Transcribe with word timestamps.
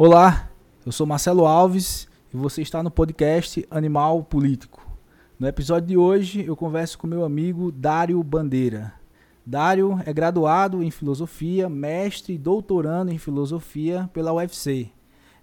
Olá, 0.00 0.48
eu 0.86 0.92
sou 0.92 1.04
Marcelo 1.04 1.44
Alves 1.44 2.06
e 2.32 2.36
você 2.36 2.62
está 2.62 2.84
no 2.84 2.88
podcast 2.88 3.66
Animal 3.68 4.22
Político. 4.22 4.80
No 5.40 5.48
episódio 5.48 5.88
de 5.88 5.96
hoje 5.96 6.44
eu 6.46 6.54
converso 6.54 6.96
com 6.96 7.08
meu 7.08 7.24
amigo 7.24 7.72
Dário 7.72 8.22
Bandeira. 8.22 8.94
Dário 9.44 10.00
é 10.06 10.12
graduado 10.12 10.84
em 10.84 10.90
filosofia, 10.92 11.68
mestre 11.68 12.34
e 12.34 12.38
doutorando 12.38 13.10
em 13.10 13.18
filosofia 13.18 14.08
pela 14.12 14.32
UFC. 14.32 14.88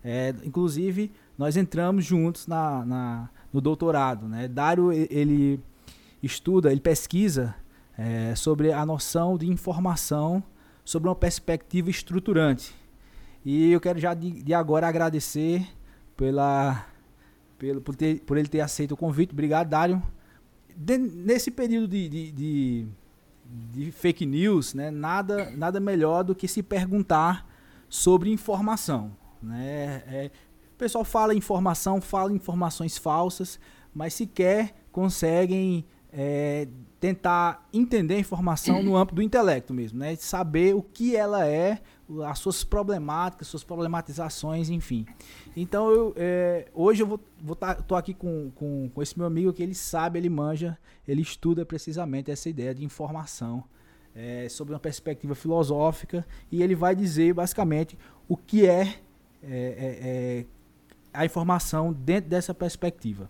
É, 0.02 0.34
inclusive, 0.46 1.12
nós 1.38 1.58
entramos 1.58 2.06
juntos 2.06 2.48
na, 2.48 2.86
na, 2.86 3.30
no 3.52 3.60
doutorado. 3.60 4.26
Né? 4.26 4.48
Dário 4.48 4.90
ele 4.90 5.60
estuda, 6.24 6.72
ele 6.72 6.80
pesquisa 6.80 7.54
é, 7.98 8.34
sobre 8.36 8.72
a 8.72 8.86
noção 8.86 9.38
de 9.38 9.50
informação 9.50 10.42
sobre 10.86 11.10
uma 11.10 11.16
perspectiva 11.16 11.90
estruturante. 11.90 12.74
E 13.46 13.72
eu 13.72 13.80
quero 13.80 14.00
já 14.00 14.16
de, 14.16 14.32
de 14.32 14.54
agora 14.56 14.88
agradecer 14.88 15.68
pela, 16.18 16.84
pelo, 17.60 17.80
por, 17.80 17.96
ter, 17.96 18.22
por 18.22 18.38
ele 18.38 18.48
ter 18.48 18.60
aceito 18.60 18.94
o 18.94 18.98
convite. 18.98 19.34
Obrigado, 19.34 19.70
Dário. 19.70 20.02
De, 20.76 20.98
nesse 20.98 21.52
período 21.52 21.88
de, 21.88 22.10
de, 22.10 22.32
de, 22.32 22.88
de, 23.72 23.92
fake 23.92 24.26
news, 24.26 24.74
né, 24.74 24.90
nada, 24.90 25.52
nada 25.52 25.80
melhor 25.80 26.24
do 26.24 26.34
que 26.34 26.48
se 26.48 26.64
perguntar 26.64 27.48
sobre 27.88 28.32
informação. 28.32 29.16
Né? 29.42 30.04
É, 30.08 30.32
o 30.74 30.78
pessoal 30.78 31.06
fala 31.06 31.36
informação, 31.36 32.02
fala 32.02 32.34
informações 32.34 32.98
falsas, 32.98 33.60
mas 33.94 34.16
sequer 34.16 34.74
conseguem 34.92 35.86
é, 36.12 36.68
tentar 37.00 37.68
entender 37.72 38.16
a 38.16 38.20
informação 38.20 38.82
no 38.82 38.98
âmbito 38.98 39.16
do 39.16 39.22
intelecto 39.22 39.74
mesmo, 39.74 40.00
né? 40.00 40.16
Saber 40.16 40.74
o 40.74 40.82
que 40.82 41.16
ela 41.16 41.46
é, 41.46 41.82
as 42.26 42.40
suas 42.40 42.64
problemáticas, 42.64 43.48
suas 43.48 43.64
problematizações, 43.64 44.70
enfim. 44.70 45.06
Então, 45.56 45.90
eu, 45.90 46.14
é, 46.16 46.68
hoje 46.74 47.02
eu 47.04 47.08
vou, 47.08 47.20
vou 47.42 47.56
tá, 47.56 47.76
tô 47.76 47.96
aqui 47.96 48.14
com, 48.14 48.52
com, 48.56 48.90
com 48.94 49.02
esse 49.02 49.18
meu 49.18 49.28
amigo 49.28 49.52
que 49.52 49.64
ele 49.64 49.74
sabe, 49.74 50.20
ele 50.20 50.30
manja, 50.30 50.78
ele 51.08 51.22
estuda 51.22 51.66
precisamente 51.66 52.30
essa 52.30 52.50
ideia 52.50 52.76
de 52.76 52.84
informação 52.84 53.64
é, 54.16 54.48
sobre 54.50 54.74
uma 54.74 54.80
perspectiva 54.80 55.36
filosófica 55.36 56.26
e 56.52 56.64
ele 56.64 56.76
vai 56.76 56.96
dizer 56.96 57.34
basicamente 57.34 57.98
o 58.28 58.38
que 58.38 58.66
é, 58.66 58.82
é, 58.82 58.96
é, 59.44 60.00
é 60.02 60.46
a 61.14 61.26
informação 61.26 61.92
dentro 61.92 62.30
dessa 62.30 62.54
perspectiva. 62.54 63.30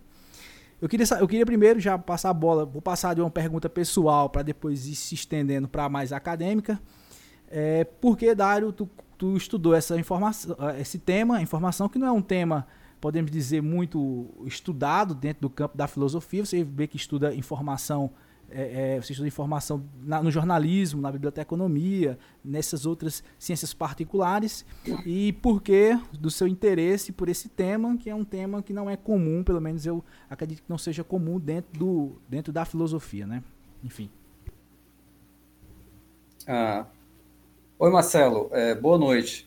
Eu 0.80 0.88
queria, 0.88 1.06
eu 1.18 1.26
queria 1.26 1.46
primeiro 1.46 1.80
já 1.80 1.96
passar 1.96 2.30
a 2.30 2.34
bola, 2.34 2.66
vou 2.66 2.82
passar 2.82 3.14
de 3.14 3.20
uma 3.20 3.30
pergunta 3.30 3.68
pessoal 3.68 4.28
para 4.28 4.42
depois 4.42 4.86
ir 4.86 4.94
se 4.94 5.14
estendendo 5.14 5.66
para 5.66 5.88
mais 5.88 6.12
acadêmica. 6.12 6.78
É, 7.48 7.84
por 7.84 8.16
que, 8.16 8.34
Dário, 8.34 8.72
tu, 8.72 8.88
tu 9.16 9.36
estudou 9.36 9.74
essa 9.74 9.98
informação, 9.98 10.56
esse 10.78 10.98
tema, 10.98 11.40
informação 11.40 11.88
que 11.88 11.98
não 11.98 12.06
é 12.06 12.12
um 12.12 12.22
tema, 12.22 12.66
podemos 13.00 13.30
dizer, 13.30 13.62
muito 13.62 14.28
estudado 14.44 15.14
dentro 15.14 15.42
do 15.42 15.50
campo 15.50 15.76
da 15.76 15.86
filosofia. 15.86 16.44
Você 16.44 16.64
vê 16.64 16.86
que 16.86 16.96
estuda 16.96 17.34
informação 17.34 18.10
é, 18.48 18.94
é, 18.94 19.00
você 19.00 19.12
estuda 19.12 19.26
informação 19.26 19.84
na, 20.02 20.22
no 20.22 20.30
jornalismo, 20.30 21.00
na 21.00 21.10
biblioteconomia, 21.10 22.18
nessas 22.44 22.86
outras 22.86 23.22
ciências 23.38 23.74
particulares, 23.74 24.64
e 25.04 25.32
por 25.32 25.60
que 25.60 25.98
do 26.12 26.30
seu 26.30 26.46
interesse 26.46 27.12
por 27.12 27.28
esse 27.28 27.48
tema, 27.48 27.96
que 27.96 28.08
é 28.08 28.14
um 28.14 28.24
tema 28.24 28.62
que 28.62 28.72
não 28.72 28.88
é 28.88 28.96
comum, 28.96 29.42
pelo 29.42 29.60
menos 29.60 29.84
eu 29.84 30.04
acredito 30.30 30.62
que 30.62 30.70
não 30.70 30.78
seja 30.78 31.02
comum 31.02 31.40
dentro, 31.40 31.78
do, 31.78 32.12
dentro 32.28 32.52
da 32.52 32.64
filosofia, 32.64 33.26
né? 33.26 33.42
Enfim. 33.82 34.08
Ah. 36.46 36.86
Oi, 37.78 37.90
Marcelo, 37.90 38.48
é, 38.52 38.74
boa 38.74 38.96
noite. 38.96 39.46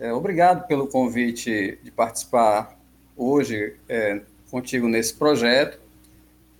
É, 0.00 0.12
obrigado 0.12 0.66
pelo 0.66 0.88
convite 0.88 1.78
de 1.80 1.92
participar 1.92 2.76
hoje 3.16 3.76
é, 3.88 4.20
contigo 4.50 4.88
nesse 4.88 5.14
projeto. 5.14 5.78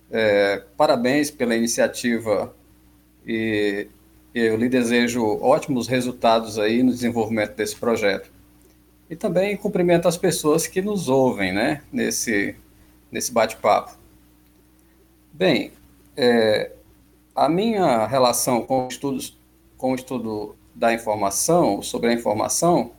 É, 0.09 0.63
parabéns 0.77 1.29
pela 1.29 1.57
iniciativa 1.57 2.55
e 3.25 3.89
eu 4.33 4.55
lhe 4.55 4.69
desejo 4.69 5.25
ótimos 5.41 5.89
resultados 5.89 6.57
aí 6.57 6.81
no 6.81 6.93
desenvolvimento 6.93 7.53
desse 7.53 7.75
projeto. 7.75 8.31
E 9.09 9.15
também 9.17 9.57
cumprimento 9.57 10.07
as 10.07 10.15
pessoas 10.15 10.67
que 10.67 10.81
nos 10.81 11.09
ouvem, 11.09 11.53
né, 11.53 11.81
nesse, 11.91 12.55
nesse 13.11 13.33
bate-papo. 13.33 13.91
Bem, 15.33 15.73
é, 16.15 16.71
a 17.35 17.49
minha 17.49 18.07
relação 18.07 18.65
com, 18.65 18.87
estudos, 18.87 19.37
com 19.77 19.91
o 19.91 19.95
estudo 19.95 20.55
da 20.77 20.93
informação, 20.93 21.81
sobre 21.81 22.11
a 22.11 22.13
informação, 22.13 22.91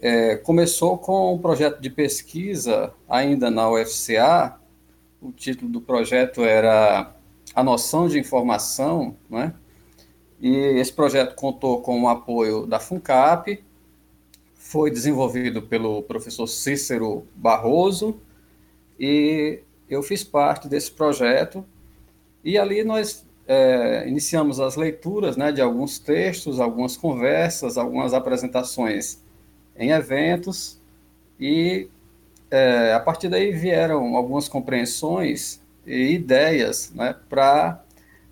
é, 0.00 0.36
começou 0.36 0.96
com 0.96 1.34
um 1.34 1.38
projeto 1.38 1.80
de 1.80 1.90
pesquisa 1.90 2.94
ainda 3.08 3.50
na 3.50 3.68
UFCA, 3.68 4.56
o 5.20 5.32
título 5.32 5.70
do 5.70 5.80
projeto 5.80 6.42
era 6.42 7.12
A 7.52 7.64
Noção 7.64 8.08
de 8.08 8.18
Informação, 8.18 9.16
né? 9.28 9.52
e 10.40 10.54
esse 10.54 10.92
projeto 10.92 11.34
contou 11.34 11.82
com 11.82 12.00
o 12.00 12.08
apoio 12.08 12.64
da 12.64 12.78
FUNCAP, 12.78 13.62
foi 14.54 14.88
desenvolvido 14.88 15.62
pelo 15.62 16.02
professor 16.04 16.46
Cícero 16.46 17.26
Barroso, 17.34 18.20
e 18.98 19.60
eu 19.88 20.00
fiz 20.00 20.22
parte 20.22 20.68
desse 20.68 20.92
projeto, 20.92 21.64
e 22.44 22.56
ali 22.56 22.84
nós 22.84 23.26
é, 23.50 24.06
iniciamos 24.06 24.60
as 24.60 24.76
leituras 24.76 25.36
né, 25.36 25.50
de 25.50 25.60
alguns 25.60 25.98
textos, 25.98 26.60
algumas 26.60 26.96
conversas, 26.96 27.76
algumas 27.76 28.14
apresentações 28.14 29.20
em 29.76 29.90
eventos, 29.90 30.80
e 31.38 31.88
é, 32.48 32.92
a 32.92 33.00
partir 33.00 33.28
daí 33.28 33.50
vieram 33.50 34.14
algumas 34.14 34.48
compreensões 34.48 35.60
e 35.84 36.12
ideias 36.12 36.92
né, 36.94 37.16
para 37.28 37.82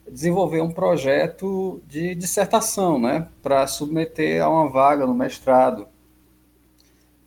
desenvolver 0.08 0.60
um 0.60 0.70
projeto 0.70 1.82
de 1.88 2.14
dissertação, 2.14 2.96
né, 3.00 3.26
para 3.42 3.66
submeter 3.66 4.40
a 4.40 4.48
uma 4.48 4.70
vaga 4.70 5.04
no 5.04 5.14
mestrado. 5.14 5.88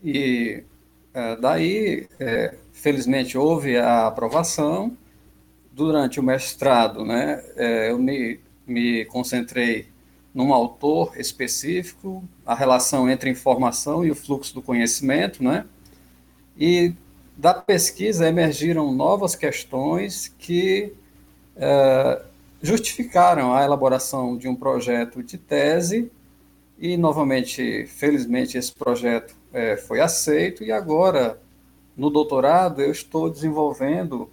E 0.02 0.64
é, 1.14 1.36
daí, 1.36 2.08
é, 2.22 2.56
felizmente, 2.72 3.38
houve 3.38 3.76
a 3.78 4.08
aprovação. 4.08 4.96
Durante 5.72 6.20
o 6.20 6.24
mestrado, 6.24 7.06
né, 7.06 7.44
é, 7.56 7.92
eu 7.92 7.98
me, 7.98 8.40
me 8.68 9.06
concentrei 9.06 9.88
num 10.34 10.54
autor 10.54 11.14
específico, 11.18 12.24
a 12.46 12.54
relação 12.54 13.10
entre 13.10 13.30
informação 13.30 14.06
e 14.06 14.12
o 14.12 14.16
fluxo 14.16 14.54
do 14.54 14.62
conhecimento, 14.62 15.44
né, 15.44 15.66
e 16.58 16.94
da 17.38 17.54
pesquisa 17.54 18.28
emergiram 18.28 18.92
novas 18.94 19.36
questões 19.36 20.28
que 20.38 20.94
é, 21.56 22.22
justificaram 22.62 23.54
a 23.54 23.64
elaboração 23.64 24.38
de 24.38 24.48
um 24.48 24.56
projeto 24.56 25.24
de 25.24 25.38
tese 25.38 26.12
e, 26.78 26.98
novamente, 26.98 27.86
felizmente, 27.88 28.58
esse 28.58 28.74
projeto 28.74 29.36
é, 29.54 29.78
foi 29.78 30.00
aceito 30.00 30.64
e 30.64 30.72
agora, 30.72 31.42
no 31.96 32.10
doutorado, 32.10 32.82
eu 32.82 32.92
estou 32.92 33.30
desenvolvendo 33.30 34.30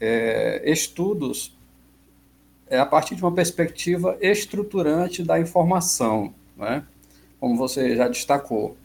é, 0.00 0.62
estudos 0.64 1.56
é, 2.68 2.78
a 2.78 2.86
partir 2.86 3.14
de 3.14 3.22
uma 3.22 3.32
perspectiva 3.32 4.16
estruturante 4.20 5.22
da 5.22 5.38
informação, 5.38 6.34
né? 6.56 6.84
como 7.38 7.56
você 7.56 7.94
já 7.94 8.08
destacou. 8.08 8.76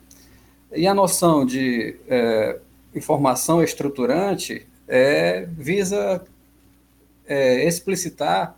E 0.72 0.86
a 0.86 0.94
noção 0.94 1.44
de 1.44 1.96
é, 2.08 2.58
informação 2.94 3.62
estruturante 3.62 4.66
é, 4.88 5.46
visa 5.56 6.24
é, 7.26 7.66
explicitar 7.66 8.56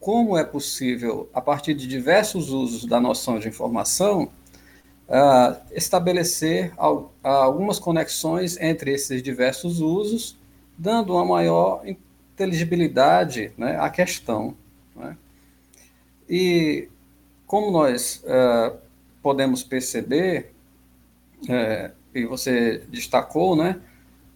como 0.00 0.36
é 0.36 0.44
possível, 0.44 1.28
a 1.34 1.40
partir 1.40 1.74
de 1.74 1.86
diversos 1.86 2.50
usos 2.50 2.84
da 2.84 3.00
noção 3.00 3.38
de 3.38 3.48
informação, 3.48 4.30
uh, 5.08 5.56
estabelecer 5.72 6.72
al 6.76 7.12
algumas 7.22 7.78
conexões 7.78 8.56
entre 8.58 8.92
esses 8.92 9.22
diversos 9.22 9.80
usos, 9.80 10.36
dando 10.78 11.12
uma 11.14 11.24
maior 11.24 11.82
inteligibilidade 11.84 13.52
né, 13.58 13.76
à 13.80 13.90
questão. 13.90 14.56
Né? 14.94 15.16
E 16.30 16.88
como 17.46 17.70
nós 17.70 18.22
uh, 18.24 18.78
podemos 19.22 19.62
perceber, 19.62 20.52
é, 21.48 21.90
e 22.14 22.24
você 22.24 22.82
destacou, 22.88 23.56
né? 23.56 23.80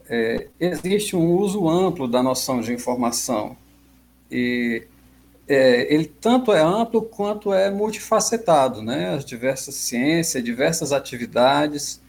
É, 0.09 0.49
existe 0.59 1.17
um 1.17 1.37
uso 1.37 1.69
amplo 1.69 2.07
da 2.07 2.23
noção 2.23 2.61
de 2.61 2.73
informação 2.73 3.57
e 4.31 4.83
é, 5.49 5.93
ele 5.93 6.07
tanto 6.07 6.53
é 6.53 6.61
amplo 6.61 7.03
quanto 7.03 7.53
é 7.53 7.71
multifacetado, 7.71 8.83
né? 8.83 9.15
As 9.15 9.25
diversas 9.25 9.75
ciências, 9.75 10.43
diversas 10.43 10.93
atividades 10.93 12.01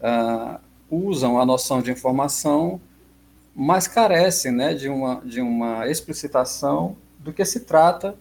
ah, 0.00 0.60
usam 0.90 1.40
a 1.40 1.46
noção 1.46 1.82
de 1.82 1.90
informação, 1.90 2.80
mas 3.54 3.86
carecem, 3.86 4.50
né, 4.52 4.74
de 4.74 4.88
uma 4.88 5.20
de 5.24 5.40
uma 5.40 5.88
explicitação 5.88 6.96
do 7.18 7.32
que 7.32 7.44
se 7.44 7.60
trata 7.60 8.16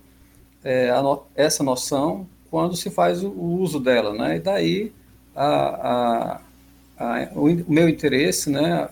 é, 0.63 0.91
no, 1.01 1.23
essa 1.35 1.63
noção 1.63 2.27
quando 2.49 2.75
se 2.75 2.89
faz 2.89 3.23
o, 3.23 3.29
o 3.29 3.59
uso 3.59 3.79
dela, 3.79 4.13
né? 4.13 4.37
E 4.37 4.39
daí 4.39 4.93
a, 5.35 5.47
a, 5.57 6.41
a, 6.97 7.29
o, 7.33 7.47
meu 7.67 7.89
interesse, 7.89 8.49
né, 8.49 8.87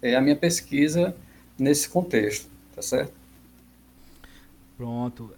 é 0.00 0.16
a 0.16 0.20
minha 0.20 0.36
pesquisa 0.36 1.14
nesse 1.58 1.88
contexto, 1.88 2.48
tá 2.74 2.80
certo? 2.80 3.12
Pronto. 4.76 5.30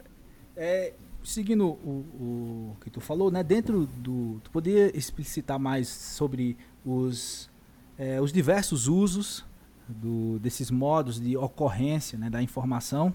É, 0.57 0.93
seguindo 1.25 1.67
o, 1.67 2.05
o 2.21 2.77
que 2.81 2.89
tu 2.89 3.01
falou, 3.01 3.31
né, 3.31 3.43
dentro 3.43 3.87
do, 3.99 4.41
tu 4.45 4.51
poderia 4.51 4.97
explicitar 4.97 5.59
mais 5.59 5.89
sobre 5.89 6.57
os, 6.85 7.51
é, 7.99 8.21
os 8.21 8.33
diversos 8.33 8.87
usos 8.87 9.45
do, 9.89 10.39
desses 10.39 10.71
modos 10.71 11.21
de 11.21 11.37
ocorrência 11.37 12.19
né, 12.19 12.31
da 12.31 12.43
informação 12.43 13.15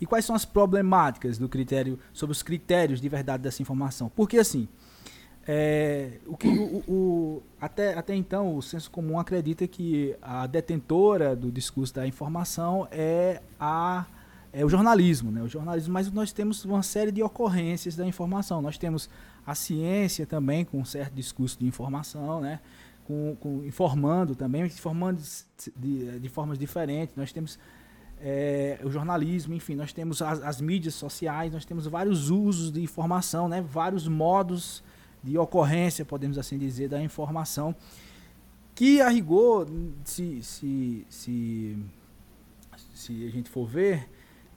e 0.00 0.06
quais 0.06 0.24
são 0.24 0.34
as 0.34 0.44
problemáticas 0.44 1.38
do 1.38 1.48
critério 1.48 1.98
sobre 2.12 2.32
os 2.32 2.42
critérios 2.42 3.00
de 3.00 3.08
verdade 3.08 3.42
dessa 3.42 3.62
informação? 3.62 4.10
Porque 4.14 4.38
assim, 4.38 4.68
é, 5.46 6.18
o 6.26 6.36
que 6.36 6.48
o, 6.48 6.84
o, 6.86 7.42
até, 7.60 7.94
até 7.94 8.14
então 8.14 8.56
o 8.56 8.62
senso 8.62 8.90
comum 8.90 9.18
acredita 9.18 9.66
que 9.66 10.14
a 10.22 10.46
detentora 10.46 11.34
do 11.34 11.50
discurso 11.50 11.94
da 11.94 12.06
informação 12.06 12.86
é 12.90 13.42
a 13.58 14.06
é 14.50 14.64
o 14.64 14.68
jornalismo, 14.68 15.30
né? 15.30 15.42
O 15.42 15.48
jornalismo, 15.48 15.92
mas 15.92 16.10
nós 16.10 16.32
temos 16.32 16.64
uma 16.64 16.82
série 16.82 17.12
de 17.12 17.22
ocorrências 17.22 17.94
da 17.94 18.06
informação. 18.06 18.62
Nós 18.62 18.78
temos 18.78 19.08
a 19.46 19.54
ciência 19.54 20.26
também 20.26 20.64
com 20.64 20.78
um 20.78 20.84
certo 20.86 21.12
discurso 21.12 21.58
de 21.58 21.66
informação, 21.66 22.40
né? 22.40 22.58
Com, 23.08 23.34
com 23.40 23.64
informando 23.64 24.36
também, 24.36 24.66
informando 24.66 25.18
de, 25.74 26.20
de 26.20 26.28
formas 26.28 26.58
diferentes. 26.58 27.16
Nós 27.16 27.32
temos 27.32 27.58
é, 28.20 28.78
o 28.84 28.90
jornalismo, 28.90 29.54
enfim, 29.54 29.74
nós 29.74 29.94
temos 29.94 30.20
as, 30.20 30.42
as, 30.42 30.60
mídias 30.60 30.94
sociais, 30.94 31.50
nós 31.50 31.64
temos 31.64 31.86
vários 31.86 32.28
usos 32.28 32.70
de 32.70 32.82
informação, 32.82 33.48
né? 33.48 33.62
Vários 33.62 34.06
modos 34.06 34.84
de 35.22 35.38
ocorrência, 35.38 36.04
podemos 36.04 36.36
assim 36.36 36.58
dizer, 36.58 36.90
da 36.90 37.02
informação, 37.02 37.74
que 38.74 39.00
a 39.00 39.08
rigor, 39.08 39.66
se, 40.04 40.42
se, 40.42 41.06
se, 41.08 41.78
se 42.94 43.26
a 43.26 43.30
gente 43.30 43.48
for 43.48 43.66
ver, 43.66 44.06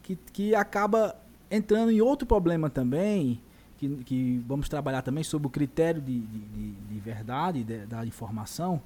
que, 0.03 0.15
que 0.15 0.53
acaba 0.53 1.15
entrando 1.49 1.89
em 1.89 2.01
outro 2.01 2.27
problema 2.27 2.69
também, 2.69 3.41
que, 3.81 4.03
que 4.03 4.43
vamos 4.47 4.69
trabalhar 4.69 5.01
também 5.01 5.23
sobre 5.23 5.47
o 5.47 5.49
critério 5.49 5.99
de, 5.99 6.19
de, 6.19 6.71
de 6.71 6.99
verdade 6.99 7.63
de, 7.63 7.87
da 7.87 8.05
informação, 8.05 8.79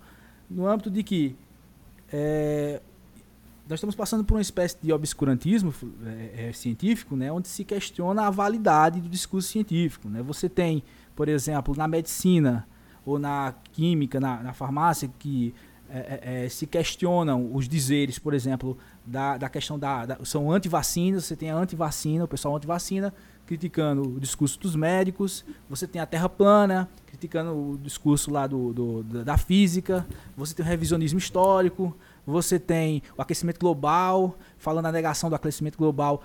no 0.50 0.66
âmbito 0.66 0.90
de 0.90 1.04
que 1.04 1.36
é, 2.12 2.82
nós 3.68 3.78
estamos 3.78 3.94
passando 3.94 4.24
por 4.24 4.36
uma 4.36 4.42
espécie 4.42 4.78
de 4.82 4.94
obscurantismo 4.94 5.74
é, 6.06 6.48
é, 6.48 6.54
científico, 6.54 7.16
né, 7.16 7.30
onde 7.30 7.50
se 7.50 7.66
questiona 7.66 8.28
a 8.28 8.30
validade 8.30 9.02
do 9.02 9.10
discurso 9.10 9.50
científico. 9.50 10.08
Né? 10.08 10.22
Você 10.22 10.48
tem, 10.48 10.82
por 11.14 11.28
exemplo, 11.28 11.76
na 11.76 11.88
medicina 11.88 12.66
ou 13.06 13.20
na 13.20 13.54
química, 13.74 14.20
na, 14.20 14.42
na 14.42 14.54
farmácia, 14.54 15.12
que 15.20 15.54
é, 15.90 15.98
é, 15.98 16.46
é, 16.46 16.50
se 16.50 16.66
questionam 16.66 17.54
os 17.54 17.68
dizeres, 17.68 18.18
por 18.18 18.34
exemplo, 18.34 18.78
da, 19.06 19.38
da 19.38 19.50
questão 19.50 19.78
da, 19.78 20.06
da 20.06 20.26
são 20.26 20.52
anti-vacinas, 20.52 21.26
você 21.26 21.36
tem 21.36 21.52
a 21.52 21.56
anti-vacina, 21.56 22.24
o 22.24 22.28
pessoal 22.28 22.56
anti-vacina 22.56 23.14
criticando 23.46 24.16
o 24.16 24.20
discurso 24.20 24.60
dos 24.60 24.76
médicos, 24.76 25.46
você 25.70 25.86
tem 25.86 26.02
a 26.02 26.06
Terra 26.06 26.28
plana 26.28 26.90
criticando 27.06 27.52
o 27.52 27.78
discurso 27.78 28.32
lá 28.32 28.48
do, 28.48 28.74
do 28.74 29.04
da 29.24 29.38
física, 29.38 30.06
você 30.36 30.56
tem 30.56 30.66
o 30.66 30.68
revisionismo 30.68 31.20
histórico, 31.20 31.96
você 32.26 32.60
tem 32.60 33.04
o 33.16 33.22
aquecimento 33.22 33.60
global, 33.60 34.36
falando 34.58 34.88
a 34.88 34.92
negação 34.92 35.30
do 35.30 35.36
aquecimento 35.36 35.78
global 35.78 36.24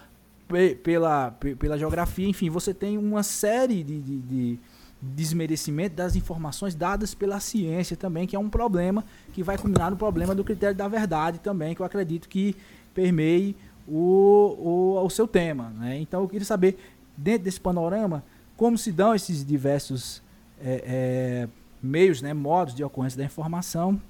pela, 0.83 1.31
pela 1.59 1.79
geografia, 1.79 2.27
enfim, 2.27 2.51
você 2.51 2.75
tem 2.75 2.99
uma 2.99 3.23
série 3.23 3.85
de, 3.85 4.01
de, 4.01 4.19
de 4.19 4.59
desmerecimento 5.01 5.97
das 5.97 6.15
informações 6.15 6.75
dadas 6.75 7.15
pela 7.15 7.41
ciência 7.41 7.97
também, 7.97 8.27
que 8.27 8.37
é 8.37 8.39
um 8.39 8.51
problema 8.51 9.05
que 9.33 9.43
vai 9.43 9.57
culminar 9.57 9.91
no 9.91 9.97
problema 9.97 10.35
do 10.35 10.45
critério 10.45 10.77
da 10.77 10.89
verdade 10.89 11.39
também, 11.39 11.75
que 11.75 11.81
eu 11.81 11.87
acredito 11.87 12.29
que 12.29 12.55
permeie 12.95 13.57
o, 13.89 14.97
o, 14.99 15.05
o 15.05 15.11
seu 15.11 15.27
tema. 15.27 15.71
Né? 15.71 15.99
Então 16.01 16.21
eu 16.21 16.29
queria 16.29 16.45
saber, 16.45 16.79
dentro 17.17 17.45
desse 17.45 17.61
panorama, 17.61 18.23
como 18.57 18.77
se 18.77 18.93
dão 18.93 19.15
esses 19.15 19.45
diversos 19.45 20.23
é, 20.61 20.85
é, 20.85 21.49
meios, 21.83 22.21
né, 22.21 22.35
modos 22.35 22.75
de 22.75 22.85
ocorrência 22.85 23.19
da 23.19 23.25
informação 23.25 24.01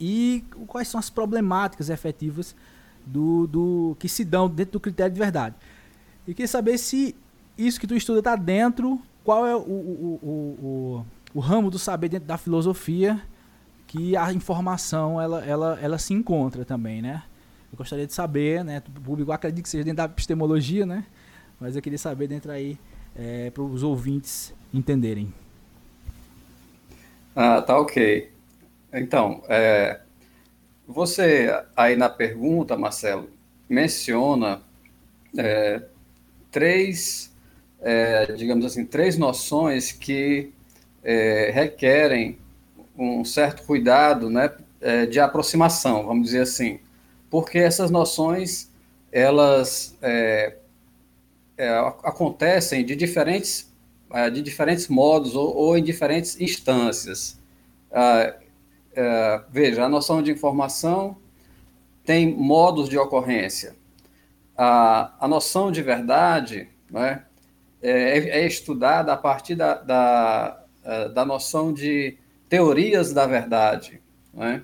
e 0.00 0.44
quais 0.66 0.88
são 0.88 0.98
as 0.98 1.10
problemáticas 1.10 1.90
efetivas 1.90 2.56
do, 3.04 3.46
do 3.46 3.96
que 3.98 4.08
se 4.08 4.24
dão 4.24 4.48
dentro 4.48 4.72
do 4.72 4.80
critério 4.80 5.12
de 5.12 5.18
verdade. 5.18 5.54
E 6.26 6.32
queria 6.32 6.48
saber 6.48 6.78
se 6.78 7.14
isso 7.56 7.78
que 7.78 7.86
tu 7.86 7.94
estuda 7.94 8.18
está 8.18 8.34
dentro 8.34 9.00
qual 9.26 9.44
é 9.44 9.56
o, 9.56 9.58
o, 9.58 10.20
o, 10.22 10.28
o, 10.62 11.06
o 11.34 11.40
ramo 11.40 11.68
do 11.68 11.80
saber 11.80 12.08
dentro 12.08 12.28
da 12.28 12.38
filosofia 12.38 13.20
que 13.84 14.16
a 14.16 14.32
informação 14.32 15.20
ela, 15.20 15.44
ela, 15.44 15.78
ela 15.82 15.98
se 15.98 16.14
encontra 16.14 16.64
também, 16.64 17.02
né? 17.02 17.24
Eu 17.72 17.76
gostaria 17.76 18.06
de 18.06 18.14
saber, 18.14 18.64
né? 18.64 18.80
O 18.86 19.00
público 19.00 19.32
acredita 19.32 19.62
que 19.62 19.68
seja 19.68 19.82
dentro 19.82 19.96
da 19.96 20.04
epistemologia, 20.04 20.86
né? 20.86 21.04
Mas 21.58 21.74
eu 21.74 21.82
queria 21.82 21.98
saber 21.98 22.28
dentro 22.28 22.52
aí 22.52 22.78
é, 23.16 23.50
para 23.50 23.64
os 23.64 23.82
ouvintes 23.82 24.54
entenderem. 24.72 25.34
Ah, 27.34 27.60
tá 27.60 27.76
ok. 27.76 28.30
Então, 28.92 29.42
é, 29.48 30.02
você 30.86 31.64
aí 31.76 31.96
na 31.96 32.08
pergunta, 32.08 32.76
Marcelo, 32.76 33.28
menciona 33.68 34.62
é, 35.36 35.82
três 36.52 37.34
é, 37.80 38.32
digamos 38.32 38.64
assim, 38.64 38.84
três 38.84 39.16
noções 39.16 39.92
que 39.92 40.52
é, 41.02 41.50
requerem 41.52 42.38
um 42.98 43.24
certo 43.24 43.62
cuidado 43.64 44.30
né, 44.30 44.50
é, 44.80 45.06
de 45.06 45.20
aproximação, 45.20 46.06
vamos 46.06 46.26
dizer 46.26 46.42
assim, 46.42 46.80
porque 47.30 47.58
essas 47.58 47.90
noções 47.90 48.70
elas 49.12 49.96
é, 50.02 50.56
é, 51.56 51.68
acontecem 52.02 52.84
de 52.84 52.96
diferentes, 52.96 53.72
é, 54.10 54.28
de 54.30 54.42
diferentes 54.42 54.88
modos 54.88 55.34
ou, 55.34 55.54
ou 55.54 55.78
em 55.78 55.82
diferentes 55.82 56.40
instâncias. 56.40 57.38
Ah, 57.90 58.34
veja, 59.50 59.84
a 59.84 59.88
noção 59.88 60.22
de 60.22 60.30
informação 60.30 61.16
tem 62.04 62.34
modos 62.34 62.88
de 62.88 62.96
ocorrência. 62.96 63.76
A, 64.56 65.12
a 65.20 65.28
noção 65.28 65.70
de 65.70 65.82
verdade, 65.82 66.68
né, 66.90 67.25
é, 67.88 68.40
é 68.40 68.46
estudada 68.46 69.12
a 69.12 69.16
partir 69.16 69.54
da, 69.54 69.74
da, 69.74 70.64
é, 70.84 71.08
da 71.08 71.24
noção 71.24 71.72
de 71.72 72.16
teorias 72.48 73.12
da 73.12 73.26
verdade, 73.26 74.00
né? 74.32 74.62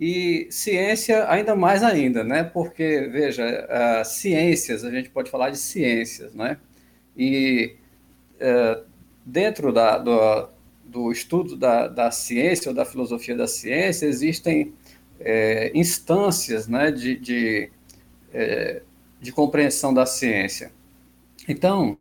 E 0.00 0.46
ciência 0.50 1.28
ainda 1.28 1.56
mais 1.56 1.82
ainda, 1.82 2.22
né? 2.22 2.44
Porque, 2.44 3.08
veja, 3.10 3.44
uh, 3.44 4.04
ciências, 4.04 4.84
a 4.84 4.90
gente 4.92 5.10
pode 5.10 5.28
falar 5.28 5.50
de 5.50 5.58
ciências, 5.58 6.32
né? 6.34 6.56
E 7.16 7.74
uh, 8.36 8.84
dentro 9.26 9.72
da, 9.72 9.98
do, 9.98 10.48
do 10.84 11.10
estudo 11.10 11.56
da, 11.56 11.88
da 11.88 12.10
ciência 12.12 12.68
ou 12.68 12.74
da 12.74 12.84
filosofia 12.84 13.36
da 13.36 13.48
ciência 13.48 14.06
existem 14.06 14.72
é, 15.20 15.70
instâncias 15.74 16.68
né, 16.68 16.90
de, 16.90 17.16
de, 17.16 17.70
é, 18.32 18.82
de 19.20 19.32
compreensão 19.32 19.92
da 19.92 20.06
ciência. 20.06 20.72
Então, 21.46 21.98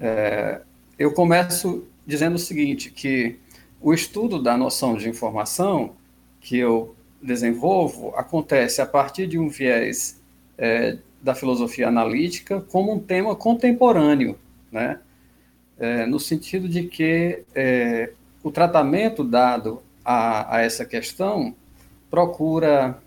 é, 0.00 0.60
eu 0.98 1.12
começo 1.12 1.86
dizendo 2.08 2.36
o 2.36 2.38
seguinte, 2.38 2.90
que 2.90 3.38
o 3.80 3.92
estudo 3.92 4.42
da 4.42 4.56
noção 4.56 4.96
de 4.96 5.10
informação 5.10 5.94
que 6.40 6.56
eu 6.56 6.96
desenvolvo 7.20 8.14
acontece 8.16 8.80
a 8.80 8.86
partir 8.86 9.26
de 9.26 9.38
um 9.38 9.48
viés 9.48 10.18
é, 10.56 10.96
da 11.20 11.34
filosofia 11.34 11.88
analítica 11.88 12.62
como 12.62 12.94
um 12.94 12.98
tema 12.98 13.36
contemporâneo, 13.36 14.38
né? 14.72 15.00
É, 15.78 16.06
no 16.06 16.18
sentido 16.18 16.68
de 16.68 16.84
que 16.84 17.44
é, 17.54 18.10
o 18.42 18.50
tratamento 18.50 19.22
dado 19.22 19.80
a, 20.04 20.56
a, 20.56 20.60
essa 20.62 20.84
questão 20.84 21.54
procura 22.10 22.98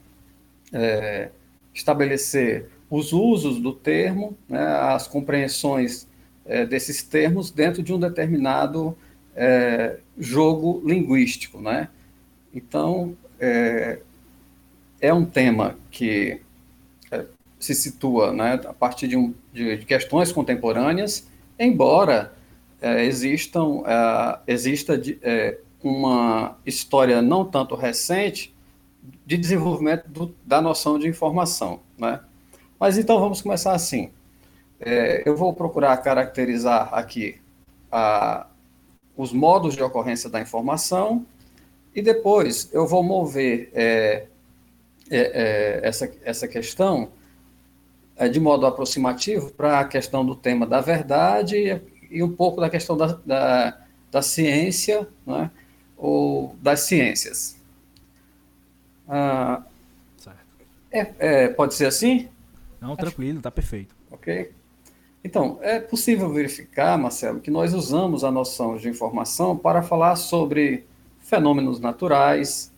é, 0.71 1.31
estabelecer 1.73 2.69
os 2.89 3.11
usos 3.11 3.59
do 3.59 3.73
termo, 3.73 4.37
né, 4.47 4.63
as 4.63 5.07
compreensões 5.07 6.07
é, 6.45 6.65
desses 6.65 7.03
termos 7.03 7.51
dentro 7.51 7.83
de 7.83 7.93
um 7.93 7.99
determinado 7.99 8.97
é, 9.35 9.97
jogo 10.17 10.81
linguístico, 10.85 11.61
né? 11.61 11.89
Então, 12.53 13.15
é, 13.39 13.99
é 14.99 15.13
um 15.13 15.25
tema 15.25 15.75
que 15.89 16.41
é, 17.11 17.25
se 17.59 17.73
situa 17.73 18.33
né, 18.33 18.59
a 18.65 18.73
partir 18.73 19.07
de, 19.07 19.15
um, 19.15 19.33
de, 19.53 19.77
de 19.77 19.85
questões 19.85 20.31
contemporâneas, 20.31 21.27
embora 21.57 22.33
é, 22.81 23.05
existam, 23.05 23.83
é, 23.85 24.39
exista 24.53 24.97
de, 24.97 25.19
uma 25.83 26.57
história 26.65 27.21
não 27.21 27.43
tanto 27.45 27.75
recente 27.75 28.53
de 29.25 29.37
desenvolvimento 29.37 30.07
do, 30.07 30.35
da 30.45 30.61
noção 30.61 30.99
de 30.99 31.07
informação, 31.07 31.79
né? 31.97 32.19
Mas 32.79 32.97
então 32.97 33.19
vamos 33.19 33.41
começar 33.41 33.73
assim. 33.73 34.11
É, 34.81 35.21
eu 35.27 35.37
vou 35.37 35.53
procurar 35.53 35.95
caracterizar 35.97 36.91
aqui 36.91 37.39
a, 37.91 38.47
os 39.15 39.31
modos 39.31 39.75
de 39.75 39.83
ocorrência 39.83 40.27
da 40.27 40.41
informação 40.41 41.23
E 41.93 42.01
depois 42.01 42.67
eu 42.73 42.87
vou 42.87 43.03
mover 43.03 43.69
é, 43.73 44.25
é, 45.09 45.19
é, 45.19 45.79
essa, 45.83 46.11
essa 46.23 46.47
questão 46.47 47.09
é, 48.15 48.27
de 48.27 48.39
modo 48.39 48.65
aproximativo 48.65 49.51
para 49.51 49.81
a 49.81 49.85
questão 49.85 50.25
do 50.25 50.35
tema 50.35 50.65
da 50.65 50.81
verdade 50.81 51.81
e, 52.09 52.23
um 52.23 52.31
pouco 52.31 52.59
da 52.59 52.69
questão 52.69 52.97
da, 52.97 53.19
da, 53.25 53.77
da 54.09 54.21
ciência 54.21 55.07
né, 55.27 55.51
ou 55.95 56.55
das 56.61 56.81
ciências. 56.81 57.55
Ah, 59.07 59.63
é, 60.91 61.13
é, 61.19 61.47
pode 61.49 61.73
ser 61.73 61.85
assim? 61.85 62.27
Não, 62.79 62.95
tranquilo, 62.95 63.37
está 63.37 63.51
perfeito. 63.51 63.95
Ok. 64.09 64.51
Então, 65.23 65.59
é 65.61 65.79
possível 65.79 66.31
verificar, 66.31 66.97
Marcelo, 66.97 67.39
que 67.39 67.51
nós 67.51 67.73
usamos 67.73 68.23
a 68.23 68.31
noção 68.31 68.75
de 68.75 68.89
informação 68.89 69.55
para 69.55 69.83
falar 69.83 70.15
sobre 70.15 70.85
fenômenos 71.19 71.79
naturais, 71.79 72.73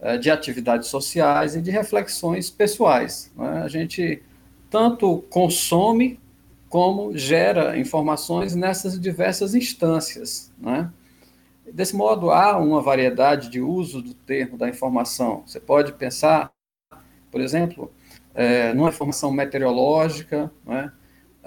eh, 0.00 0.16
de 0.16 0.30
atividades 0.30 0.88
sociais 0.88 1.56
e 1.56 1.60
de 1.60 1.72
reflexões 1.72 2.50
pessoais. 2.50 3.32
Né? 3.36 3.62
A 3.64 3.68
gente 3.68 4.22
tanto 4.70 5.24
consome 5.28 6.20
como 6.68 7.16
gera 7.16 7.76
informações 7.76 8.54
nessas 8.54 9.00
diversas 9.00 9.54
instâncias. 9.54 10.52
Né? 10.58 10.90
Desse 11.72 11.96
modo, 11.96 12.30
há 12.30 12.56
uma 12.58 12.80
variedade 12.80 13.50
de 13.50 13.60
uso 13.60 14.00
do 14.00 14.14
termo 14.14 14.56
da 14.56 14.68
informação. 14.68 15.42
Você 15.46 15.58
pode 15.58 15.92
pensar, 15.94 16.50
por 17.30 17.40
exemplo, 17.40 17.92
é, 18.34 18.72
numa 18.74 18.90
informação 18.90 19.32
meteorológica, 19.32 20.50
né? 20.64 20.92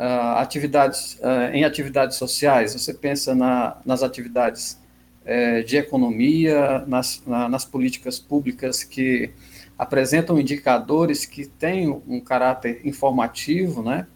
Uh, 0.02 0.38
atividades, 0.38 1.20
uh, 1.20 1.54
em 1.54 1.64
atividades 1.64 2.18
sociais, 2.18 2.74
você 2.74 2.92
pensa 2.92 3.36
na, 3.36 3.78
nas 3.86 4.02
atividades 4.02 4.80
uh, 5.24 5.64
de 5.64 5.78
economia, 5.78 6.84
nas, 6.88 7.22
na, 7.26 7.48
nas 7.48 7.64
políticas 7.64 8.18
públicas 8.18 8.84
que 8.84 9.30
apresentam 9.78 10.40
indicadores 10.40 11.26
que 11.26 11.46
têm 11.46 11.90
um 12.08 12.20
caráter 12.20 12.82
informativo, 12.84 13.84
né? 13.84 14.08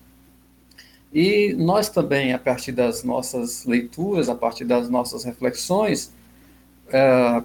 E 1.14 1.54
nós 1.54 1.88
também, 1.88 2.34
a 2.34 2.40
partir 2.40 2.72
das 2.72 3.04
nossas 3.04 3.66
leituras, 3.66 4.28
a 4.28 4.36
partir 4.36 4.66
das 4.66 4.90
nossas 4.90 5.24
reflexões, 5.24 6.12
é, 6.90 7.42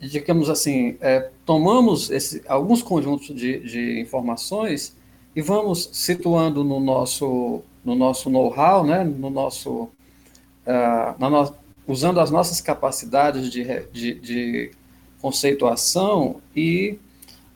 digamos 0.00 0.48
assim, 0.48 0.96
é, 1.00 1.28
tomamos 1.44 2.08
esse, 2.08 2.40
alguns 2.46 2.82
conjuntos 2.82 3.34
de, 3.34 3.58
de 3.58 4.00
informações 4.00 4.96
e 5.38 5.40
vamos 5.40 5.88
situando 5.92 6.64
no 6.64 6.80
nosso 6.80 7.62
no 7.84 7.94
nosso 7.94 8.28
know-how, 8.28 8.84
né, 8.84 9.04
no 9.04 9.30
nosso, 9.30 9.82
uh, 10.66 11.14
no, 11.16 11.54
usando 11.86 12.18
as 12.18 12.28
nossas 12.28 12.60
capacidades 12.60 13.48
de, 13.48 13.64
de, 13.92 14.14
de, 14.14 14.70
conceituação 15.22 16.40
e 16.56 16.98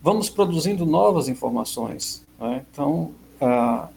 vamos 0.00 0.30
produzindo 0.30 0.86
novas 0.86 1.28
informações. 1.28 2.24
Né? 2.40 2.64
Então, 2.70 3.12
uh, 3.40 3.88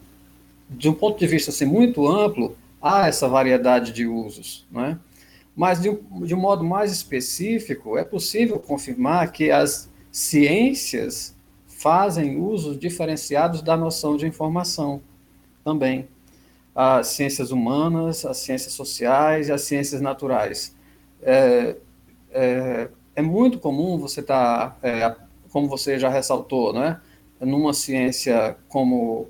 de 0.68 0.88
um 0.88 0.92
ponto 0.92 1.16
de 1.16 1.26
vista 1.28 1.52
assim, 1.52 1.64
muito 1.64 2.08
amplo, 2.08 2.56
há 2.82 3.06
essa 3.06 3.28
variedade 3.28 3.92
de 3.92 4.04
usos, 4.04 4.66
né? 4.68 4.98
mas 5.54 5.80
de, 5.80 5.96
de 6.24 6.34
um 6.34 6.40
modo 6.40 6.64
mais 6.64 6.90
específico, 6.90 7.96
é 7.96 8.02
possível 8.04 8.58
confirmar 8.58 9.30
que 9.30 9.52
as 9.52 9.88
ciências 10.10 11.35
fazem 11.86 12.36
usos 12.42 12.76
diferenciados 12.76 13.62
da 13.62 13.76
noção 13.76 14.16
de 14.16 14.26
informação 14.26 15.00
também. 15.62 16.08
As 16.74 17.06
ciências 17.06 17.52
humanas, 17.52 18.24
as 18.24 18.38
ciências 18.38 18.72
sociais 18.72 19.46
e 19.46 19.52
as 19.52 19.60
ciências 19.62 20.00
naturais. 20.00 20.74
É, 21.22 21.76
é, 22.32 22.88
é 23.14 23.22
muito 23.22 23.60
comum 23.60 23.98
você 23.98 24.18
estar, 24.18 24.70
tá, 24.70 24.76
é, 24.82 25.14
como 25.52 25.68
você 25.68 25.96
já 25.96 26.08
ressaltou, 26.08 26.72
né, 26.72 27.00
numa 27.40 27.72
ciência 27.72 28.56
como 28.68 29.28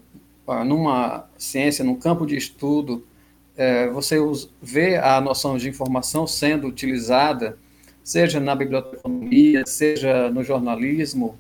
numa 0.65 1.29
ciência, 1.37 1.85
num 1.85 1.97
campo 1.97 2.25
de 2.25 2.39
estudo, 2.39 3.07
é, 3.55 3.89
você 3.91 4.17
vê 4.63 4.97
a 4.97 5.21
noção 5.21 5.59
de 5.59 5.69
informação 5.69 6.27
sendo 6.27 6.69
utilizada, 6.69 7.59
seja 8.03 8.41
na 8.41 8.55
biblioteconomia, 8.55 9.67
seja 9.67 10.31
no 10.31 10.43
jornalismo, 10.43 11.37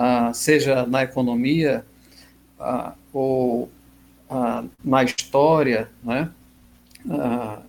ah, 0.00 0.32
seja 0.32 0.86
na 0.86 1.02
economia 1.02 1.84
ah, 2.58 2.94
ou 3.12 3.70
ah, 4.30 4.64
na 4.82 5.04
história, 5.04 5.90
né? 6.02 6.30
Ah, 7.10 7.60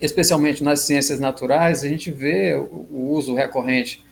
especialmente 0.00 0.62
nas 0.62 0.82
ciências 0.82 1.18
naturais, 1.18 1.82
a 1.82 1.88
gente 1.88 2.12
vê 2.12 2.54
o, 2.54 3.10
uso 3.10 3.34
recorrente 3.34 4.04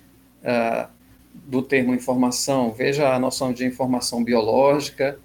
ah, 0.44 0.88
do 1.32 1.62
termo 1.62 1.94
informação. 1.94 2.72
Veja 2.72 3.14
a 3.14 3.18
noção 3.20 3.52
de 3.52 3.64
informação 3.64 4.24
biológica, 4.24 5.16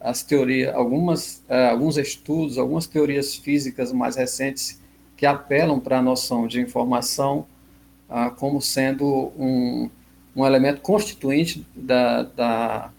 as 0.00 0.22
teorias, 0.22 0.74
algumas, 0.74 1.44
alguns 1.70 1.98
estudos, 1.98 2.56
algumas 2.56 2.86
teorias 2.86 3.34
físicas 3.34 3.92
mais 3.92 4.16
recentes 4.16 4.80
que 5.14 5.26
apelam 5.26 5.78
para 5.78 5.98
a 5.98 6.02
noção 6.02 6.46
de 6.46 6.58
informação 6.58 7.46
como 8.38 8.62
sendo 8.62 9.32
um, 9.36 9.90
um 10.36 10.44
elemento 10.44 10.82
constituinte 10.82 11.66
da, 11.74 12.22
da, 12.22 12.90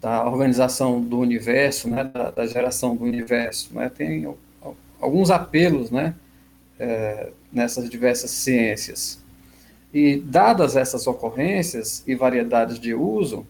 da 0.00 0.24
organização 0.24 1.00
do 1.00 1.18
universo, 1.18 1.90
né, 1.90 2.04
da, 2.04 2.30
da, 2.30 2.46
geração 2.46 2.94
do 2.94 3.04
universo. 3.04 3.74
Né? 3.74 3.90
Tem 3.90 4.32
alguns 5.00 5.30
apelos 5.30 5.90
né, 5.90 6.14
é, 6.78 7.30
nessas 7.52 7.90
diversas 7.90 8.30
ciências. 8.30 9.20
E, 9.92 10.18
dadas 10.18 10.76
essas 10.76 11.06
ocorrências 11.08 12.04
e 12.06 12.14
variedades 12.14 12.78
de 12.78 12.94
uso, 12.94 13.44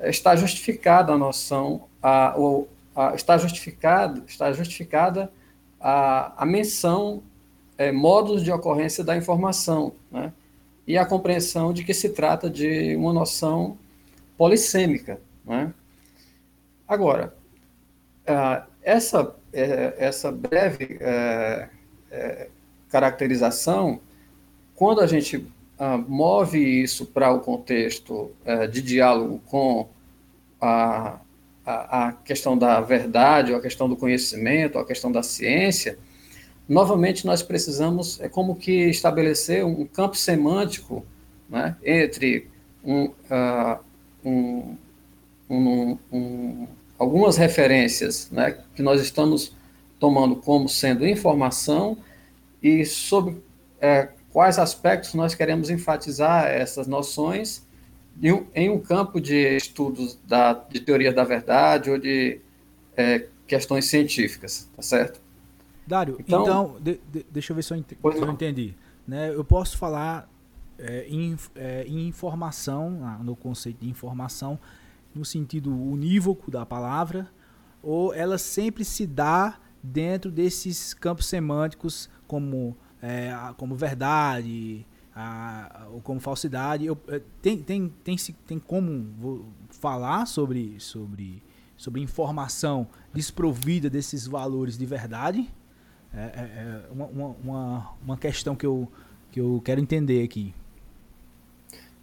está 0.00 0.34
justificada 0.34 1.12
a 1.12 1.18
noção, 1.18 1.84
a, 2.02 2.34
a, 2.96 3.14
está, 3.14 3.38
justificada, 3.38 4.24
está 4.26 4.52
justificada 4.52 5.30
a, 5.80 6.42
a 6.42 6.44
menção, 6.44 7.22
é, 7.78 7.92
modos 7.92 8.42
de 8.42 8.50
ocorrência 8.50 9.04
da 9.04 9.16
informação, 9.16 9.92
né? 10.10 10.32
E 10.90 10.98
a 10.98 11.06
compreensão 11.06 11.72
de 11.72 11.84
que 11.84 11.94
se 11.94 12.08
trata 12.08 12.50
de 12.50 12.96
uma 12.96 13.12
noção 13.12 13.78
polissêmica. 14.36 15.20
Né? 15.44 15.72
Agora, 16.88 17.32
essa, 18.82 19.36
é, 19.52 19.94
essa 19.98 20.32
breve 20.32 20.98
é, 21.00 21.68
é, 22.10 22.48
caracterização, 22.88 24.00
quando 24.74 25.00
a 25.00 25.06
gente 25.06 25.46
move 26.08 26.58
isso 26.58 27.06
para 27.06 27.32
o 27.32 27.40
contexto 27.40 28.32
de 28.70 28.82
diálogo 28.82 29.40
com 29.46 29.88
a, 30.60 31.18
a, 31.64 32.12
questão 32.22 32.58
da 32.58 32.82
verdade, 32.82 33.52
ou 33.52 33.58
a 33.58 33.62
questão 33.62 33.88
do 33.88 33.96
conhecimento, 33.96 34.78
a 34.78 34.84
questão 34.84 35.10
da 35.10 35.22
ciência, 35.22 35.98
novamente 36.70 37.26
nós 37.26 37.42
precisamos, 37.42 38.20
é 38.20 38.28
como 38.28 38.54
que 38.54 38.88
estabelecer 38.88 39.64
um 39.64 39.84
campo 39.84 40.16
semântico 40.16 41.04
né, 41.48 41.76
entre 41.84 42.46
um, 42.84 43.06
uh, 43.06 43.84
um, 44.24 44.76
um, 45.50 45.98
um, 46.12 46.68
algumas 46.96 47.36
referências 47.36 48.30
né, 48.30 48.56
que 48.72 48.82
nós 48.82 49.02
estamos 49.02 49.52
tomando 49.98 50.36
como 50.36 50.68
sendo 50.68 51.04
informação 51.04 51.98
e 52.62 52.86
sobre 52.86 53.42
é, 53.80 54.08
quais 54.32 54.56
aspectos 54.56 55.12
nós 55.14 55.34
queremos 55.34 55.70
enfatizar 55.70 56.46
essas 56.46 56.86
noções 56.86 57.66
em, 58.54 58.70
um 58.70 58.78
campo 58.78 59.20
de 59.20 59.56
estudos 59.56 60.16
da, 60.24 60.52
de 60.52 60.78
teoria 60.78 61.12
da 61.12 61.24
verdade 61.24 61.90
ou 61.90 61.98
de 61.98 62.38
é, 62.96 63.26
questões 63.48 63.86
científicas, 63.86 64.68
tá 64.76 64.82
certo? 64.82 65.20
Dário, 65.90 66.16
então, 66.20 66.42
então 66.42 66.76
de, 66.80 67.00
de, 67.10 67.26
deixa 67.30 67.52
eu 67.52 67.56
ver 67.56 67.62
se 67.62 67.72
eu, 67.72 67.76
ent 67.76 67.88
se 67.88 67.96
eu 68.00 68.30
entendi. 68.30 68.74
Né, 69.08 69.34
eu 69.34 69.44
posso 69.44 69.76
falar 69.76 70.30
é, 70.78 71.04
em, 71.08 71.36
é, 71.56 71.84
informação, 71.88 73.00
ah, 73.02 73.18
no 73.22 73.34
conceito 73.34 73.80
de 73.80 73.90
informação, 73.90 74.56
no 75.12 75.24
sentido 75.24 75.70
unívoco 75.70 76.48
da 76.48 76.64
palavra, 76.64 77.28
ou 77.82 78.14
ela 78.14 78.38
sempre 78.38 78.84
se 78.84 79.04
dá 79.04 79.58
dentro 79.82 80.30
desses 80.30 80.94
campos 80.94 81.26
semânticos 81.26 82.08
como, 82.26 82.76
é, 83.02 83.32
como 83.56 83.74
verdade, 83.74 84.86
a, 85.14 85.86
ou 85.92 86.00
como 86.00 86.20
falsidade. 86.20 86.86
Eu, 86.86 86.96
é, 87.08 87.20
tem, 87.42 87.58
tem, 87.58 87.92
tem, 88.04 88.16
tem 88.46 88.58
como 88.60 89.44
falar 89.70 90.26
sobre, 90.26 90.78
sobre, 90.78 91.42
sobre 91.76 92.00
informação 92.00 92.86
desprovida 93.12 93.90
desses 93.90 94.26
valores 94.26 94.78
de 94.78 94.86
verdade? 94.86 95.50
É, 96.14 96.18
é, 96.18 96.22
é 96.22 96.92
uma, 96.92 97.06
uma, 97.42 97.90
uma 98.02 98.16
questão 98.16 98.56
que 98.56 98.66
eu, 98.66 98.90
que 99.30 99.40
eu 99.40 99.60
quero 99.64 99.80
entender 99.80 100.24
aqui. 100.24 100.54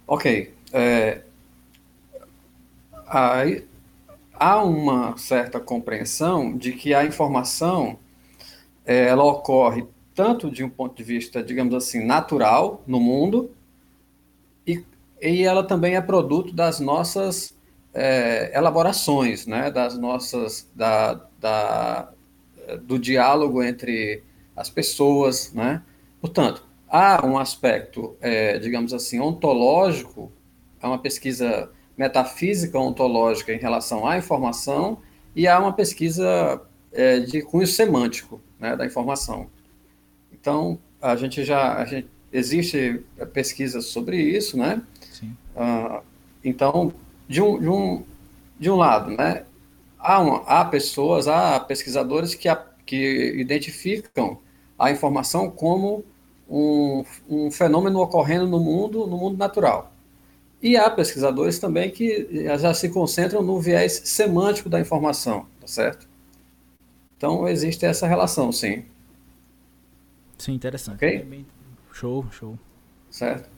Ok. 0.06 0.54
É, 0.72 1.22
aí, 3.06 3.66
há 4.32 4.62
uma 4.62 5.16
certa 5.16 5.60
compreensão 5.60 6.56
de 6.56 6.72
que 6.72 6.94
a 6.94 7.04
informação 7.04 7.98
ela 8.84 9.22
ocorre 9.22 9.86
tanto 10.14 10.50
de 10.50 10.64
um 10.64 10.70
ponto 10.70 10.96
de 10.96 11.04
vista, 11.04 11.42
digamos 11.42 11.74
assim, 11.74 12.02
natural 12.02 12.82
no 12.86 12.98
mundo, 12.98 13.50
e 15.20 15.42
ela 15.42 15.64
também 15.64 15.96
é 15.96 16.00
produto 16.00 16.52
das 16.52 16.80
nossas 16.80 17.54
é, 17.92 18.56
elaborações, 18.56 19.46
né, 19.46 19.70
das 19.70 19.98
nossas, 19.98 20.68
da, 20.74 21.20
da, 21.40 22.12
do 22.76 22.98
diálogo 22.98 23.62
entre 23.62 24.22
as 24.56 24.68
pessoas, 24.68 25.52
né? 25.52 25.82
Portanto, 26.20 26.64
há 26.88 27.24
um 27.24 27.38
aspecto, 27.38 28.16
é, 28.20 28.58
digamos 28.58 28.92
assim, 28.92 29.20
ontológico, 29.20 30.32
há 30.80 30.88
uma 30.88 30.98
pesquisa 30.98 31.70
metafísica 31.96 32.78
ontológica 32.78 33.52
em 33.52 33.58
relação 33.58 34.06
à 34.06 34.16
informação 34.16 34.98
e 35.34 35.46
há 35.46 35.58
uma 35.58 35.72
pesquisa 35.72 36.60
é, 36.92 37.20
de 37.20 37.42
cunho 37.42 37.66
semântico 37.66 38.40
né, 38.58 38.76
da 38.76 38.86
informação. 38.86 39.48
Então, 40.32 40.78
a 41.00 41.16
gente 41.16 41.44
já 41.44 41.74
a 41.74 41.84
gente, 41.84 42.08
existe 42.32 43.02
pesquisa 43.32 43.80
sobre 43.80 44.20
isso, 44.20 44.56
né? 44.56 44.82
Sim. 45.12 45.36
Uh, 45.56 46.02
então, 46.44 46.92
de 47.28 47.42
um, 47.42 47.58
de 47.58 47.68
um 47.68 48.04
de 48.58 48.70
um 48.70 48.76
lado, 48.76 49.16
né? 49.16 49.44
Há, 49.98 50.20
uma, 50.20 50.38
há 50.44 50.64
pessoas, 50.64 51.26
há 51.26 51.58
pesquisadores 51.60 52.34
que, 52.34 52.48
que 52.86 53.34
identificam 53.36 54.38
a 54.78 54.90
informação 54.90 55.50
como 55.50 56.04
um, 56.48 57.04
um 57.28 57.50
fenômeno 57.50 58.00
ocorrendo 58.00 58.46
no 58.46 58.60
mundo, 58.60 59.06
no 59.06 59.16
mundo 59.16 59.36
natural. 59.36 59.92
E 60.62 60.76
há 60.76 60.90
pesquisadores 60.90 61.58
também 61.58 61.90
que 61.90 62.46
já 62.58 62.74
se 62.74 62.88
concentram 62.88 63.42
no 63.42 63.60
viés 63.60 64.02
semântico 64.04 64.68
da 64.68 64.80
informação, 64.80 65.46
tá 65.60 65.66
certo? 65.66 66.08
Então 67.16 67.48
existe 67.48 67.84
essa 67.84 68.06
relação, 68.06 68.50
sim. 68.50 68.84
Sim, 70.36 70.54
interessante. 70.54 70.96
Okay? 70.96 71.44
Show, 71.92 72.26
show. 72.30 72.58
Certo. 73.10 73.48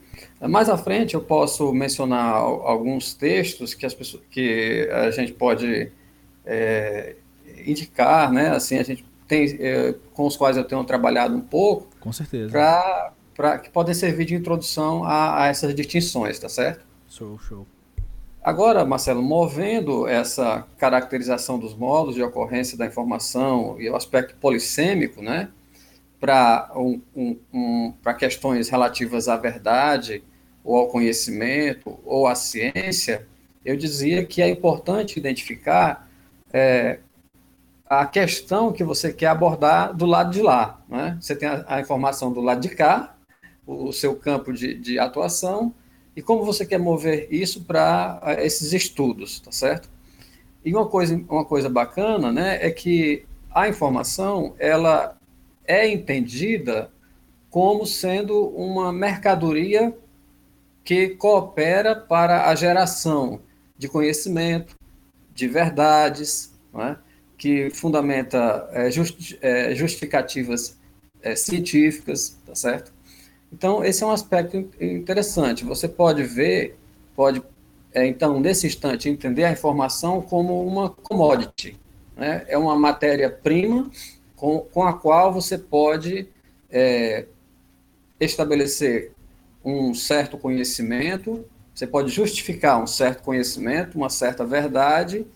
Mais 0.40 0.68
à 0.68 0.76
frente 0.76 1.14
eu 1.14 1.20
posso 1.22 1.72
mencionar 1.72 2.34
alguns 2.34 3.14
textos 3.14 3.74
que, 3.74 3.86
as 3.86 3.94
pessoas, 3.94 4.22
que 4.30 4.88
a 4.90 5.10
gente 5.10 5.32
pode 5.32 5.92
é, 6.50 7.14
indicar, 7.64 8.32
né? 8.32 8.48
Assim, 8.50 8.76
a 8.76 8.82
gente 8.82 9.04
tem, 9.28 9.56
é, 9.60 9.94
com 10.12 10.26
os 10.26 10.36
quais 10.36 10.56
eu 10.56 10.64
tenho 10.64 10.82
trabalhado 10.82 11.36
um 11.36 11.40
pouco. 11.40 11.88
Com 12.00 12.12
certeza. 12.12 12.50
Para 13.36 13.58
que 13.58 13.70
podem 13.70 13.94
servir 13.94 14.24
de 14.24 14.34
introdução 14.34 15.04
a, 15.04 15.44
a, 15.44 15.46
essas 15.46 15.72
distinções, 15.74 16.38
tá 16.40 16.48
certo? 16.48 16.84
Show, 17.08 17.38
show. 17.38 17.66
Agora, 18.42 18.84
Marcelo, 18.84 19.22
movendo 19.22 20.08
essa 20.08 20.66
caracterização 20.76 21.58
dos 21.58 21.74
modos 21.74 22.16
de 22.16 22.22
ocorrência 22.22 22.76
da 22.76 22.86
informação 22.86 23.80
e 23.80 23.88
o 23.88 23.94
aspecto 23.94 24.34
polissêmico, 24.36 25.22
né? 25.22 25.50
Para 26.18 26.70
um, 26.74 27.00
um, 27.14 27.36
um, 27.52 27.94
questões 28.18 28.68
relativas 28.68 29.28
à 29.28 29.36
verdade, 29.36 30.24
ou 30.64 30.76
ao 30.76 30.88
conhecimento, 30.88 31.98
ou 32.04 32.26
à 32.26 32.34
ciência, 32.34 33.26
eu 33.64 33.76
dizia 33.76 34.24
que 34.24 34.42
é 34.42 34.48
importante 34.48 35.18
identificar 35.18 36.09
é, 36.52 37.00
a 37.90 38.06
questão 38.06 38.72
que 38.72 38.84
você 38.84 39.12
quer 39.12 39.26
abordar 39.26 39.94
do 39.94 40.06
lado 40.06 40.30
de 40.30 40.40
lá. 40.40 40.80
Né? 40.88 41.18
Você 41.20 41.34
tem 41.34 41.48
a, 41.48 41.64
a 41.66 41.80
informação 41.80 42.32
do 42.32 42.40
lado 42.40 42.60
de 42.60 42.68
cá, 42.68 43.16
o, 43.66 43.88
o 43.88 43.92
seu 43.92 44.14
campo 44.14 44.52
de, 44.52 44.74
de, 44.74 44.98
atuação, 44.98 45.74
e 46.14 46.22
como 46.22 46.44
você 46.44 46.64
quer 46.64 46.78
mover 46.78 47.28
isso 47.30 47.64
para 47.64 48.20
esses 48.38 48.72
estudos, 48.72 49.40
tá 49.40 49.50
certo? 49.50 49.88
E 50.64 50.72
uma 50.72 50.86
coisa, 50.86 51.16
uma 51.28 51.44
coisa 51.44 51.68
bacana 51.68 52.30
né, 52.30 52.58
é 52.60 52.70
que 52.70 53.24
a 53.50 53.68
informação 53.68 54.54
ela 54.58 55.16
é 55.66 55.88
entendida 55.88 56.90
como 57.48 57.86
sendo 57.86 58.48
uma 58.48 58.92
mercadoria 58.92 59.96
que 60.84 61.10
coopera 61.10 61.96
para 61.96 62.48
a 62.48 62.54
geração 62.54 63.40
de 63.76 63.88
conhecimento, 63.88 64.74
de 65.34 65.48
verdades, 65.48 66.52
é? 66.74 66.96
que 67.36 67.70
fundamenta 67.70 68.68
é, 68.72 68.88
é, 69.40 69.74
justificativas 69.74 70.78
é, 71.22 71.34
científicas, 71.34 72.38
tá 72.46 72.54
certo? 72.54 72.92
Então, 73.52 73.84
esse 73.84 74.02
é 74.02 74.06
um 74.06 74.10
aspecto 74.10 74.56
interessante. 74.80 75.64
Você 75.64 75.88
pode 75.88 76.22
ver, 76.22 76.78
pode, 77.16 77.42
é, 77.92 78.06
então, 78.06 78.38
nesse 78.38 78.66
instante, 78.66 79.08
entender 79.08 79.44
a 79.44 79.52
informação 79.52 80.22
como 80.22 80.64
uma 80.64 80.90
commodity. 80.90 81.76
Né? 82.16 82.44
É 82.46 82.56
uma 82.56 82.78
matéria-prima 82.78 83.90
com, 84.36 84.60
com 84.60 84.84
a 84.84 84.92
qual 84.92 85.32
você 85.32 85.58
pode 85.58 86.28
é, 86.70 87.26
estabelecer 88.20 89.12
um 89.64 89.92
certo 89.94 90.38
conhecimento, 90.38 91.44
você 91.74 91.86
pode 91.86 92.10
justificar 92.10 92.82
um 92.82 92.86
certo 92.86 93.22
conhecimento, 93.22 93.96
uma 93.96 94.10
certa 94.10 94.44
verdade, 94.44 95.26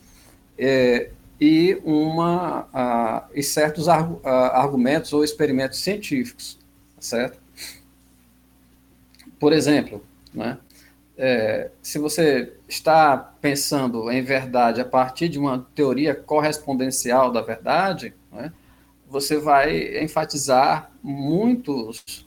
é, 0.58 1.10
e, 1.40 1.80
uma, 1.84 2.62
uh, 2.62 3.30
e 3.34 3.42
certos 3.42 3.86
uh, 3.86 3.90
argumentos 4.24 5.12
ou 5.12 5.24
experimentos 5.24 5.80
científicos, 5.80 6.58
certo? 6.98 7.38
Por 9.38 9.52
exemplo, 9.52 10.02
né, 10.32 10.58
é, 11.16 11.70
se 11.82 11.98
você 11.98 12.52
está 12.68 13.16
pensando 13.16 14.10
em 14.10 14.22
verdade 14.22 14.80
a 14.80 14.84
partir 14.84 15.28
de 15.28 15.38
uma 15.38 15.66
teoria 15.74 16.14
correspondencial 16.14 17.30
da 17.30 17.40
verdade, 17.40 18.14
né, 18.32 18.52
você 19.08 19.38
vai 19.38 20.02
enfatizar 20.02 20.90
muitos, 21.02 22.26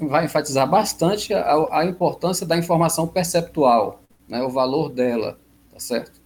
vai 0.00 0.24
enfatizar 0.26 0.68
bastante 0.68 1.32
a, 1.32 1.66
a 1.70 1.84
importância 1.84 2.46
da 2.46 2.56
informação 2.56 3.06
perceptual, 3.06 4.02
né, 4.28 4.42
o 4.42 4.50
valor 4.50 4.90
dela, 4.90 5.38
tá 5.72 5.80
certo? 5.80 6.20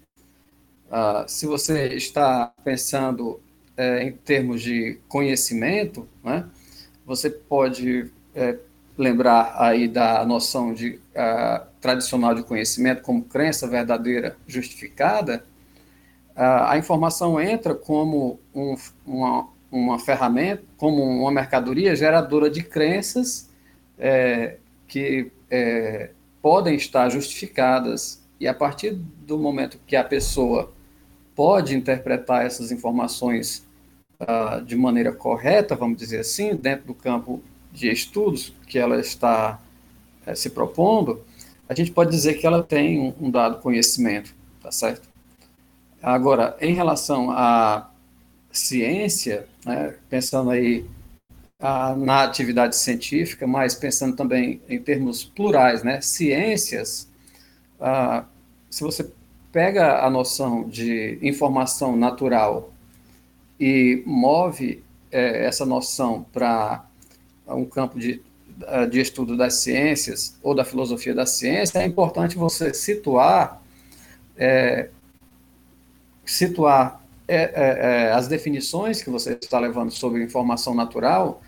Uh, 0.90 1.28
se 1.28 1.46
você 1.46 1.88
está 1.94 2.52
pensando 2.62 3.40
é, 3.76 4.04
em 4.04 4.12
termos 4.12 4.62
de 4.62 4.98
conhecimento, 5.08 6.08
né, 6.22 6.46
você 7.06 7.30
pode 7.30 8.10
é, 8.34 8.58
lembrar 8.96 9.54
aí 9.58 9.88
da 9.88 10.24
noção 10.24 10.72
de 10.72 11.00
uh, 11.14 11.66
tradicional 11.80 12.34
de 12.34 12.42
conhecimento 12.42 13.02
como 13.02 13.24
crença 13.24 13.66
verdadeira 13.66 14.36
justificada. 14.46 15.44
Uh, 16.36 16.66
a 16.68 16.78
informação 16.78 17.40
entra 17.40 17.74
como 17.74 18.38
um, 18.54 18.76
uma, 19.04 19.48
uma 19.74 19.98
ferramenta, 19.98 20.62
como 20.76 21.02
uma 21.02 21.32
mercadoria 21.32 21.96
geradora 21.96 22.48
de 22.48 22.62
crenças 22.62 23.50
é, 23.98 24.56
que 24.87 25.32
é, 25.50 26.10
podem 26.40 26.76
estar 26.76 27.08
justificadas 27.08 28.22
e 28.38 28.46
a 28.46 28.54
partir 28.54 28.92
do 28.92 29.37
momento 29.37 29.80
que 29.84 29.96
a 29.96 30.04
pessoa 30.04 30.72
pode 31.34 31.74
interpretar 31.74 32.46
essas 32.46 32.70
informações 32.70 33.66
uh, 34.20 34.62
de 34.64 34.76
maneira 34.76 35.12
correta, 35.12 35.74
vamos 35.74 35.98
dizer 35.98 36.20
assim, 36.20 36.54
dentro 36.54 36.87
do 36.87 36.94
campo 36.94 37.42
de 37.72 37.90
estudos 37.90 38.54
que 38.68 38.78
ela 38.78 39.00
está 39.00 39.60
uh, 40.24 40.37
se 40.37 40.50
propondo, 40.50 41.20
a 41.68 41.74
gente 41.74 41.90
pode 41.90 42.12
dizer 42.12 42.34
que 42.34 42.46
ela 42.46 42.62
tem 42.62 43.00
um, 43.00 43.26
um 43.26 43.30
dado 43.30 43.60
conhecimento, 43.60 44.32
tá 44.62 44.70
certo? 44.70 45.08
Agora, 46.00 46.56
em 46.60 46.74
relação 46.74 47.30
à 47.30 47.90
ciência, 48.54 49.46
né, 49.66 49.94
pensando 50.08 50.50
aí 50.50 50.86
ah, 51.60 51.94
na 51.96 52.22
atividade 52.22 52.76
científica, 52.76 53.46
mas 53.46 53.74
pensando 53.74 54.16
também 54.16 54.62
em 54.68 54.78
termos 54.78 55.24
plurais, 55.24 55.82
né, 55.82 56.00
ciências, 56.00 57.08
ah, 57.80 58.24
se 58.70 58.82
você 58.82 59.10
pega 59.52 60.04
a 60.04 60.10
noção 60.10 60.68
de 60.68 61.18
informação 61.22 61.96
natural 61.96 62.72
e 63.58 64.02
move 64.06 64.82
é, 65.12 65.46
essa 65.46 65.64
noção 65.64 66.26
para 66.32 66.84
um 67.46 67.64
campo 67.64 67.98
de, 67.98 68.20
de 68.90 69.00
estudo 69.00 69.36
das 69.36 69.54
ciências 69.54 70.36
ou 70.42 70.54
da 70.54 70.64
filosofia 70.64 71.14
da 71.14 71.24
ciência, 71.24 71.78
é 71.78 71.86
importante 71.86 72.36
você 72.36 72.74
situar 72.74 73.62
é, 74.36 74.88
situar 76.24 77.03
é, 77.26 77.37
é, 77.37 78.08
é 78.08 78.12
as 78.12 78.28
definições 78.28 79.02
que 79.02 79.10
você 79.10 79.32
está 79.32 79.58
levando 79.58 79.90
sobre 79.90 80.22
informação 80.22 80.74
natural 80.74 81.42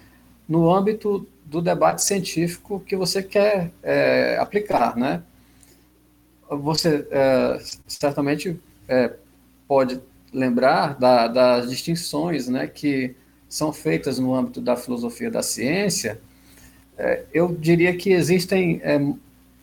no 0.48 0.72
âmbito 0.72 1.26
do 1.44 1.60
debate 1.60 2.02
científico 2.02 2.80
que 2.80 2.96
você 2.96 3.22
quer 3.22 3.70
é, 3.82 4.36
aplicar, 4.38 4.96
né? 4.96 5.22
você 6.48 7.06
é, 7.10 7.60
certamente 7.86 8.58
é, 8.88 9.12
pode 9.66 10.00
lembrar 10.32 10.98
da, 10.98 11.26
das 11.28 11.70
distinções 11.70 12.48
né, 12.48 12.66
que 12.66 13.14
são 13.48 13.72
feitas 13.72 14.18
no 14.18 14.34
âmbito 14.34 14.60
da 14.60 14.76
filosofia 14.76 15.30
da 15.30 15.42
ciência. 15.42 16.20
Eu 17.32 17.54
diria 17.54 17.94
que 17.96 18.10
existem 18.10 18.80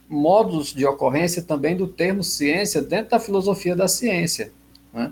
modos 0.08 0.74
de 0.74 0.86
ocorrência 0.86 1.42
também 1.42 1.76
do 1.76 1.88
termo 1.88 2.24
ciência 2.24 2.82
dentro 2.82 3.12
da 3.12 3.20
filosofia 3.20 3.76
da 3.76 3.88
ciência. 3.88 4.52
Né? 4.94 5.12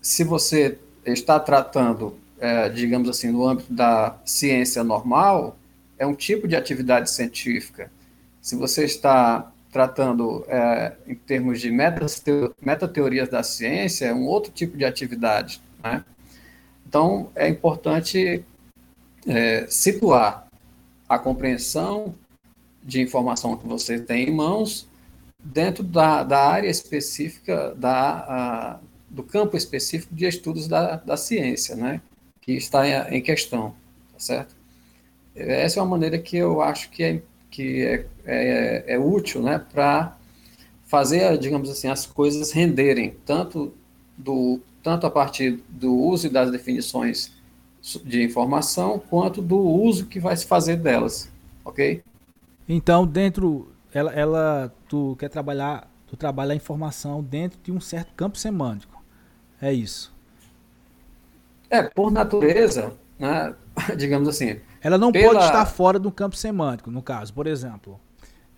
Se 0.00 0.24
você 0.24 0.78
está 1.04 1.38
tratando, 1.40 2.16
é, 2.38 2.68
digamos 2.68 3.08
assim, 3.08 3.30
no 3.30 3.46
âmbito 3.46 3.72
da 3.72 4.16
ciência 4.24 4.84
normal, 4.84 5.56
é 5.98 6.06
um 6.06 6.14
tipo 6.14 6.46
de 6.46 6.56
atividade 6.56 7.10
científica. 7.10 7.90
Se 8.40 8.56
você 8.56 8.84
está 8.84 9.50
tratando 9.70 10.44
é, 10.48 10.92
em 11.06 11.14
termos 11.14 11.60
de 11.60 11.70
metateorias 11.70 13.28
da 13.28 13.42
ciência, 13.42 14.06
é 14.06 14.14
um 14.14 14.26
outro 14.26 14.50
tipo 14.52 14.76
de 14.76 14.84
atividade. 14.84 15.60
Né? 15.82 16.04
Então, 16.86 17.30
é 17.34 17.48
importante 17.48 18.44
é, 19.26 19.66
situar 19.68 20.46
a 21.08 21.18
compreensão 21.18 22.14
de 22.82 23.00
informação 23.00 23.56
que 23.56 23.66
você 23.66 23.98
tem 23.98 24.28
em 24.28 24.34
mãos 24.34 24.88
dentro 25.42 25.82
da, 25.82 26.22
da 26.22 26.48
área 26.48 26.68
específica, 26.68 27.74
da, 27.76 28.24
a, 28.28 28.78
do 29.18 29.22
campo 29.24 29.56
específico 29.56 30.14
de 30.14 30.26
estudos 30.26 30.68
da, 30.68 30.94
da 30.94 31.16
ciência, 31.16 31.74
né? 31.74 32.00
que 32.40 32.52
está 32.52 32.86
em, 32.86 33.16
em 33.16 33.20
questão, 33.20 33.74
tá 34.12 34.20
certo? 34.20 34.54
Essa 35.34 35.80
é 35.80 35.82
uma 35.82 35.90
maneira 35.90 36.18
que 36.18 36.36
eu 36.36 36.62
acho 36.62 36.88
que 36.88 37.02
é, 37.02 37.22
que 37.50 37.84
é, 37.84 38.06
é, 38.24 38.94
é 38.94 38.98
útil 38.98 39.42
né, 39.42 39.58
para 39.72 40.16
fazer, 40.86 41.36
digamos 41.36 41.68
assim, 41.68 41.88
as 41.88 42.06
coisas 42.06 42.52
renderem, 42.52 43.16
tanto, 43.26 43.74
do, 44.16 44.60
tanto 44.84 45.04
a 45.04 45.10
partir 45.10 45.62
do 45.68 45.92
uso 45.96 46.30
das 46.30 46.52
definições 46.52 47.32
de 48.04 48.22
informação, 48.22 49.02
quanto 49.10 49.42
do 49.42 49.58
uso 49.58 50.06
que 50.06 50.20
vai 50.20 50.36
se 50.36 50.46
fazer 50.46 50.76
delas, 50.76 51.28
ok? 51.64 52.04
Então, 52.68 53.04
dentro, 53.04 53.68
ela, 53.92 54.12
ela 54.12 54.72
tu 54.88 55.16
quer 55.18 55.28
trabalhar, 55.28 55.90
tu 56.06 56.16
trabalha 56.16 56.52
a 56.52 56.56
informação 56.56 57.20
dentro 57.20 57.58
de 57.62 57.72
um 57.72 57.80
certo 57.80 58.12
campo 58.14 58.38
semântico, 58.38 58.97
é 59.60 59.72
isso? 59.72 60.12
É, 61.70 61.82
por 61.82 62.10
natureza, 62.10 62.94
né, 63.18 63.54
digamos 63.96 64.28
assim. 64.28 64.60
Ela 64.80 64.96
não 64.96 65.12
pela... 65.12 65.34
pode 65.34 65.44
estar 65.44 65.66
fora 65.66 65.98
do 65.98 66.10
campo 66.10 66.36
semântico, 66.36 66.90
no 66.90 67.02
caso, 67.02 67.32
por 67.32 67.46
exemplo. 67.46 68.00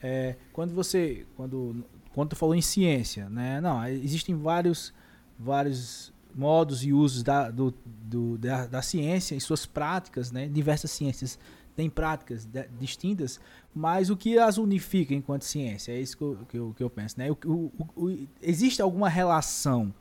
É, 0.03 0.37
quando 0.53 0.75
você, 0.75 1.27
quando, 1.37 1.85
quando 2.15 2.31
tu 2.31 2.37
falou 2.37 2.55
em 2.55 2.63
ciência, 2.63 3.29
né, 3.29 3.61
não, 3.61 3.87
existem 3.87 4.35
vários, 4.35 4.95
vários 5.39 6.13
modos 6.35 6.85
e 6.85 6.93
usos 6.93 7.23
da, 7.23 7.51
do, 7.51 7.75
do, 7.85 8.39
da, 8.39 8.67
da 8.67 8.83
ciência 8.83 9.35
e 9.35 9.41
suas 9.41 9.67
práticas, 9.67 10.31
né, 10.31 10.49
diversas 10.49 10.91
ciências 10.91 11.39
têm 11.75 11.89
práticas 11.89 12.45
de, 12.45 12.67
distintas, 12.79 13.41
mas 13.75 14.11
o 14.11 14.17
que 14.17 14.39
as 14.39 14.59
unifica 14.59 15.15
enquanto 15.15 15.45
ciência? 15.45 15.93
É 15.93 16.01
isso 16.01 16.17
que 16.17 16.23
eu, 16.23 16.39
que 16.49 16.59
eu, 16.59 16.75
que 16.77 16.83
eu 16.83 16.91
penso. 16.91 17.19
Né? 17.19 17.31
O, 17.31 17.39
o, 17.47 17.73
o, 17.97 18.29
existe 18.43 18.83
alguma 18.83 19.09
relação 19.09 19.95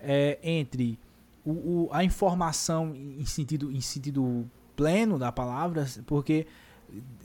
é, 0.00 0.38
entre 0.42 0.98
o, 1.44 1.88
a 1.92 2.04
informação 2.04 2.94
em 2.94 3.24
sentido, 3.24 3.70
em 3.70 3.80
sentido 3.80 4.48
pleno 4.76 5.18
da 5.18 5.30
palavra, 5.30 5.86
porque 6.06 6.46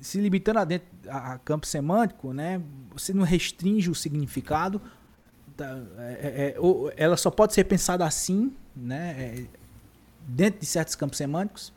se 0.02 0.20
limitando 0.20 0.60
a, 0.60 0.66
dentro, 0.66 0.88
a 1.10 1.38
campo 1.40 1.66
semântico, 1.66 2.34
né, 2.34 2.62
você 2.92 3.14
não 3.14 3.24
restringe 3.24 3.90
o 3.90 3.96
significado, 3.96 4.82
tá, 5.56 5.80
é, 5.98 6.02
é, 6.02 6.48
é 6.50 6.56
ela 6.98 7.18
só 7.18 7.32
pode 7.32 7.54
ser 7.54 7.64
pensada 7.64 8.06
assim, 8.06 8.54
né, 8.76 9.16
é, 9.18 9.46
dentro 10.28 10.60
de 10.60 10.66
certos 10.66 10.96
campos 10.96 11.18
semânticos? 11.18 11.74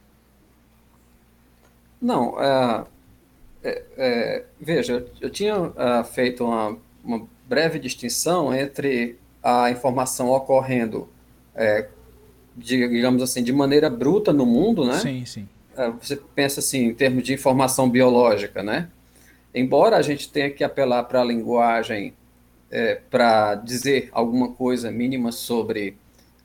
Não, 2.01 2.41
é, 2.41 2.87
veja, 4.61 5.07
eu 5.21 5.31
tinha 5.31 5.55
feito 6.05 6.45
uma, 6.45 6.79
uma, 7.03 7.27
breve 7.49 7.79
distinção 7.79 8.55
entre 8.55 9.19
a 9.43 9.71
informação 9.71 10.31
ocorrendo, 10.31 11.09
digamos 12.57 13.23
assim, 13.23 13.43
de 13.43 13.53
maneira 13.53 13.89
bruta 13.89 14.33
no 14.33 14.45
mundo, 14.47 14.85
né? 14.85 14.99
Sim, 14.99 15.25
sim 15.25 15.49
é, 15.79 15.91
você 15.91 16.17
pensa 16.35 16.59
assim, 16.61 16.87
em 16.87 16.95
termos 16.95 17.23
de 17.23 17.33
informação 17.33 17.89
biológica, 17.89 18.63
né? 18.63 18.89
Embora 19.55 19.97
a 19.97 20.03
gente 20.03 20.31
tenha 20.31 20.51
que 20.51 20.65
apelar 20.65 21.05
para 21.05 21.21
a 21.21 21.25
linguagem 21.25 22.15
é, 22.71 22.97
para 22.97 23.55
dizer 23.55 24.11
alguma 24.13 24.53
coisa 24.53 24.91
mínima 24.91 25.33
sobre, 25.33 25.97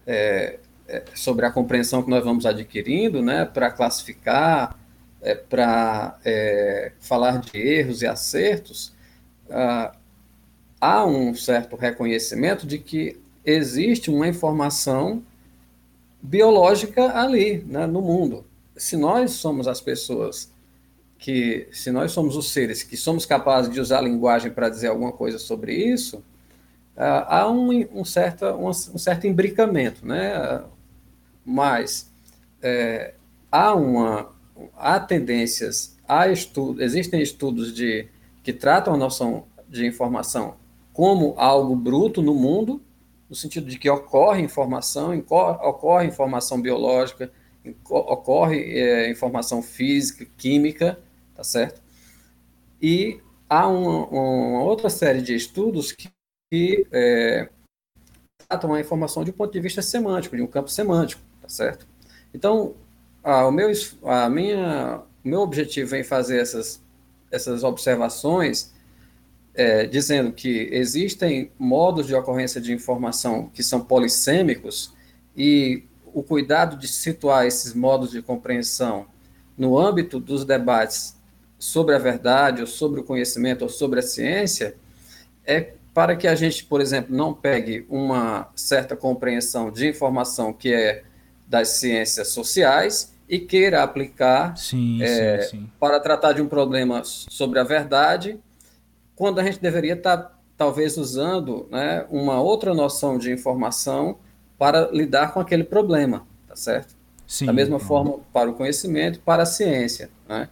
é, 0.05 0.59
é, 0.87 1.03
sobre 1.15 1.45
a 1.45 1.51
compreensão 1.51 2.03
que 2.03 2.09
nós 2.09 2.23
vamos 2.23 2.45
adquirindo, 2.45 3.21
né? 3.21 3.43
Para 3.43 3.71
classificar, 3.71 4.77
é, 5.21 5.33
para 5.33 6.17
é, 6.23 6.91
falar 6.99 7.39
de 7.39 7.57
erros 7.57 8.03
e 8.03 8.07
acertos, 8.07 8.93
ah, 9.49 9.95
há 10.83 11.05
um 11.05 11.33
certo 11.33 11.75
reconhecimento 11.75 12.67
de 12.67 12.77
que 12.77 13.19
existe 13.45 14.09
uma 14.09 14.27
informação 14.27 15.23
biológica 16.21 17.17
ali, 17.17 17.63
né, 17.67 17.85
no 17.85 18.01
mundo 18.01 18.45
se 18.75 18.97
nós 18.97 19.31
somos 19.31 19.67
as 19.67 19.79
pessoas 19.79 20.51
que, 21.17 21.67
se 21.71 21.91
nós 21.91 22.11
somos 22.11 22.35
os 22.35 22.51
seres 22.51 22.83
que 22.83 22.97
somos 22.97 23.25
capazes 23.25 23.71
de 23.71 23.79
usar 23.79 23.99
a 23.99 24.01
linguagem 24.01 24.51
para 24.51 24.69
dizer 24.69 24.87
alguma 24.87 25.11
coisa 25.11 25.37
sobre 25.39 25.73
isso, 25.73 26.17
uh, 26.97 27.25
há 27.27 27.49
um, 27.49 27.69
um, 27.93 28.03
certo, 28.03 28.45
um, 28.45 28.67
um, 28.67 28.97
certo 28.97 29.27
imbricamento, 29.27 30.05
né? 30.05 30.63
Mas 31.45 32.11
é, 32.61 33.13
há 33.51 33.73
uma 33.73 34.31
há 34.77 34.99
tendências, 34.99 35.97
há 36.07 36.27
estudos, 36.27 36.81
existem 36.81 37.21
estudos 37.21 37.73
de 37.73 38.07
que 38.43 38.53
tratam 38.53 38.93
a 38.93 38.97
noção 38.97 39.45
de 39.67 39.85
informação 39.85 40.55
como 40.93 41.33
algo 41.37 41.75
bruto 41.75 42.21
no 42.21 42.35
mundo, 42.35 42.81
no 43.27 43.35
sentido 43.35 43.67
de 43.67 43.79
que 43.79 43.89
ocorre 43.89 44.43
informação, 44.43 45.17
ocorre 45.27 46.05
informação 46.05 46.61
biológica, 46.61 47.31
ocorre 47.89 48.79
é, 48.79 49.09
informação 49.09 49.61
física, 49.61 50.25
química, 50.37 50.99
tá 51.33 51.43
certo? 51.43 51.81
E 52.79 53.19
há 53.49 53.67
uma, 53.67 54.05
uma 54.07 54.63
outra 54.63 54.89
série 54.89 55.21
de 55.21 55.33
estudos 55.33 55.91
que, 55.91 56.09
que 56.51 56.85
é, 56.91 57.49
tratam 58.47 58.73
a 58.73 58.79
informação 58.79 59.23
de 59.23 59.31
um 59.31 59.33
ponto 59.33 59.51
de 59.51 59.59
vista 59.59 59.81
semântico, 59.81 60.35
de 60.35 60.43
um 60.43 60.47
campo 60.47 60.69
semântico, 60.69 61.21
tá 61.41 61.49
certo? 61.49 61.87
Então, 62.33 62.75
a, 63.23 63.47
o 63.47 63.51
meu, 63.51 63.71
a 64.03 64.29
minha, 64.29 65.01
o 65.23 65.27
meu 65.27 65.41
objetivo 65.41 65.95
em 65.95 66.03
fazer 66.03 66.39
essas, 66.39 66.83
essas 67.31 67.63
observações 67.63 68.72
é, 69.55 69.85
dizendo 69.85 70.31
que 70.31 70.69
existem 70.71 71.51
modos 71.59 72.07
de 72.07 72.15
ocorrência 72.15 72.59
de 72.59 72.73
informação 72.73 73.49
que 73.53 73.63
são 73.63 73.81
polissêmicos 73.81 74.93
e 75.35 75.83
o 76.13 76.23
cuidado 76.23 76.77
de 76.77 76.87
situar 76.87 77.45
esses 77.45 77.73
modos 77.73 78.11
de 78.11 78.21
compreensão 78.21 79.07
no 79.57 79.77
âmbito 79.77 80.19
dos 80.19 80.45
debates 80.45 81.15
sobre 81.57 81.95
a 81.95 81.99
verdade, 81.99 82.61
ou 82.61 82.67
sobre 82.67 82.99
o 82.99 83.03
conhecimento, 83.03 83.61
ou 83.63 83.69
sobre 83.69 83.99
a 83.99 84.03
ciência, 84.03 84.75
é 85.45 85.73
para 85.93 86.15
que 86.15 86.27
a 86.27 86.35
gente, 86.35 86.65
por 86.65 86.81
exemplo, 86.81 87.15
não 87.15 87.33
pegue 87.33 87.85
uma 87.87 88.49
certa 88.55 88.95
compreensão 88.95 89.71
de 89.71 89.87
informação 89.87 90.51
que 90.51 90.73
é 90.73 91.03
das 91.47 91.69
ciências 91.69 92.29
sociais 92.29 93.13
e 93.29 93.39
queira 93.39 93.83
aplicar 93.83 94.57
sim, 94.57 95.01
é, 95.01 95.41
sim, 95.43 95.57
sim. 95.57 95.69
para 95.79 95.99
tratar 95.99 96.33
de 96.33 96.41
um 96.41 96.47
problema 96.47 97.01
sobre 97.03 97.59
a 97.59 97.63
verdade, 97.63 98.39
quando 99.15 99.39
a 99.39 99.43
gente 99.43 99.59
deveria 99.59 99.93
estar, 99.93 100.39
talvez, 100.57 100.97
usando 100.97 101.67
né, 101.71 102.05
uma 102.09 102.41
outra 102.41 102.73
noção 102.73 103.17
de 103.17 103.31
informação 103.31 104.17
para 104.57 104.89
lidar 104.91 105.33
com 105.33 105.39
aquele 105.39 105.63
problema, 105.63 106.25
tá 106.47 106.55
certo? 106.55 106.95
Sim, 107.27 107.45
da 107.45 107.53
mesma 107.53 107.79
forma 107.79 108.19
para 108.31 108.49
o 108.49 108.53
conhecimento, 108.53 109.19
para 109.19 109.43
a 109.43 109.45
ciência. 109.45 110.09
Né? 110.27 110.47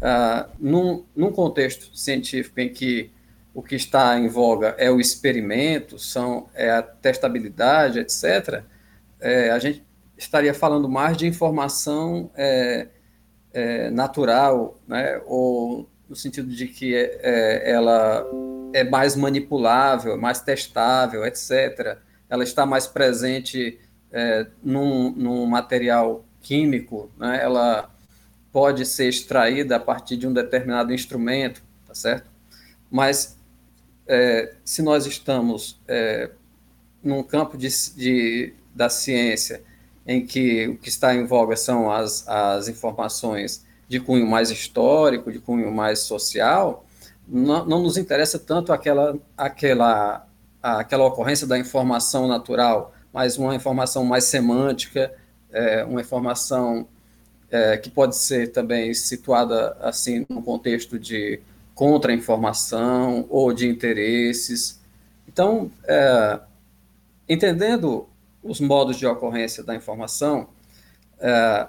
Ah, 0.00 0.48
num, 0.58 1.04
num 1.14 1.32
contexto 1.32 1.96
científico 1.96 2.60
em 2.60 2.68
que 2.68 3.10
o 3.54 3.62
que 3.62 3.74
está 3.74 4.18
em 4.18 4.28
voga 4.28 4.74
é 4.78 4.90
o 4.90 5.00
experimento, 5.00 5.98
são, 5.98 6.48
é 6.54 6.70
a 6.70 6.82
testabilidade, 6.82 7.98
etc., 7.98 8.62
é, 9.20 9.50
a 9.50 9.58
gente 9.58 9.84
estaria 10.16 10.52
falando 10.52 10.88
mais 10.88 11.16
de 11.16 11.26
informação 11.26 12.30
é, 12.34 12.88
é, 13.52 13.90
natural, 13.90 14.80
né? 14.88 15.20
ou 15.26 15.88
no 16.12 16.16
sentido 16.16 16.54
de 16.54 16.68
que 16.68 16.94
é, 16.94 17.20
é, 17.22 17.72
ela 17.72 18.26
é 18.74 18.84
mais 18.84 19.16
manipulável, 19.16 20.18
mais 20.18 20.42
testável, 20.42 21.24
etc., 21.24 21.96
ela 22.28 22.44
está 22.44 22.66
mais 22.66 22.86
presente 22.86 23.80
é, 24.12 24.46
num, 24.62 25.10
num, 25.12 25.46
material 25.46 26.22
químico, 26.42 27.10
né? 27.16 27.40
ela 27.42 27.90
pode 28.52 28.84
ser 28.84 29.08
extraída 29.08 29.76
a 29.76 29.80
partir 29.80 30.18
de 30.18 30.26
um 30.26 30.34
determinado 30.34 30.92
instrumento, 30.92 31.62
tá 31.86 31.94
certo? 31.94 32.30
Mas 32.90 33.38
é, 34.06 34.52
se 34.62 34.82
nós 34.82 35.06
estamos 35.06 35.80
é, 35.88 36.30
num 37.02 37.22
campo 37.22 37.56
de, 37.56 37.68
de, 37.96 38.52
da 38.74 38.90
ciência 38.90 39.62
em 40.06 40.26
que 40.26 40.68
o 40.68 40.76
que 40.76 40.90
está 40.90 41.14
em 41.14 41.24
voga 41.24 41.56
são 41.56 41.90
as, 41.90 42.28
as 42.28 42.68
informações 42.68 43.64
de 43.92 44.00
cunho 44.00 44.26
mais 44.26 44.50
histórico, 44.50 45.30
de 45.30 45.38
cunho 45.38 45.70
mais 45.70 45.98
social, 45.98 46.86
não, 47.28 47.66
não 47.66 47.82
nos 47.82 47.98
interessa 47.98 48.38
tanto 48.38 48.72
aquela, 48.72 49.18
aquela 49.36 50.26
aquela 50.62 51.04
ocorrência 51.04 51.46
da 51.46 51.58
informação 51.58 52.26
natural, 52.26 52.94
mas 53.12 53.36
uma 53.36 53.54
informação 53.54 54.02
mais 54.02 54.24
semântica, 54.24 55.12
é, 55.50 55.84
uma 55.84 56.00
informação 56.00 56.88
é, 57.50 57.76
que 57.76 57.90
pode 57.90 58.16
ser 58.16 58.50
também 58.52 58.94
situada 58.94 59.76
assim 59.80 60.24
no 60.30 60.40
contexto 60.40 60.98
de 60.98 61.40
contra-informação 61.74 63.26
ou 63.28 63.52
de 63.52 63.68
interesses. 63.68 64.80
Então, 65.28 65.70
é, 65.84 66.40
entendendo 67.28 68.08
os 68.42 68.58
modos 68.58 68.96
de 68.96 69.06
ocorrência 69.06 69.62
da 69.62 69.74
informação, 69.74 70.48
é, 71.20 71.68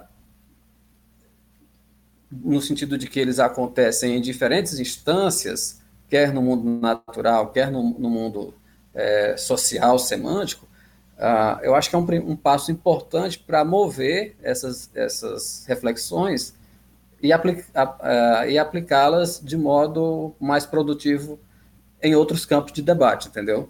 no 2.44 2.62
sentido 2.62 2.98
de 2.98 3.08
que 3.08 3.20
eles 3.20 3.40
acontecem 3.40 4.16
em 4.16 4.22
diferentes 4.22 4.80
instâncias, 4.80 5.82
quer 6.10 6.34
no 6.34 6.42
mundo 6.42 6.80
natural, 6.82 7.52
quer 7.52 7.72
no, 7.72 7.84
no 7.98 8.10
mundo 8.10 8.54
é, 8.94 9.36
social, 9.38 10.00
semântico, 10.00 10.66
uh, 11.18 11.60
eu 11.64 11.76
acho 11.76 11.90
que 11.90 11.96
é 11.96 12.00
um, 12.00 12.32
um 12.32 12.36
passo 12.36 12.72
importante 12.72 13.40
para 13.40 13.64
mover 13.66 14.36
essas, 14.42 14.90
essas 14.96 15.66
reflexões 15.68 16.56
e, 17.22 17.30
e 18.50 18.58
aplicá-las 18.58 19.40
de 19.44 19.58
modo 19.58 20.36
mais 20.40 20.66
produtivo 20.66 21.40
em 22.02 22.16
outros 22.16 22.46
campos 22.46 22.74
de 22.74 22.82
debate, 22.82 23.30
entendeu? 23.30 23.70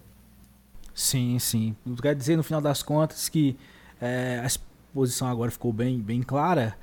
Sim, 0.94 1.38
sim. 1.40 1.76
Quer 2.02 2.16
dizer, 2.16 2.36
no 2.36 2.44
final 2.44 2.62
das 2.62 2.82
contas, 2.84 3.30
que 3.30 3.58
é, 4.02 4.40
a 4.44 4.46
exposição 4.46 5.28
agora 5.28 5.52
ficou 5.52 5.72
bem, 5.72 6.00
bem 6.00 6.22
clara, 6.22 6.76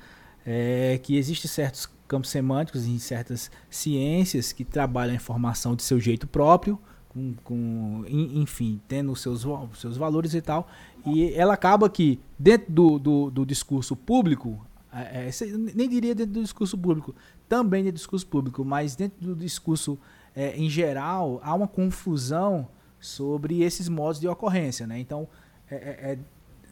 é, 0.45 0.99
que 1.01 1.17
existem 1.17 1.49
certos 1.49 1.89
campos 2.07 2.29
semânticos 2.29 2.85
em 2.85 2.99
certas 2.99 3.49
ciências 3.69 4.51
que 4.51 4.65
trabalham 4.65 5.13
a 5.13 5.15
informação 5.15 5.75
de 5.75 5.83
seu 5.83 5.99
jeito 5.99 6.27
próprio, 6.27 6.79
com, 7.07 7.33
com 7.43 8.03
enfim, 8.07 8.81
tendo 8.87 9.15
seus, 9.15 9.45
seus 9.75 9.97
valores 9.97 10.33
e 10.33 10.41
tal, 10.41 10.67
e 11.05 11.33
ela 11.33 11.53
acaba 11.53 11.89
que 11.89 12.19
dentro 12.37 12.71
do, 12.71 12.99
do, 12.99 13.31
do 13.31 13.45
discurso 13.45 13.95
público, 13.95 14.65
é, 14.93 15.29
é 15.29 15.45
nem 15.73 15.89
diria 15.89 16.15
dentro 16.15 16.33
do 16.33 16.41
discurso 16.41 16.77
público, 16.77 17.15
também 17.47 17.83
dentro 17.83 17.95
do 17.95 17.99
discurso 17.99 18.27
público, 18.27 18.63
mas 18.63 18.95
dentro 18.95 19.19
do 19.19 19.35
discurso 19.35 19.97
é, 20.35 20.55
em 20.55 20.69
geral, 20.69 21.39
há 21.43 21.53
uma 21.53 21.67
confusão 21.67 22.67
sobre 22.99 23.61
esses 23.61 23.89
modos 23.89 24.19
de 24.19 24.27
ocorrência. 24.27 24.87
Né? 24.87 24.99
Então, 24.99 25.27
é, 25.69 25.75
é, 25.75 26.17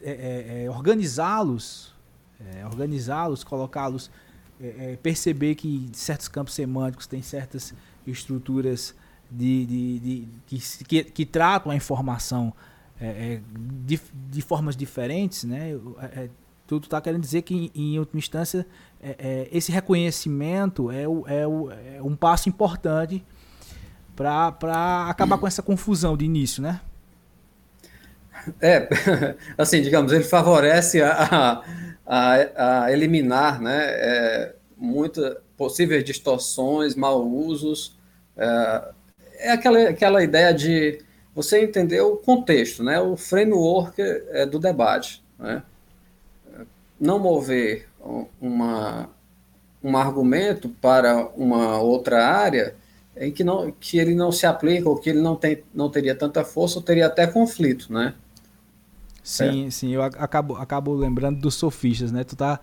é, 0.02 0.70
é, 2.40 2.62
é 2.62 2.66
organizá-los, 2.66 3.44
colocá-los, 3.44 4.10
perceber 5.02 5.56
que 5.56 5.90
certos 5.94 6.28
campos 6.28 6.54
semânticos 6.54 7.08
têm 7.08 7.22
certas 7.22 7.74
estruturas 8.06 8.94
de, 9.32 9.66
de, 9.66 10.00
de 10.00 10.28
que, 10.46 10.84
que, 10.84 11.04
que, 11.06 11.26
tratam 11.26 11.72
a 11.72 11.76
informação 11.78 12.54
de, 13.86 13.98
de, 14.30 14.42
formas 14.42 14.76
diferentes, 14.76 15.46
né? 15.46 15.80
tu 16.68 16.78
está 16.78 17.00
querendo 17.00 17.22
dizer 17.22 17.44
que, 17.44 17.56
em, 17.56 17.72
em 17.74 18.00
última 18.00 18.20
instância, 18.20 18.68
esse 19.50 19.72
reconhecimento 19.72 20.92
é, 20.92 21.08
o, 21.08 21.26
é, 21.26 21.48
o, 21.48 21.72
é 21.72 22.02
um 22.04 22.16
passo 22.16 22.50
importante 22.50 23.24
para 24.16 25.08
acabar 25.10 25.38
com 25.38 25.48
essa 25.48 25.64
confusão 25.64 26.18
de 26.18 26.26
início, 26.26 26.62
né? 26.62 26.82
É, 28.62 28.90
assim, 29.58 29.82
digamos, 29.82 30.12
ele 30.12 30.26
favorece 30.26 31.02
a, 31.02 31.12
a, 31.12 31.64
a 32.12 32.92
eliminar 32.92 33.62
né, 33.62 33.78
é, 33.84 34.56
muitas 34.76 35.38
possíveis 35.56 36.04
distorções, 36.04 36.96
mau 36.96 37.24
usos. 37.24 37.96
É, 38.36 38.84
é, 39.36 39.52
aquela, 39.52 39.90
aquela 39.90 40.24
ideia 40.24 40.52
de 40.52 41.00
você 41.36 41.62
entender 41.62 42.02
o 42.02 42.18
contexto, 42.18 42.84
né, 42.84 43.00
o 43.00 43.16
framework 43.16 44.02
é, 44.02 44.44
do 44.46 44.58
debate. 44.58 45.24
Né? 45.38 45.62
Não 47.00 47.20
mover 47.20 47.88
uma, 48.42 49.10
um 49.84 49.96
argumento 49.96 50.68
para 50.68 51.28
uma 51.36 51.80
outra 51.80 52.26
área 52.26 52.76
em 53.16 53.32
que, 53.32 53.44
não, 53.44 53.72
que 53.72 54.00
ele 54.00 54.16
não 54.16 54.32
se 54.32 54.48
aplica, 54.48 54.90
ou 54.90 54.98
que 54.98 55.10
ele 55.10 55.22
não, 55.22 55.36
tem, 55.36 55.64
não 55.74 55.90
teria 55.92 56.16
tanta 56.16 56.44
força, 56.44 56.80
ou 56.80 56.84
teria 56.84 57.06
até 57.06 57.28
conflito, 57.28 57.92
né? 57.92 58.16
Sim, 59.30 59.68
é. 59.68 59.70
sim, 59.70 59.92
eu 59.92 60.02
acabo, 60.02 60.56
acabo 60.56 60.96
lembrando 60.96 61.40
dos 61.40 61.54
sofistas, 61.54 62.12
né? 62.12 62.24
Tu 62.24 62.36
tá, 62.36 62.60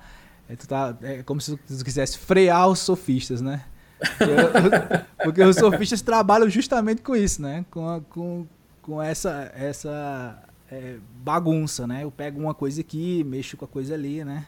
é, 0.48 0.56
tu 0.56 0.66
tá, 0.66 0.96
é 1.00 1.22
como 1.22 1.40
se 1.40 1.56
tu 1.56 1.84
quisesse 1.84 2.18
frear 2.18 2.68
os 2.68 2.80
sofistas, 2.80 3.40
né? 3.40 3.62
Porque 5.22 5.42
os 5.42 5.54
sofistas 5.54 6.02
trabalham 6.02 6.50
justamente 6.50 7.02
com 7.02 7.14
isso, 7.14 7.40
né? 7.40 7.64
Com, 7.70 7.88
a, 7.88 8.00
com, 8.00 8.46
com 8.82 9.00
essa, 9.00 9.52
essa 9.54 10.42
é, 10.68 10.96
bagunça, 11.22 11.86
né? 11.86 12.02
Eu 12.02 12.10
pego 12.10 12.40
uma 12.40 12.52
coisa 12.52 12.80
aqui, 12.80 13.22
mexo 13.22 13.56
com 13.56 13.64
a 13.64 13.68
coisa 13.68 13.94
ali, 13.94 14.24
né? 14.24 14.44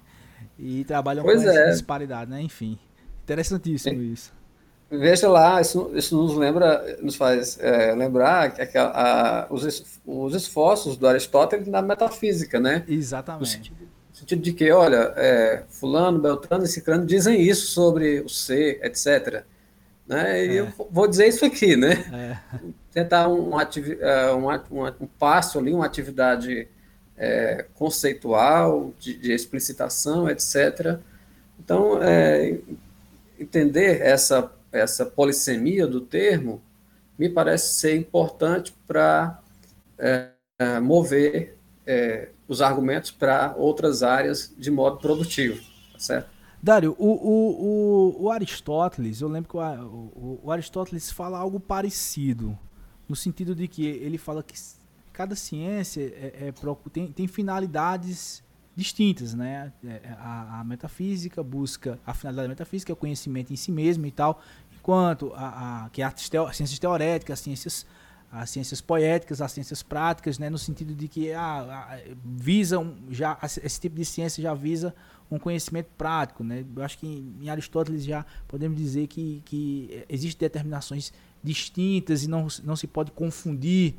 E 0.59 0.83
trabalham 0.85 1.23
pois 1.23 1.41
com 1.41 1.49
é. 1.49 1.53
essa 1.53 1.71
disparidade, 1.71 2.29
né? 2.29 2.43
Enfim, 2.43 2.77
interessantíssimo 3.23 4.03
isso. 4.03 4.33
Veja 4.91 5.29
lá, 5.29 5.61
isso, 5.61 5.91
isso 5.95 6.17
nos 6.17 6.35
lembra, 6.35 6.97
nos 7.03 7.15
faz 7.15 7.59
é, 7.61 7.95
lembrar 7.95 8.53
que 8.53 8.79
a, 8.79 8.85
a, 8.85 9.47
os, 9.51 10.01
os 10.07 10.35
esforços 10.35 10.97
do 10.97 11.07
Aristóteles 11.07 11.67
na 11.67 11.83
metafísica, 11.83 12.59
né? 12.59 12.85
Exatamente. 12.89 13.41
No 13.41 13.47
sentido, 13.47 13.77
no 13.83 14.17
sentido 14.17 14.41
de 14.41 14.53
que, 14.55 14.71
olha, 14.73 15.13
é, 15.17 15.63
fulano, 15.69 16.19
beltrano 16.19 16.65
e 16.65 16.69
ciclano 16.69 17.05
dizem 17.05 17.39
isso 17.39 17.67
sobre 17.67 18.21
o 18.21 18.31
ser, 18.31 18.81
etc. 18.83 19.45
Né? 20.07 20.47
E 20.47 20.57
é. 20.57 20.61
eu 20.61 20.73
vou 20.91 21.07
dizer 21.07 21.29
isso 21.29 21.45
aqui, 21.45 21.77
né? 21.77 22.41
É. 22.55 22.59
Tentar 22.91 23.29
um, 23.29 23.59
ativi, 23.59 23.99
é, 24.01 24.33
um, 24.33 24.49
um, 24.49 24.87
um, 24.87 25.07
passo 25.19 25.59
ali, 25.59 25.71
uma 25.71 25.85
atividade 25.85 26.67
é, 27.15 27.67
conceitual, 27.75 28.95
de, 28.99 29.19
de, 29.19 29.33
explicitação, 29.33 30.31
etc. 30.31 30.99
Então, 31.61 31.99
entender 33.39 34.01
essa 34.01 34.51
essa 34.73 35.07
polissemia 35.07 35.87
do 35.87 36.01
termo 36.01 36.63
me 37.19 37.29
parece 37.29 37.75
ser 37.75 37.97
importante 37.97 38.75
para 38.87 39.41
é, 39.99 40.31
é, 40.59 40.81
mover 40.81 41.57
é, 41.87 42.31
os 42.47 42.63
argumentos 42.63 43.11
para 43.11 43.55
outras 43.57 44.03
áreas 44.03 44.55
de 44.57 44.71
modo 44.71 44.99
produtivo, 44.99 45.61
tá 45.93 45.99
certo? 45.99 46.39
Dário, 46.61 46.97
o, 46.99 47.07
o, 47.07 48.17
o, 48.17 48.25
o 48.25 48.31
Aristóteles, 48.31 49.21
eu 49.21 49.29
lembro 49.29 49.51
que 49.51 49.57
o, 49.57 50.51
Aristóteles 50.51 51.11
fala 51.11 51.39
algo 51.39 51.61
parecido, 51.61 52.59
no 53.09 53.15
sentido 53.15 53.55
de 53.55 53.69
que 53.69 53.87
ele 53.87 54.19
fala 54.19 54.43
que 54.43 54.55
cada 55.13 55.37
ciência 55.37 56.03
é, 56.03 56.49
é, 56.49 56.53
tem, 56.93 57.13
tem 57.13 57.27
finalidades 57.29 58.43
distintas, 58.79 59.35
né? 59.35 59.73
É, 59.85 60.01
a, 60.21 60.61
a, 60.61 60.65
metafísica 60.65 61.43
busca 61.43 61.99
a 62.07 62.15
finalidade 62.15 62.47
da 62.47 62.53
metafísica, 62.53 62.93
é 62.93 62.95
o 62.95 62.97
conhecimento 62.97 63.53
em 63.53 63.57
si 63.57 63.73
mesmo 63.73 64.07
e 64.07 64.13
tal, 64.13 64.41
enquanto 64.79 65.33
a, 65.35 65.87
a 65.87 65.91
que 65.91 66.01
é 66.01 66.05
as, 66.05 66.29
teo, 66.29 66.51
ciências 66.53 66.79
teoréticas, 66.79 67.41
as 67.41 67.41
ciências 67.41 67.87
as 68.31 68.51
ciências 68.51 68.83
poéticas, 68.83 69.41
as 69.41 69.51
ciências 69.51 69.83
práticas, 69.83 70.39
né, 70.39 70.51
no 70.51 70.59
sentido 70.59 70.95
de 70.95 71.09
que 71.09 71.33
ah, 71.33 71.99
visam 72.23 72.95
já 73.11 73.39
esse 73.43 73.81
tipo 73.81 73.97
de 73.97 74.05
ciência 74.05 74.43
já 74.43 74.53
visa 74.53 74.95
um 75.31 75.39
conhecimento 75.39 75.89
prático, 75.97 76.45
né? 76.45 76.63
Eu 76.77 76.83
acho 76.83 76.99
que 76.99 77.07
em 77.07 77.49
Aristóteles 77.49 78.05
já 78.05 78.27
podemos 78.47 78.77
dizer 78.79 79.07
que, 79.07 79.43
que 79.47 80.05
existem 80.11 80.47
determinações 80.47 81.11
distintas 81.43 82.23
e 82.23 82.29
não, 82.29 82.47
não 82.65 82.77
se 82.77 82.87
pode 82.87 83.11
confundir, 83.13 83.95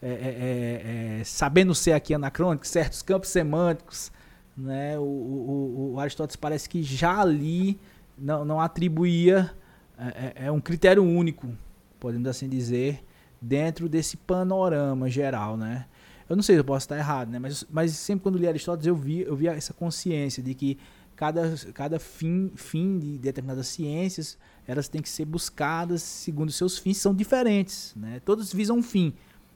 é, 0.00 0.08
é, 0.08 1.20
é, 1.20 1.24
sabendo 1.24 1.74
ser 1.74 1.92
aqui 1.92 2.14
anacrônico, 2.14 2.66
certos 2.66 3.02
campos 3.02 3.28
semânticos 3.28 4.10
né? 4.56 4.98
O, 4.98 5.02
o, 5.02 5.92
o, 5.94 6.00
Aristóteles 6.00 6.36
parece 6.36 6.68
que 6.68 6.82
já 6.82 7.20
ali 7.20 7.78
não, 8.16 8.44
não 8.44 8.60
atribuía 8.60 9.52
é, 9.98 10.06
é, 10.06 10.46
é, 10.46 10.52
um 10.52 10.60
critério 10.60 11.02
único, 11.02 11.48
podemos 11.98 12.28
assim 12.28 12.48
dizer, 12.48 13.04
dentro 13.40 13.88
desse 13.88 14.16
panorama 14.16 15.08
geral, 15.08 15.56
né? 15.56 15.86
Eu 16.28 16.36
não 16.36 16.42
sei, 16.42 16.58
eu 16.58 16.64
posso 16.64 16.84
estar 16.84 16.96
errado, 16.96 17.30
né? 17.30 17.38
Mas, 17.38 17.66
mas 17.70 17.92
sempre 17.92 18.22
quando 18.22 18.38
li 18.38 18.48
Aristóteles 18.48 18.86
eu 18.86 18.96
vi, 18.96 19.20
eu 19.20 19.36
vi 19.36 19.46
essa 19.48 19.74
consciência 19.74 20.42
de 20.42 20.54
que 20.54 20.78
cada, 21.14 21.54
cada 21.74 21.98
fim, 21.98 22.50
fim 22.56 22.98
de 22.98 23.18
determinadas 23.18 23.68
ciências 23.68 24.38
elas 24.66 24.88
têm 24.88 25.02
que 25.02 25.08
ser 25.08 25.26
buscadas 25.26 26.02
segundo 26.02 26.50
seus 26.50 26.78
fins, 26.78 26.96
são 26.96 27.14
diferentes, 27.14 27.92
né? 27.94 28.20
Todos 28.24 28.52
visam 28.52 28.78
um 28.78 28.82
fim, 28.82 29.12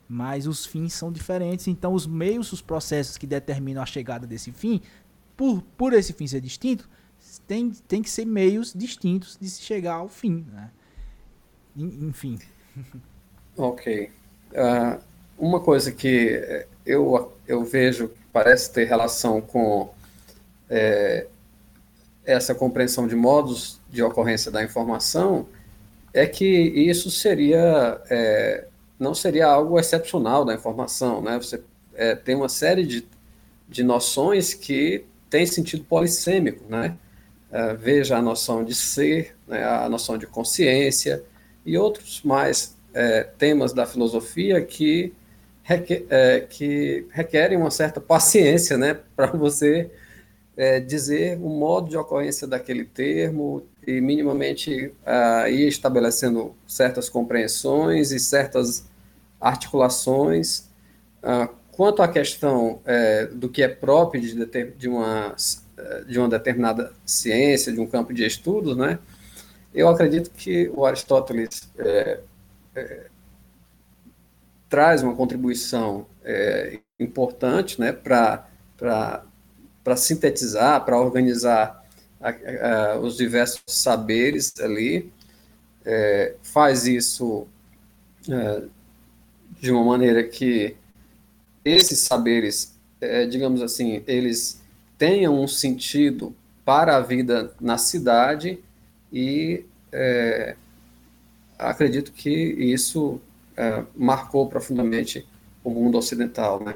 mas 0.09 0.47
os 0.47 0.65
fins 0.65 0.95
são 0.95 1.13
diferentes, 1.13 1.69
então 1.69 1.93
os 1.93 2.07
meios, 2.07 2.53
os 2.53 2.63
processos 2.63 3.19
que 3.19 3.27
determinam 3.27 3.83
a 3.83 3.87
chegada 3.87 4.27
desse 4.27 4.51
fim, 4.53 4.81
por, 5.37 5.63
por 5.77 5.93
esse 5.93 6.13
fim 6.13 6.27
ser 6.27 6.41
distinto, 6.41 6.89
tem, 7.47 7.71
tem 7.87 8.03
que 8.03 8.09
ser 8.09 8.25
meios 8.25 8.73
distintos 8.75 9.37
de 9.41 9.49
se 9.49 9.63
chegar 9.63 9.95
ao 9.95 10.09
fim. 10.09 10.47
Né? 10.53 10.71
Enfim. 11.77 12.39
Ok. 13.61 14.13
Uh, 14.53 15.03
uma 15.37 15.59
coisa 15.59 15.91
que 15.91 16.65
eu, 16.87 17.33
eu 17.45 17.65
vejo 17.65 18.09
que 18.09 18.19
parece 18.33 18.73
ter 18.73 18.85
relação 18.85 19.41
com 19.41 19.93
é, 20.71 21.27
essa 22.25 22.55
compreensão 22.55 23.09
de 23.09 23.17
modos 23.17 23.81
de 23.91 24.03
ocorrência 24.03 24.51
da 24.51 24.63
informação 24.63 25.49
é 26.15 26.27
que 26.27 26.47
isso 26.47 27.11
seria 27.11 28.01
é, 28.09 28.67
não 28.99 29.15
seria 29.15 29.47
algo 29.47 29.79
excepcional 29.79 30.45
da 30.45 30.55
informação, 30.55 31.23
né? 31.23 31.37
Você 31.37 31.63
é, 31.95 32.15
tem 32.15 32.35
uma 32.35 32.49
série 32.49 32.85
de, 32.87 33.07
de 33.69 33.83
noções 33.83 34.55
que 34.55 35.05
tem 35.31 35.47
sentido 35.47 35.85
polissêmico, 35.85 36.65
né? 36.69 36.97
É, 37.51 37.75
veja 37.75 38.17
a 38.17 38.23
noção 38.23 38.65
de 38.65 38.75
ser, 38.75 39.37
né? 39.47 39.65
a 39.65 39.89
noção 39.89 40.19
de 40.19 40.27
consciência, 40.27 41.25
e 41.65 41.77
outros 41.77 42.23
mais 42.23 42.77
é, 42.95 43.23
temas 43.23 43.73
da 43.73 43.87
filosofia 43.87 44.61
que, 44.63 45.13
requer, 45.63 46.07
é, 46.11 46.41
que 46.41 47.07
requerem 47.11 47.59
uma 47.59 47.71
certa 47.71 48.01
paciência 48.01 48.77
né, 48.77 48.99
para 49.15 49.29
você 49.33 49.91
é, 50.59 50.81
dizer 50.81 51.39
o 51.41 51.49
modo 51.49 51.89
de 51.89 51.97
ocorrência 51.97 52.45
daquele 52.45 52.85
termo 52.85 53.65
e 53.87 54.01
minimamente 54.01 54.93
uh, 55.07 55.49
ir 55.49 55.69
estabelecendo 55.69 56.53
certas 56.67 57.09
compreensões 57.09 58.11
e 58.11 58.19
certas 58.19 58.85
articulações. 59.41 60.69
Uh, 61.23 61.49
quanto 61.71 62.03
à 62.03 62.09
questão 62.09 62.81
é, 62.85 63.27
do 63.27 63.49
que 63.49 63.63
é 63.63 63.69
próprio 63.69 64.21
de, 64.21 64.45
de, 64.77 64.89
uma, 64.89 65.37
de 66.09 66.19
uma 66.19 66.29
determinada 66.29 66.93
ciência, 67.07 67.73
de 67.73 67.79
um 67.79 67.87
campo 67.87 68.13
de 68.13 68.27
estudos, 68.27 68.77
né, 68.77 68.99
eu 69.73 69.89
acredito 69.89 70.29
que 70.33 70.69
o 70.75 70.85
Aristóteles 70.85 71.71
é, 71.79 72.21
é, 72.75 73.07
traz 74.69 75.05
uma 75.05 75.15
contribuição 75.15 76.05
importante 76.99 77.81
né, 77.81 77.93
para 77.93 79.25
sintetizar, 79.97 80.85
para 80.85 81.01
organizar 81.01 81.85
a, 82.21 82.31
a, 82.31 82.99
os 82.99 83.17
diversos 83.17 83.63
saberes 83.67 84.53
ali, 84.61 85.13
é, 85.85 86.35
faz 86.43 86.87
isso 86.87 87.47
é, 88.29 88.63
de 89.61 89.71
uma 89.71 89.85
maneira 89.85 90.23
que 90.25 90.77
esses 91.65 92.01
saberes, 92.01 92.79
é, 93.01 93.27
digamos 93.27 93.63
assim, 93.63 94.03
eles 94.07 94.63
tenham 94.97 95.41
um 95.41 95.47
sentido 95.47 96.35
para 96.65 96.97
a 96.97 97.01
vida 97.01 97.55
na 97.61 97.79
cidade 97.79 98.59
e 99.13 99.65
é, 99.93 100.57
acredito 101.59 102.13
que 102.13 102.31
isso 102.31 103.21
é, 103.57 103.83
marcou 103.97 104.49
profundamente 104.49 105.27
o 105.65 105.71
mundo 105.71 105.99
ocidental, 105.99 106.63
né? 106.63 106.75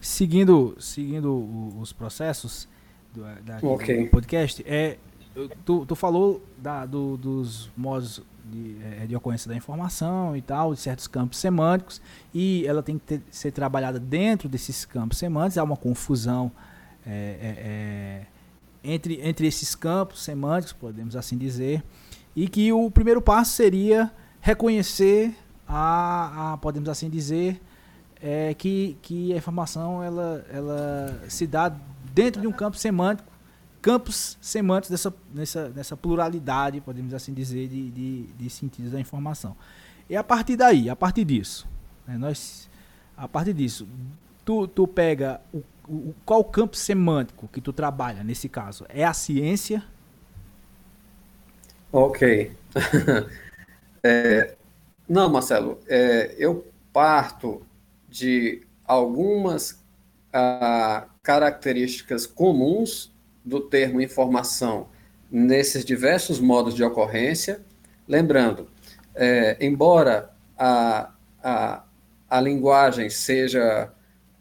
Seguindo, 0.00 0.76
seguindo 0.78 1.76
os 1.78 1.92
processos 1.92 2.66
do, 3.12 3.22
da, 3.42 3.58
okay. 3.62 4.04
do 4.04 4.10
podcast, 4.10 4.64
é, 4.66 4.96
tu, 5.64 5.84
tu 5.84 5.94
falou 5.94 6.42
da, 6.56 6.86
do, 6.86 7.16
dos 7.16 7.70
modos 7.76 8.22
de, 8.44 8.76
é, 8.82 9.06
de, 9.06 9.14
ocorrência 9.14 9.48
da 9.48 9.56
informação 9.56 10.36
e 10.36 10.42
tal, 10.42 10.74
de 10.74 10.80
certos 10.80 11.06
campos 11.06 11.38
semânticos, 11.38 12.00
e 12.32 12.64
ela 12.66 12.82
tem 12.82 12.98
que 12.98 13.04
ter, 13.04 13.22
ser 13.30 13.52
trabalhada 13.52 13.98
dentro 13.98 14.48
desses 14.48 14.84
campos 14.84 15.18
semânticos, 15.18 15.58
há 15.58 15.62
uma 15.62 15.76
confusão 15.76 16.50
é, 17.06 17.10
é, 17.12 17.56
é, 17.58 18.26
entre, 18.82 19.20
entre 19.22 19.46
esses 19.46 19.74
campos 19.74 20.22
semânticos, 20.22 20.72
podemos 20.72 21.14
assim 21.14 21.36
dizer, 21.36 21.82
e 22.34 22.48
que 22.48 22.72
o 22.72 22.90
primeiro 22.90 23.20
passo 23.20 23.52
seria 23.52 24.10
reconhecer 24.40 25.34
a, 25.68 26.52
a 26.52 26.56
podemos 26.56 26.88
assim 26.88 27.08
dizer, 27.08 27.60
é, 28.22 28.54
que, 28.54 28.96
que 29.00 29.32
a 29.32 29.36
informação 29.36 30.02
ela, 30.02 30.44
ela 30.52 31.22
se 31.28 31.46
dá 31.46 31.74
dentro 32.12 32.40
de 32.40 32.46
um 32.46 32.52
campo 32.52 32.76
semântico, 32.76 33.30
campos 33.80 34.36
semânticos 34.40 34.90
dessa, 34.90 35.14
nessa, 35.32 35.68
nessa 35.70 35.96
pluralidade, 35.96 36.80
podemos 36.80 37.14
assim 37.14 37.32
dizer, 37.32 37.68
de, 37.68 37.90
de, 37.90 38.22
de 38.24 38.50
sentidos 38.50 38.92
da 38.92 39.00
informação. 39.00 39.56
E 40.08 40.16
a 40.16 40.24
partir 40.24 40.56
daí, 40.56 40.90
a 40.90 40.96
partir 40.96 41.24
disso, 41.24 41.66
né, 42.06 42.18
nós, 42.18 42.68
a 43.16 43.26
partir 43.26 43.54
disso, 43.54 43.88
tu, 44.44 44.66
tu 44.68 44.86
pega 44.86 45.40
o, 45.52 45.62
o, 45.88 46.14
qual 46.24 46.44
campo 46.44 46.76
semântico 46.76 47.48
que 47.48 47.60
tu 47.60 47.72
trabalha 47.72 48.22
nesse 48.22 48.48
caso? 48.48 48.84
É 48.88 49.04
a 49.04 49.14
ciência? 49.14 49.82
Ok. 51.92 52.52
é, 54.02 54.56
não, 55.08 55.28
Marcelo, 55.28 55.78
é, 55.88 56.34
eu 56.38 56.66
parto 56.92 57.62
de 58.10 58.62
algumas 58.84 59.80
ah, 60.32 61.06
características 61.22 62.26
comuns 62.26 63.12
do 63.44 63.60
termo 63.60 64.00
informação 64.00 64.88
nesses 65.30 65.84
diversos 65.84 66.40
modos 66.40 66.74
de 66.74 66.82
ocorrência. 66.82 67.60
Lembrando, 68.06 68.68
é, 69.14 69.56
embora 69.60 70.30
a, 70.58 71.12
a, 71.42 71.84
a 72.28 72.40
linguagem 72.40 73.08
seja, 73.08 73.92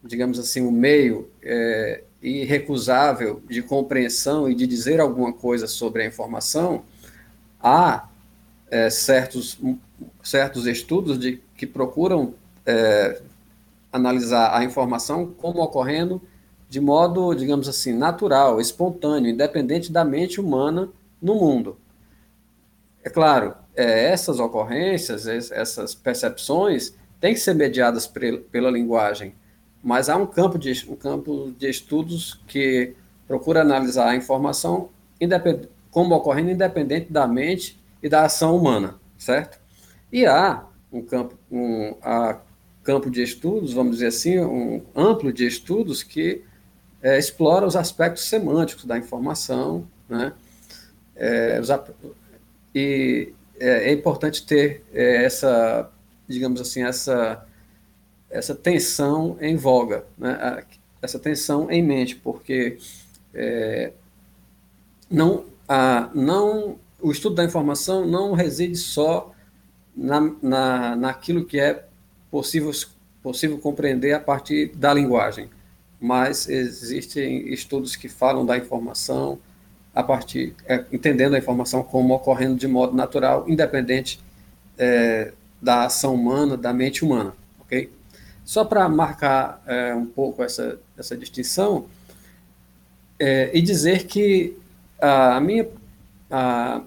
digamos 0.04 0.40
assim, 0.40 0.62
um 0.62 0.72
meio 0.72 1.30
é, 1.44 2.04
irrecusável 2.22 3.42
de 3.48 3.62
compreensão 3.62 4.50
e 4.50 4.56
de 4.56 4.66
dizer 4.66 5.00
alguma 5.00 5.32
coisa 5.32 5.68
sobre 5.68 6.02
a 6.02 6.06
informação, 6.06 6.84
há 7.62 8.10
é, 8.72 8.90
certos, 8.90 9.60
certos 10.24 10.66
estudos 10.66 11.20
de, 11.20 11.42
que 11.56 11.68
procuram 11.68 12.34
é, 12.66 13.22
analisar 13.92 14.56
a 14.56 14.64
informação 14.64 15.28
como 15.28 15.62
ocorrendo 15.62 16.22
de 16.70 16.80
modo, 16.80 17.34
digamos 17.34 17.68
assim, 17.68 17.94
natural, 17.94 18.62
espontâneo, 18.62 19.32
independente 19.32 19.92
da 19.92 20.06
mente 20.06 20.40
humana 20.40 20.90
no 21.20 21.36
mundo. 21.36 21.78
É 23.04 23.10
claro, 23.10 23.56
é, 23.76 24.12
essas 24.12 24.40
ocorrências, 24.40 25.26
essas 25.26 25.96
percepções, 25.96 26.94
têm 27.20 27.34
que 27.34 27.40
ser 27.40 27.56
mediadas 27.56 28.08
pela 28.08 28.70
linguagem, 28.70 29.34
mas 29.84 30.10
há 30.10 30.16
um 30.16 30.28
campo 30.28 30.60
de, 30.60 30.86
um 30.90 30.96
campo 30.96 31.54
de 31.58 31.70
estudos 31.70 32.40
que 32.48 32.94
procura 33.28 33.62
analisar 33.62 34.10
a 34.10 34.16
informação 34.16 34.90
como 35.92 36.16
ocorrendo 36.16 36.52
independente 36.52 37.12
da 37.12 37.28
mente 37.28 37.80
e 38.02 38.08
da 38.08 38.26
ação 38.26 38.56
humana, 38.56 39.00
certo? 39.18 39.60
E 40.12 40.26
há 40.26 40.66
um 40.92 41.02
campo, 41.02 41.36
um, 41.52 41.96
há 42.02 42.38
campo 42.90 43.12
de 43.12 43.22
estudos, 43.22 43.72
vamos 43.72 43.98
dizer 43.98 44.08
assim, 44.08 44.40
um 44.40 44.82
amplo 44.96 45.32
de 45.32 45.46
estudos 45.46 46.02
que 46.02 46.42
é, 47.04 47.20
explora 47.20 47.68
os 47.68 47.76
aspectos 47.76 48.24
semânticos 48.24 48.84
da 48.84 48.98
informação, 48.98 49.88
né? 50.10 50.34
É, 51.16 51.60
os, 51.62 51.70
e 52.74 53.32
é, 53.60 53.92
é, 53.92 53.94
importante 53.94 54.44
ter 54.44 54.84
é, 54.92 55.24
essa, 55.24 55.88
digamos 56.28 56.60
assim, 56.60 56.82
essa, 56.84 57.46
essa 58.28 58.56
tensão 58.56 59.38
em 59.40 59.56
voga, 59.56 60.04
né? 60.18 60.64
essa 61.00 61.20
tensão 61.20 61.70
em 61.70 61.84
mente, 61.84 62.16
porque 62.16 62.80
é, 63.36 63.94
não, 65.08 65.46
a, 65.68 66.10
não, 66.16 66.80
o 67.00 67.12
estudo 67.12 67.36
da 67.36 67.44
informação 67.44 68.08
não 68.08 68.34
reside 68.34 68.78
só 68.78 69.32
na, 69.96 70.22
na, 70.42 70.96
naquilo 70.96 71.46
que 71.46 71.60
é 71.60 71.88
possível, 72.32 72.72
possível 73.22 73.58
compreender 73.60 74.14
a 74.14 74.20
partir 74.20 74.68
da 74.76 74.94
linguagem 74.94 75.50
mas 76.00 76.48
existem 76.48 77.52
estudos 77.52 77.96
que 77.96 78.08
falam 78.08 78.46
da 78.46 78.58
informação 78.58 79.38
a 79.94 80.02
partir, 80.02 80.56
é, 80.66 80.86
entendendo 80.92 81.36
a 81.36 81.38
informação 81.38 81.84
como 81.84 82.14
ocorrendo 82.14 82.56
de 82.56 82.68
modo 82.68 82.96
natural, 82.96 83.44
independente 83.50 84.20
é, 84.78 85.34
da 85.62 85.86
ação 85.86 86.16
humana, 86.16 86.56
da 86.56 86.72
mente 86.72 87.04
humana, 87.04 87.34
ok? 87.60 87.92
Só 88.46 88.64
para 88.64 88.88
marcar 88.88 89.62
é, 89.68 89.94
um 89.94 90.06
pouco 90.06 90.42
essa, 90.42 90.80
essa 90.98 91.18
distinção 91.18 91.88
é, 93.20 93.50
e 93.54 93.62
dizer 93.62 94.06
que 94.06 94.56
a 95.02 95.40
minha, 95.42 95.68
a 96.32 96.82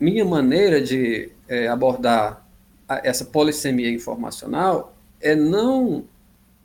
minha 0.00 0.24
maneira 0.24 0.80
de 0.80 1.30
é, 1.46 1.68
abordar 1.68 2.44
essa 2.88 3.24
polissemia 3.24 3.90
informacional 3.90 4.94
é 5.20 5.34
não 5.34 6.04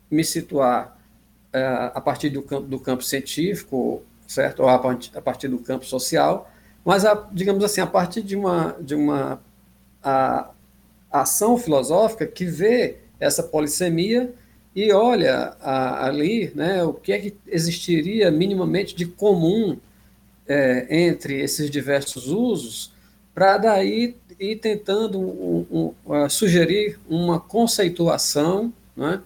me 0.09 0.23
situar 0.23 0.97
é, 1.53 1.91
a 1.93 2.01
partir 2.01 2.29
do 2.29 2.41
campo, 2.41 2.67
do 2.67 2.79
campo 2.79 3.03
científico, 3.03 4.03
certo? 4.27 4.61
Ou 4.61 4.69
a 4.69 4.79
partir 5.21 5.47
do 5.47 5.59
campo 5.59 5.85
social, 5.85 6.49
mas, 6.83 7.05
a, 7.05 7.27
digamos 7.31 7.63
assim, 7.63 7.81
a 7.81 7.87
partir 7.87 8.21
de 8.21 8.35
uma, 8.35 8.75
de 8.79 8.95
uma 8.95 9.41
a, 10.03 10.49
ação 11.11 11.57
filosófica 11.57 12.25
que 12.25 12.45
vê 12.45 12.97
essa 13.19 13.43
polissemia 13.43 14.33
e 14.75 14.91
olha 14.91 15.55
a, 15.61 16.05
ali 16.05 16.51
né, 16.55 16.83
o 16.83 16.93
que 16.93 17.11
é 17.11 17.19
que 17.19 17.35
existiria 17.47 18.31
minimamente 18.31 18.95
de 18.95 19.05
comum 19.05 19.77
é, 20.47 20.87
entre 20.89 21.39
esses 21.39 21.69
diversos 21.69 22.27
usos, 22.27 22.93
para 23.41 23.57
daí 23.57 24.15
ir 24.39 24.57
tentando 24.57 25.19
um, 25.19 25.65
um, 26.05 26.13
uh, 26.13 26.29
sugerir 26.29 26.99
uma 27.09 27.39
conceituação 27.39 28.71
né, 28.95 29.19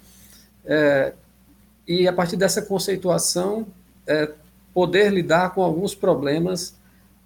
é, 0.63 1.11
e 1.85 2.07
a 2.07 2.13
partir 2.13 2.37
dessa 2.37 2.61
conceituação 2.61 3.67
é, 4.07 4.31
poder 4.73 5.11
lidar 5.11 5.49
com 5.49 5.61
alguns 5.61 5.93
problemas, 5.93 6.77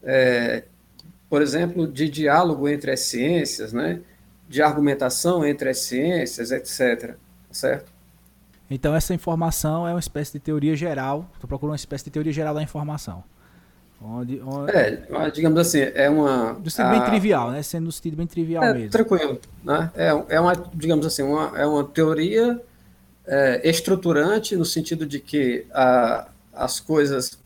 é, 0.02 0.64
por 1.30 1.44
exemplo, 1.44 1.88
de 1.88 2.10
diálogo 2.10 2.68
entre 2.68 2.90
as 2.90 3.02
ciências, 3.02 3.72
né, 3.72 4.02
de 4.48 4.60
argumentação 4.60 5.46
entre 5.46 5.70
as 5.70 5.78
ciências, 5.82 6.50
etc. 6.50 7.14
Certo? 7.52 7.92
Então 8.68 8.96
essa 8.96 9.14
informação 9.14 9.88
é 9.88 9.92
uma 9.94 10.00
espécie 10.00 10.32
de 10.34 10.40
teoria 10.40 10.76
geral. 10.76 11.30
Estou 11.36 11.48
procurando 11.48 11.74
uma 11.74 11.76
espécie 11.76 12.06
de 12.06 12.10
teoria 12.10 12.34
geral 12.34 12.56
da 12.56 12.64
informação. 12.64 13.24
Onde, 14.02 14.42
onde... 14.42 14.72
É, 14.72 15.30
digamos 15.34 15.60
assim, 15.60 15.80
é 15.80 16.10
uma. 16.10 16.54
Do 16.54 16.70
sentido 16.70 16.92
bem 16.92 17.06
trivial, 17.06 17.52
né? 17.52 17.62
Sendo 17.62 17.86
do 17.86 17.92
sentido 17.92 18.16
bem 18.16 18.28
trivial 18.28 18.64
é, 18.64 18.74
mesmo. 18.74 18.90
Tranquilo. 18.92 19.40
Né? 19.64 19.92
É, 19.96 20.08
é 20.30 20.40
uma, 20.40 20.54
digamos 20.74 21.06
assim, 21.06 21.22
uma, 21.22 21.52
é 21.60 21.66
uma 21.66 21.84
teoria 21.84 22.62
é, 23.28 23.70
estruturante 23.70 24.56
no 24.56 24.64
sentido 24.64 25.06
de 25.06 25.20
que 25.20 25.66
a, 25.74 26.28
as 26.54 26.80
coisas 26.80 27.38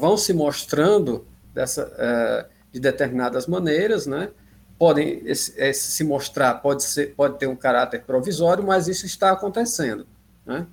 vão 0.00 0.16
se 0.16 0.32
mostrando 0.32 1.26
dessa, 1.54 1.92
é, 1.98 2.46
de 2.72 2.80
determinadas 2.80 3.46
maneiras, 3.46 4.06
né? 4.06 4.30
Podem 4.78 5.22
esse, 5.26 5.52
esse 5.60 5.92
se 5.92 6.02
mostrar, 6.02 6.54
pode, 6.54 6.82
ser, 6.82 7.14
pode 7.14 7.38
ter 7.38 7.46
um 7.46 7.54
caráter 7.54 8.02
provisório, 8.02 8.64
mas 8.64 8.88
isso 8.88 9.06
está 9.06 9.30
acontecendo. 9.30 10.06
Né? 10.44 10.66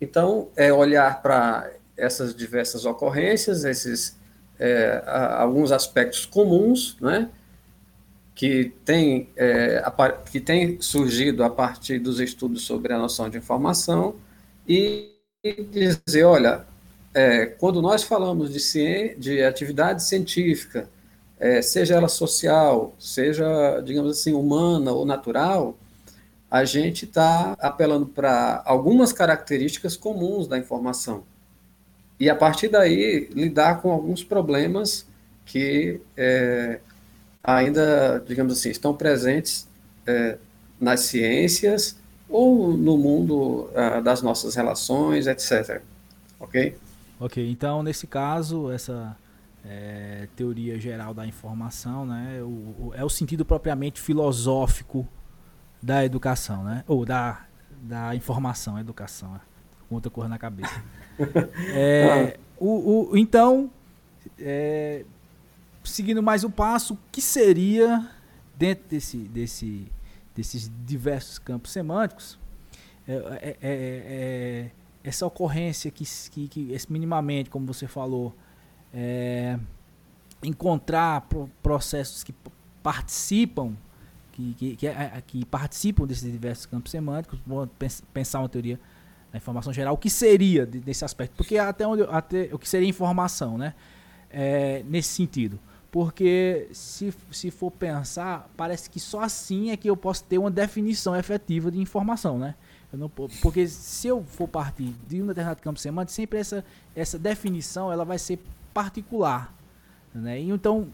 Então, 0.00 0.48
é 0.54 0.72
olhar 0.72 1.20
para 1.20 1.72
essas 2.02 2.34
diversas 2.34 2.84
ocorrências, 2.84 3.64
esses 3.64 4.16
é, 4.58 5.02
alguns 5.06 5.72
aspectos 5.72 6.26
comuns, 6.26 6.96
né? 7.00 7.28
que 8.34 8.72
tem, 8.84 9.28
é, 9.36 9.82
que 10.30 10.40
tem 10.40 10.80
surgido 10.80 11.44
a 11.44 11.50
partir 11.50 11.98
dos 11.98 12.18
estudos 12.18 12.62
sobre 12.62 12.92
a 12.92 12.98
noção 12.98 13.28
de 13.28 13.38
informação 13.38 14.16
e 14.66 15.12
dizer, 15.70 16.24
olha, 16.24 16.64
é, 17.14 17.46
quando 17.46 17.82
nós 17.82 18.02
falamos 18.02 18.52
de, 18.52 18.58
ciência, 18.58 19.16
de 19.18 19.42
atividade 19.42 20.02
científica, 20.02 20.88
é, 21.38 21.60
seja 21.60 21.94
ela 21.94 22.08
social, 22.08 22.94
seja, 22.98 23.80
digamos 23.84 24.18
assim, 24.18 24.32
humana 24.32 24.92
ou 24.92 25.04
natural, 25.04 25.76
a 26.50 26.64
gente 26.64 27.04
está 27.04 27.56
apelando 27.58 28.06
para 28.06 28.62
algumas 28.64 29.12
características 29.12 29.96
comuns 29.96 30.46
da 30.46 30.58
informação. 30.58 31.24
E, 32.22 32.30
a 32.30 32.36
partir 32.36 32.68
daí, 32.68 33.28
lidar 33.34 33.82
com 33.82 33.90
alguns 33.90 34.22
problemas 34.22 35.04
que 35.44 36.00
é, 36.16 36.78
ainda, 37.42 38.22
digamos 38.24 38.52
assim, 38.52 38.70
estão 38.70 38.94
presentes 38.94 39.68
é, 40.06 40.38
nas 40.80 41.00
ciências 41.00 41.98
ou 42.28 42.76
no 42.76 42.96
mundo 42.96 43.68
ah, 43.74 43.98
das 43.98 44.22
nossas 44.22 44.54
relações, 44.54 45.26
etc. 45.26 45.82
Ok? 46.38 46.78
Ok, 47.18 47.50
então 47.50 47.82
nesse 47.82 48.06
caso, 48.06 48.70
essa 48.70 49.16
é, 49.64 50.28
teoria 50.36 50.78
geral 50.78 51.12
da 51.12 51.26
informação 51.26 52.06
né, 52.06 52.40
o, 52.40 52.46
o, 52.46 52.92
é 52.94 53.04
o 53.04 53.10
sentido 53.10 53.44
propriamente 53.44 54.00
filosófico 54.00 55.08
da 55.82 56.04
educação, 56.04 56.62
né? 56.62 56.84
Ou 56.86 57.04
da, 57.04 57.46
da 57.82 58.14
informação, 58.14 58.78
educação. 58.78 59.40
Com 59.88 59.96
outra 59.96 60.08
cor 60.08 60.28
na 60.28 60.38
cabeça. 60.38 60.80
É, 61.74 62.38
o, 62.58 63.10
o, 63.10 63.16
então, 63.16 63.70
é, 64.38 65.04
seguindo 65.84 66.22
mais 66.22 66.44
o 66.44 66.50
passo, 66.50 66.94
o 66.94 66.98
que 67.10 67.20
seria, 67.20 68.08
dentro 68.56 68.84
desse, 68.88 69.16
desse, 69.18 69.86
desses 70.34 70.70
diversos 70.84 71.38
campos 71.38 71.72
semânticos, 71.72 72.38
é, 73.06 73.12
é, 73.12 73.48
é, 73.48 73.56
é 73.62 74.70
essa 75.04 75.26
ocorrência 75.26 75.90
que, 75.90 76.04
que, 76.30 76.48
que 76.48 76.76
minimamente, 76.88 77.50
como 77.50 77.66
você 77.66 77.88
falou, 77.88 78.34
encontrar 80.42 81.26
processos 81.62 82.22
que 82.22 82.32
participam 82.82 83.76
que, 84.32 84.54
que, 84.54 84.76
que, 84.76 84.88
que, 85.26 85.44
participam 85.44 86.06
desses 86.06 86.30
diversos 86.30 86.66
campos 86.66 86.90
semânticos, 86.90 87.38
pensar 88.12 88.40
uma 88.40 88.48
teoria 88.48 88.80
da 89.32 89.38
informação 89.38 89.72
geral, 89.72 89.94
o 89.94 89.96
que 89.96 90.10
seria 90.10 90.66
desse 90.66 91.04
aspecto? 91.04 91.34
Porque 91.36 91.56
até 91.56 91.86
onde 91.86 92.02
até 92.02 92.50
o 92.52 92.58
que 92.58 92.68
seria 92.68 92.88
informação, 92.88 93.56
né? 93.56 93.74
É, 94.30 94.82
nesse 94.86 95.08
sentido. 95.08 95.58
Porque 95.90 96.68
se, 96.72 97.12
se 97.30 97.50
for 97.50 97.70
pensar, 97.70 98.48
parece 98.56 98.88
que 98.88 98.98
só 98.98 99.20
assim 99.20 99.70
é 99.70 99.76
que 99.76 99.88
eu 99.88 99.96
posso 99.96 100.24
ter 100.24 100.38
uma 100.38 100.50
definição 100.50 101.14
efetiva 101.14 101.70
de 101.70 101.78
informação, 101.78 102.38
né? 102.38 102.54
Não, 102.92 103.08
porque 103.08 103.66
se 103.66 104.06
eu 104.08 104.22
for 104.22 104.46
partir 104.46 104.94
de 105.08 105.22
um 105.22 105.26
determinado 105.26 105.62
campo 105.62 105.80
semântico, 105.80 106.12
sempre 106.12 106.38
essa, 106.38 106.64
essa 106.94 107.18
definição 107.18 107.90
ela 107.90 108.04
vai 108.04 108.18
ser 108.18 108.38
particular. 108.72 109.54
Né? 110.14 110.40
E 110.40 110.50
então, 110.50 110.88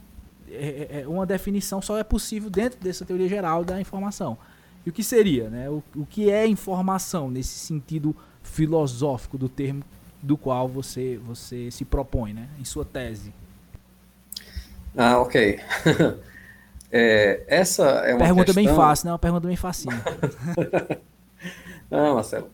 é, 0.49 0.89
é, 0.91 1.01
é, 1.01 1.09
uma 1.09 1.26
definição 1.26 1.82
só 1.82 1.99
é 1.99 2.05
possível 2.05 2.49
dentro 2.49 2.78
dessa 2.78 3.05
teoria 3.05 3.28
geral 3.28 3.64
da 3.64 3.80
informação. 3.80 4.39
E 4.85 4.91
o 4.91 4.93
que 4.93 5.03
seria? 5.03 5.49
Né? 5.49 5.68
O, 5.68 5.83
o 5.95 6.07
que 6.07 6.31
é 6.31 6.47
informação 6.47 7.31
nesse 7.31 7.59
sentido 7.59 8.14
filosófico 8.43 9.37
do 9.37 9.49
termo 9.49 9.83
do 10.22 10.37
qual 10.37 10.66
você, 10.66 11.18
você 11.24 11.70
se 11.70 11.85
propõe 11.85 12.33
né? 12.33 12.49
em 12.59 12.64
sua 12.64 12.85
tese? 12.85 13.33
Ah, 14.97 15.18
ok. 15.20 15.61
é, 16.91 17.45
essa 17.47 17.85
é 17.85 18.14
uma 18.14 18.24
pergunta 18.24 18.45
questão... 18.47 18.64
bem 18.64 18.74
fácil, 18.74 19.07
né? 19.07 19.12
Uma 19.12 19.18
pergunta 19.18 19.47
bem 19.47 19.57
facinha. 19.57 20.03
Não, 21.91 22.14
Marcelo. 22.16 22.51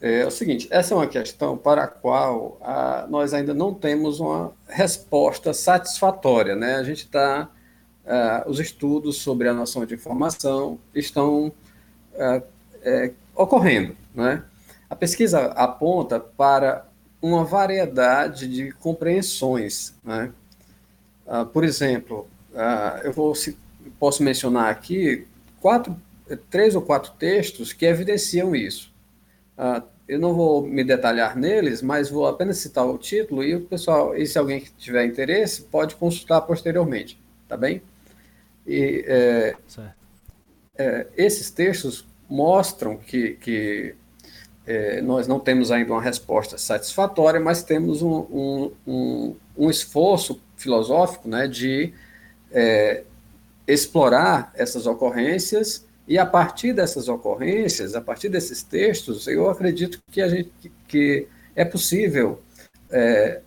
É, 0.00 0.20
é, 0.20 0.26
o 0.26 0.30
seguinte, 0.30 0.68
essa 0.70 0.94
é 0.94 0.96
uma 0.96 1.06
questão 1.06 1.56
para 1.56 1.84
a 1.84 1.88
qual 1.88 2.58
a, 2.62 3.06
nós 3.08 3.32
ainda 3.34 3.54
não 3.54 3.74
temos 3.74 4.20
uma 4.20 4.52
resposta 4.68 5.52
satisfatória, 5.52 6.54
né? 6.54 6.76
A 6.76 6.82
gente 6.82 7.04
está, 7.04 7.48
uh, 8.06 8.48
os 8.48 8.60
estudos 8.60 9.16
sobre 9.16 9.48
a 9.48 9.54
noção 9.54 9.84
de 9.84 9.94
informação 9.94 10.78
estão 10.94 11.48
uh, 12.14 12.42
é, 12.82 13.12
ocorrendo, 13.34 13.96
né? 14.14 14.42
A 14.88 14.94
pesquisa 14.94 15.46
aponta 15.46 16.20
para 16.20 16.86
uma 17.20 17.44
variedade 17.44 18.48
de 18.48 18.70
compreensões, 18.72 19.94
né? 20.04 20.32
Uh, 21.26 21.44
por 21.44 21.64
exemplo, 21.64 22.28
eu 23.02 23.12
vou, 23.12 23.34
posso 23.98 24.22
mencionar 24.22 24.70
aqui 24.70 25.26
quatro, 25.60 25.94
três 26.48 26.74
ou 26.76 26.80
quatro 26.80 27.12
textos 27.18 27.72
que 27.72 27.84
evidenciam 27.84 28.54
isso. 28.56 28.94
Eu 30.08 30.18
não 30.18 30.32
vou 30.32 30.62
me 30.62 30.82
detalhar 30.82 31.36
neles, 31.36 31.82
mas 31.82 32.08
vou 32.08 32.26
apenas 32.26 32.58
citar 32.58 32.86
o 32.86 32.96
título 32.96 33.44
e 33.44 33.56
o 33.56 33.60
pessoal, 33.62 34.16
e 34.16 34.24
se 34.26 34.38
alguém 34.38 34.64
tiver 34.78 35.04
interesse, 35.04 35.62
pode 35.62 35.96
consultar 35.96 36.40
posteriormente, 36.42 37.20
tá 37.46 37.58
bem? 37.58 37.82
E 38.66 39.04
é, 39.06 39.54
é, 40.76 41.06
esses 41.16 41.50
textos 41.50 42.06
mostram 42.28 42.96
que, 42.96 43.34
que 43.34 43.94
é, 44.66 45.00
nós 45.00 45.28
não 45.28 45.38
temos 45.38 45.70
ainda 45.70 45.92
uma 45.92 46.02
resposta 46.02 46.58
satisfatória, 46.58 47.38
mas 47.38 47.62
temos 47.62 48.02
um, 48.02 48.16
um, 48.30 48.72
um, 48.86 49.36
um 49.56 49.70
esforço 49.70 50.40
filosófico 50.56 51.28
né, 51.28 51.46
de 51.46 51.92
é, 52.50 53.04
explorar 53.66 54.52
essas 54.54 54.86
ocorrências. 54.86 55.86
E 56.08 56.18
a 56.18 56.26
partir 56.26 56.72
dessas 56.72 57.08
ocorrências, 57.08 57.94
a 57.94 58.00
partir 58.00 58.28
desses 58.28 58.62
textos, 58.62 59.26
eu 59.26 59.48
acredito 59.48 60.00
que 60.10 60.20
a 60.20 60.28
gente 60.28 60.52
que 60.86 61.26
é 61.54 61.64
possível 61.64 62.40
é, 62.90 63.40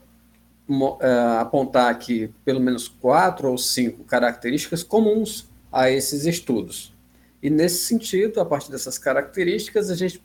apontar 1.39 1.91
aqui 1.91 2.32
pelo 2.45 2.59
menos 2.59 2.88
quatro 2.88 3.49
ou 3.49 3.57
cinco 3.57 4.03
características 4.03 4.84
comuns 4.84 5.49
a 5.72 5.89
esses 5.89 6.26
estudos. 6.26 6.93
E 7.41 7.49
nesse 7.49 7.86
sentido, 7.86 8.41
a 8.41 8.45
partir 8.45 8.72
dessas 8.72 8.97
características, 8.97 9.89
a 9.89 9.95
gente 9.95 10.22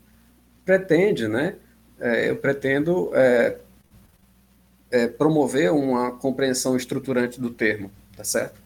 pretende, 0.65 1.29
né? 1.29 1.57
É, 2.01 2.31
eu 2.31 2.37
pretendo 2.37 3.11
é, 3.15 3.59
é, 4.91 5.07
promover 5.07 5.73
uma 5.73 6.13
compreensão 6.13 6.77
estruturante 6.77 7.41
do 7.41 7.51
termo, 7.51 7.91
tá 8.17 8.25
certo? 8.25 8.61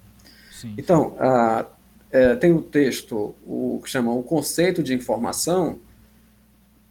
Sim. 0.50 0.74
Então, 0.78 1.14
a, 1.18 1.66
é, 2.10 2.34
tem 2.36 2.52
o 2.52 2.58
um 2.58 2.62
texto, 2.62 3.34
o 3.46 3.80
que 3.84 3.90
chama 3.90 4.12
o 4.12 4.22
conceito 4.22 4.82
de 4.82 4.94
informação, 4.94 5.78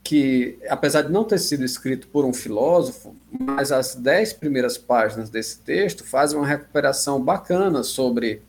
que, 0.07 0.57
apesar 0.69 1.01
de 1.01 1.11
não 1.11 1.25
ter 1.25 1.37
sido 1.37 1.65
escrito 1.65 2.07
por 2.07 2.23
um 2.23 2.31
filósofo, 2.31 3.13
mas 3.29 3.73
as 3.73 3.93
dez 3.93 4.31
primeiras 4.31 4.77
páginas 4.77 5.29
desse 5.29 5.59
texto 5.59 6.05
fazem 6.05 6.37
uma 6.37 6.47
recuperação 6.47 7.21
bacana 7.21 7.83
sobre 7.83 8.41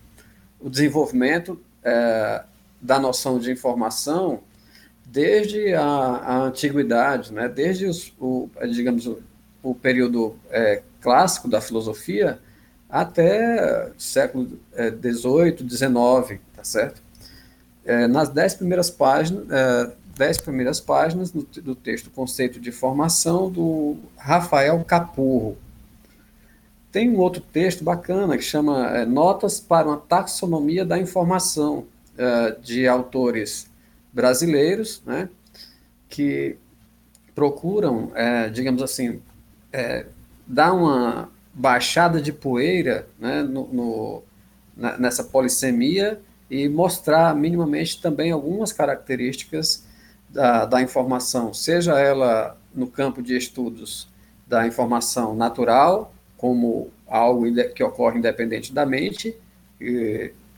o 0.61 0.71
desenvolvimento 0.71 1.61
é, 1.83 2.45
da 2.81 3.01
noção 3.01 3.41
de 3.41 3.51
informação 3.51 4.39
desde 5.05 5.75
a, 5.75 5.83
a 5.83 6.39
antiguidade, 6.43 7.33
né? 7.33 7.49
desde 7.49 7.87
os, 7.87 8.15
o, 8.21 8.49
digamos, 8.71 9.09
o, 9.09 9.19
o 9.61 9.75
período 9.75 10.37
é, 10.51 10.81
clássico 11.01 11.49
da 11.49 11.61
filosofia 11.61 12.39
até 12.89 13.91
século 13.99 14.47
XVIII, 14.77 15.57
é, 15.57 15.69
XIX, 15.69 16.41
tá 16.55 16.63
certo? 16.63 17.03
É, 17.85 18.07
nas 18.07 18.29
dez 18.29 18.55
primeiras 18.55 18.91
páginas, 18.91 19.45
dez 20.19 20.37
primeiras 20.37 20.81
páginas 20.81 21.31
do, 21.31 21.43
do, 21.63 21.75
texto 21.77 22.11
Conceito 22.11 22.59
de 22.59 22.73
Formação 22.73 23.49
do 23.49 23.97
Rafael 24.17 24.85
Capurro. 24.85 25.57
Tem 26.91 27.09
um 27.09 27.19
outro 27.19 27.41
texto 27.41 27.85
bacana 27.85 28.37
que 28.37 28.43
chama 28.43 28.89
é, 28.89 29.07
Notas 29.07 29.61
para 29.61 29.87
uma 29.87 29.97
Taxonomia 29.97 30.85
da 30.85 30.99
Informação, 30.99 31.87
é, 32.17 32.51
de 32.61 32.89
autores 32.89 33.71
brasileiros, 34.13 35.01
né, 35.07 35.29
que 36.09 36.57
procuram, 37.33 38.11
é, 38.17 38.49
digamos 38.49 38.83
assim, 38.83 39.23
é, 39.73 40.07
dar 40.45 40.73
uma 40.73 41.31
baixada 41.55 42.21
de 42.21 42.33
poeira 42.33 43.07
né, 43.21 43.43
no, 43.45 43.69
no, 43.69 44.23
nessa 44.99 45.23
polissemia 45.23 46.21
e 46.51 46.69
mostrar 46.69 47.37
minimamente 47.37 48.01
também 48.01 48.33
algumas 48.33 48.73
características 48.73 49.87
da, 50.29 50.65
da 50.65 50.83
informação, 50.83 51.53
seja 51.55 51.99
ela 51.99 52.57
no 52.75 52.87
campo 52.87 53.23
de 53.23 53.37
estudos 53.37 54.09
da 54.47 54.67
informação 54.67 55.35
natural, 55.35 56.13
como 56.37 56.91
algo 57.07 57.45
que 57.75 57.83
ocorre 57.83 58.19
independente 58.19 58.73
da 58.73 58.87
mente, 58.87 59.37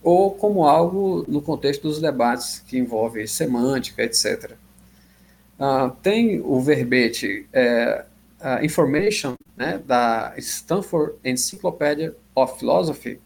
ou 0.02 0.32
como 0.32 0.66
algo 0.66 1.24
no 1.28 1.42
contexto 1.42 1.82
dos 1.82 2.00
debates 2.00 2.62
que 2.66 2.78
envolvem 2.78 3.26
semântica, 3.26 4.02
etc. 4.02 4.52
Uh, 5.58 5.90
tem 6.02 6.40
o 6.40 6.60
verbete 6.60 7.46
é, 7.52 8.04
uh, 8.40 8.64
Information, 8.64 9.34
né, 9.56 9.80
da 9.84 10.32
Stanford 10.38 11.14
Encyclopedia 11.22 12.14
of 12.34 12.58
Philosophy, 12.58 13.20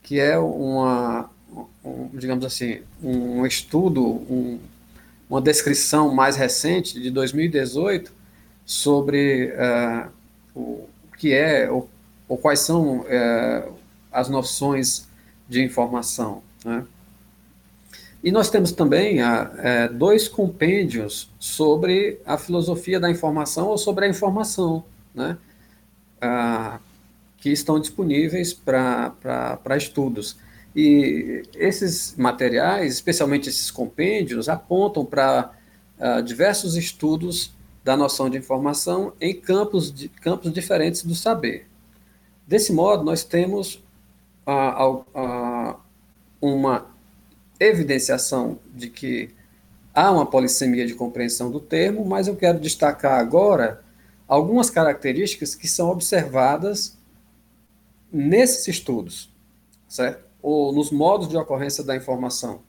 que 0.00 0.20
é 0.20 0.38
uma, 0.38 1.28
um, 1.84 2.08
digamos 2.14 2.44
assim, 2.44 2.82
um 3.02 3.44
estudo, 3.44 4.04
um, 4.04 4.60
uma 5.32 5.40
descrição 5.40 6.14
mais 6.14 6.36
recente, 6.36 7.00
de 7.00 7.10
2018, 7.10 8.12
sobre 8.66 9.50
uh, 9.54 10.10
o 10.54 10.86
que 11.16 11.32
é, 11.32 11.70
ou, 11.70 11.88
ou 12.28 12.36
quais 12.36 12.60
são 12.60 12.98
uh, 12.98 13.74
as 14.12 14.28
noções 14.28 15.08
de 15.48 15.64
informação. 15.64 16.42
Né? 16.62 16.84
E 18.22 18.30
nós 18.30 18.50
temos 18.50 18.72
também 18.72 19.22
uh, 19.22 19.90
dois 19.94 20.28
compêndios 20.28 21.30
sobre 21.38 22.20
a 22.26 22.36
filosofia 22.36 23.00
da 23.00 23.10
informação 23.10 23.68
ou 23.68 23.78
sobre 23.78 24.04
a 24.04 24.08
informação, 24.08 24.84
né? 25.14 25.38
que 27.38 27.48
estão 27.48 27.80
disponíveis 27.80 28.52
para 28.52 29.56
estudos. 29.78 30.36
E 30.74 31.42
esses 31.54 32.14
materiais, 32.16 32.94
especialmente 32.94 33.48
esses 33.48 33.70
compêndios, 33.70 34.48
apontam 34.48 35.04
para 35.04 35.52
uh, 35.98 36.22
diversos 36.22 36.76
estudos 36.76 37.52
da 37.84 37.96
noção 37.96 38.30
de 38.30 38.38
informação 38.38 39.12
em 39.20 39.38
campos, 39.38 39.92
de, 39.92 40.08
campos 40.08 40.52
diferentes 40.52 41.02
do 41.04 41.14
saber. 41.14 41.66
Desse 42.46 42.72
modo, 42.72 43.04
nós 43.04 43.22
temos 43.22 43.82
uh, 44.46 45.04
uh, 45.14 45.76
uma 46.40 46.86
evidenciação 47.60 48.58
de 48.74 48.88
que 48.88 49.30
há 49.94 50.10
uma 50.10 50.26
polissemia 50.26 50.86
de 50.86 50.94
compreensão 50.94 51.50
do 51.50 51.60
termo, 51.60 52.04
mas 52.04 52.28
eu 52.28 52.36
quero 52.36 52.58
destacar 52.58 53.20
agora 53.20 53.84
algumas 54.26 54.70
características 54.70 55.54
que 55.54 55.68
são 55.68 55.90
observadas 55.90 56.96
nesses 58.10 58.66
estudos, 58.68 59.30
certo? 59.86 60.31
Ou 60.42 60.72
nos 60.72 60.90
modos 60.90 61.28
de 61.28 61.36
ocorrência 61.36 61.84
da 61.84 61.96
informação. 61.96 62.60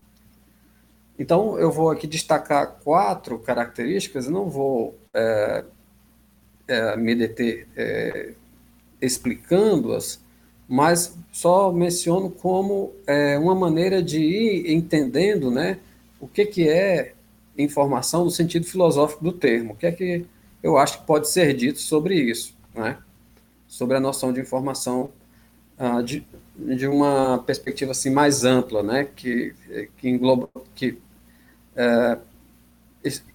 Então, 1.17 1.57
eu 1.59 1.71
vou 1.71 1.89
aqui 1.89 2.07
destacar 2.07 2.79
quatro 2.83 3.37
características, 3.39 4.27
não 4.27 4.49
vou 4.49 4.97
é, 5.13 5.63
é, 6.67 6.95
me 6.97 7.15
deter 7.15 7.67
é, 7.75 8.33
explicando-as, 9.01 10.23
mas 10.67 11.17
só 11.31 11.71
menciono 11.71 12.31
como 12.31 12.93
é, 13.05 13.37
uma 13.37 13.53
maneira 13.53 14.01
de 14.01 14.19
ir 14.19 14.73
entendendo 14.73 15.51
né, 15.51 15.79
o 16.19 16.27
que, 16.27 16.45
que 16.45 16.67
é 16.69 17.13
informação 17.57 18.25
no 18.25 18.31
sentido 18.31 18.65
filosófico 18.65 19.23
do 19.23 19.31
termo, 19.31 19.73
o 19.73 19.75
que 19.75 19.85
é 19.85 19.91
que 19.91 20.25
eu 20.63 20.77
acho 20.77 20.99
que 20.99 21.05
pode 21.05 21.29
ser 21.29 21.53
dito 21.53 21.79
sobre 21.79 22.15
isso, 22.15 22.55
né, 22.73 22.97
sobre 23.67 23.97
a 23.97 23.99
noção 23.99 24.33
de 24.33 24.39
informação 24.39 25.11
uh, 25.77 26.01
de, 26.01 26.25
de 26.55 26.87
uma 26.87 27.39
perspectiva 27.39 27.91
assim 27.91 28.09
mais 28.09 28.43
ampla, 28.43 28.83
né, 28.83 29.07
que, 29.15 29.53
que 29.97 30.09
engloba 30.09 30.49
que 30.75 30.97
é, 31.75 32.17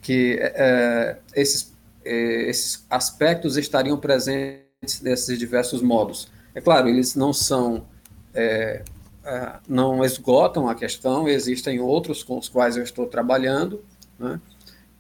que 0.00 0.38
é, 0.40 1.18
esses 1.34 1.76
é, 2.04 2.48
esses 2.48 2.86
aspectos 2.88 3.56
estariam 3.56 3.98
presentes 3.98 5.00
nesses 5.02 5.38
diversos 5.38 5.82
modos. 5.82 6.30
É 6.54 6.60
claro, 6.60 6.88
eles 6.88 7.14
não 7.14 7.32
são 7.32 7.86
é, 8.32 8.82
é, 9.24 9.52
não 9.68 10.04
esgotam 10.04 10.68
a 10.68 10.74
questão, 10.74 11.28
existem 11.28 11.80
outros 11.80 12.22
com 12.22 12.38
os 12.38 12.48
quais 12.48 12.76
eu 12.76 12.84
estou 12.84 13.06
trabalhando, 13.06 13.84
né, 14.18 14.40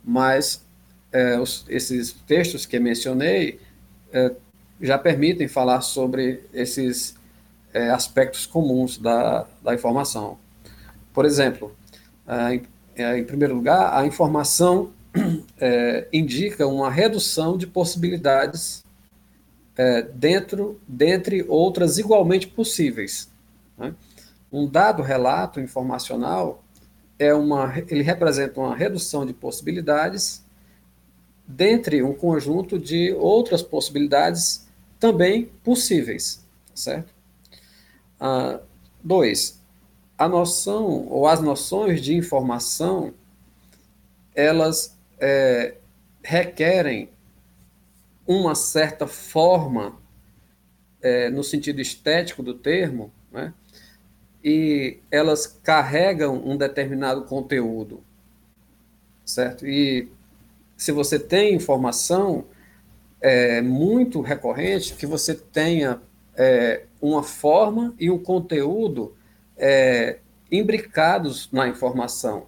mas 0.04 0.66
é, 1.12 1.38
os, 1.38 1.64
esses 1.68 2.12
textos 2.26 2.66
que 2.66 2.78
mencionei 2.78 3.60
já 4.80 4.96
permitem 4.96 5.46
falar 5.46 5.82
sobre 5.82 6.44
esses 6.52 7.17
é, 7.72 7.90
aspectos 7.90 8.46
comuns 8.46 8.98
da, 8.98 9.46
da 9.62 9.74
informação. 9.74 10.38
Por 11.12 11.24
exemplo, 11.24 11.74
em, 12.52 12.62
é, 12.96 13.18
em 13.18 13.24
primeiro 13.24 13.54
lugar, 13.54 13.96
a 13.96 14.06
informação 14.06 14.92
é, 15.60 16.06
indica 16.12 16.66
uma 16.66 16.90
redução 16.90 17.56
de 17.56 17.66
possibilidades 17.66 18.84
é, 19.76 20.02
dentro, 20.02 20.80
dentre 20.86 21.44
outras 21.48 21.98
igualmente 21.98 22.46
possíveis. 22.48 23.30
Né? 23.76 23.94
Um 24.52 24.66
dado 24.66 25.02
relato 25.02 25.60
informacional 25.60 26.62
é 27.18 27.34
uma, 27.34 27.74
ele 27.88 28.02
representa 28.02 28.60
uma 28.60 28.74
redução 28.74 29.26
de 29.26 29.32
possibilidades 29.32 30.44
dentre 31.46 32.02
um 32.02 32.12
conjunto 32.12 32.78
de 32.78 33.12
outras 33.14 33.62
possibilidades 33.62 34.66
também 35.00 35.46
possíveis, 35.64 36.44
certo? 36.74 37.17
Dois, 39.02 39.62
a 40.16 40.28
noção 40.28 41.06
ou 41.08 41.26
as 41.26 41.40
noções 41.40 42.00
de 42.00 42.16
informação, 42.16 43.14
elas 44.34 44.98
é, 45.20 45.76
requerem 46.22 47.08
uma 48.26 48.54
certa 48.54 49.06
forma, 49.06 49.96
é, 51.00 51.30
no 51.30 51.42
sentido 51.42 51.80
estético 51.80 52.42
do 52.42 52.52
termo, 52.52 53.12
né? 53.32 53.54
e 54.42 54.98
elas 55.10 55.46
carregam 55.46 56.36
um 56.44 56.56
determinado 56.56 57.22
conteúdo, 57.22 58.02
certo? 59.24 59.66
E 59.66 60.08
se 60.76 60.92
você 60.92 61.18
tem 61.18 61.54
informação, 61.54 62.44
é 63.20 63.60
muito 63.60 64.20
recorrente 64.20 64.94
que 64.94 65.06
você 65.06 65.34
tenha 65.34 66.00
é, 66.36 66.84
uma 67.00 67.22
forma 67.22 67.94
e 67.98 68.10
um 68.10 68.18
conteúdo 68.18 69.14
é, 69.56 70.18
imbricados 70.50 71.48
na 71.52 71.68
informação. 71.68 72.46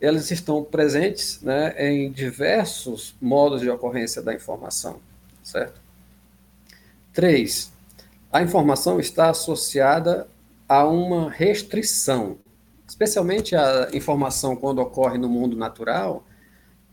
Eles 0.00 0.30
estão 0.30 0.62
presentes 0.62 1.40
né, 1.40 1.74
em 1.78 2.10
diversos 2.12 3.16
modos 3.20 3.60
de 3.60 3.70
ocorrência 3.70 4.20
da 4.20 4.34
informação, 4.34 5.00
certo? 5.42 5.80
Três, 7.12 7.72
a 8.30 8.42
informação 8.42 9.00
está 9.00 9.30
associada 9.30 10.28
a 10.68 10.86
uma 10.86 11.30
restrição, 11.30 12.36
especialmente 12.86 13.56
a 13.56 13.88
informação 13.94 14.54
quando 14.54 14.80
ocorre 14.80 15.16
no 15.16 15.28
mundo 15.28 15.56
natural, 15.56 16.24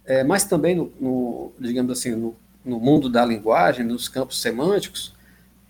é, 0.06 0.24
mas 0.24 0.46
também 0.46 0.76
no, 0.76 0.92
no 1.00 1.52
digamos 1.60 1.92
assim, 1.92 2.12
no, 2.12 2.36
no 2.64 2.80
mundo 2.80 3.10
da 3.10 3.26
linguagem, 3.26 3.86
nos 3.86 4.08
campos 4.08 4.42
semânticos, 4.42 5.14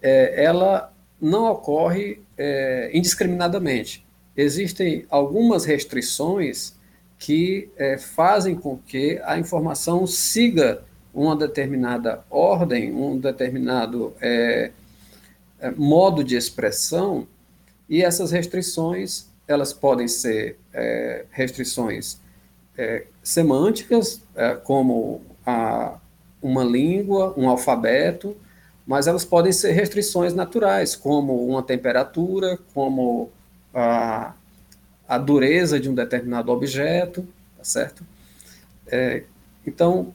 é, 0.04 0.44
ela 0.44 0.94
não 1.20 1.50
ocorre 1.50 2.20
é, 2.38 2.92
indiscriminadamente. 2.94 4.06
Existem 4.36 5.06
algumas 5.10 5.64
restrições 5.64 6.76
que 7.18 7.70
é, 7.78 7.98
fazem 7.98 8.54
com 8.54 8.78
que 8.78 9.22
a 9.24 9.40
informação 9.40 10.06
siga 10.06 10.84
uma 11.14 11.36
determinada 11.38 12.26
ordem, 12.30 12.94
um 12.94 13.18
determinado 13.18 14.14
é, 14.20 14.72
é, 15.60 15.72
modo 15.72 16.24
de 16.24 16.36
expressão, 16.36 17.26
e 17.88 18.04
essas 18.04 18.32
restrições 18.32 19.28
elas 19.48 19.72
podem 19.72 20.08
ser 20.08 20.58
é, 20.74 21.26
restrições 21.32 22.22
semânticas, 23.22 24.20
como 24.64 25.22
a, 25.46 26.00
uma 26.42 26.64
língua, 26.64 27.32
um 27.38 27.48
alfabeto, 27.48 28.36
mas 28.86 29.08
elas 29.08 29.24
podem 29.24 29.52
ser 29.52 29.72
restrições 29.72 30.34
naturais, 30.34 30.96
como 30.96 31.48
uma 31.48 31.64
temperatura, 31.64 32.60
como 32.74 33.32
a, 33.74 34.34
a 35.08 35.18
dureza 35.18 35.80
de 35.80 35.90
um 35.90 35.96
determinado 35.96 36.52
objeto, 36.52 37.26
tá 37.58 37.64
certo? 37.64 38.06
É, 38.88 39.24
então, 39.66 40.14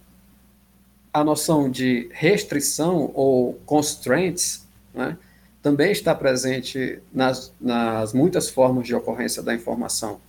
a 1.13 1.25
noção 1.25 1.71
de 1.71 2.09
restrição 2.13 3.11
ou 3.15 3.55
constraints 3.65 4.67
né, 4.95 5.17
também 5.63 5.91
está 5.91 6.15
presente 6.15 7.01
nas, 7.13 7.53
nas 7.61 8.13
muitas 8.13 8.51
formas 8.51 8.87
de 8.87 8.95
ocorrência 8.95 9.43
da 9.43 9.55
informação. 9.55 10.21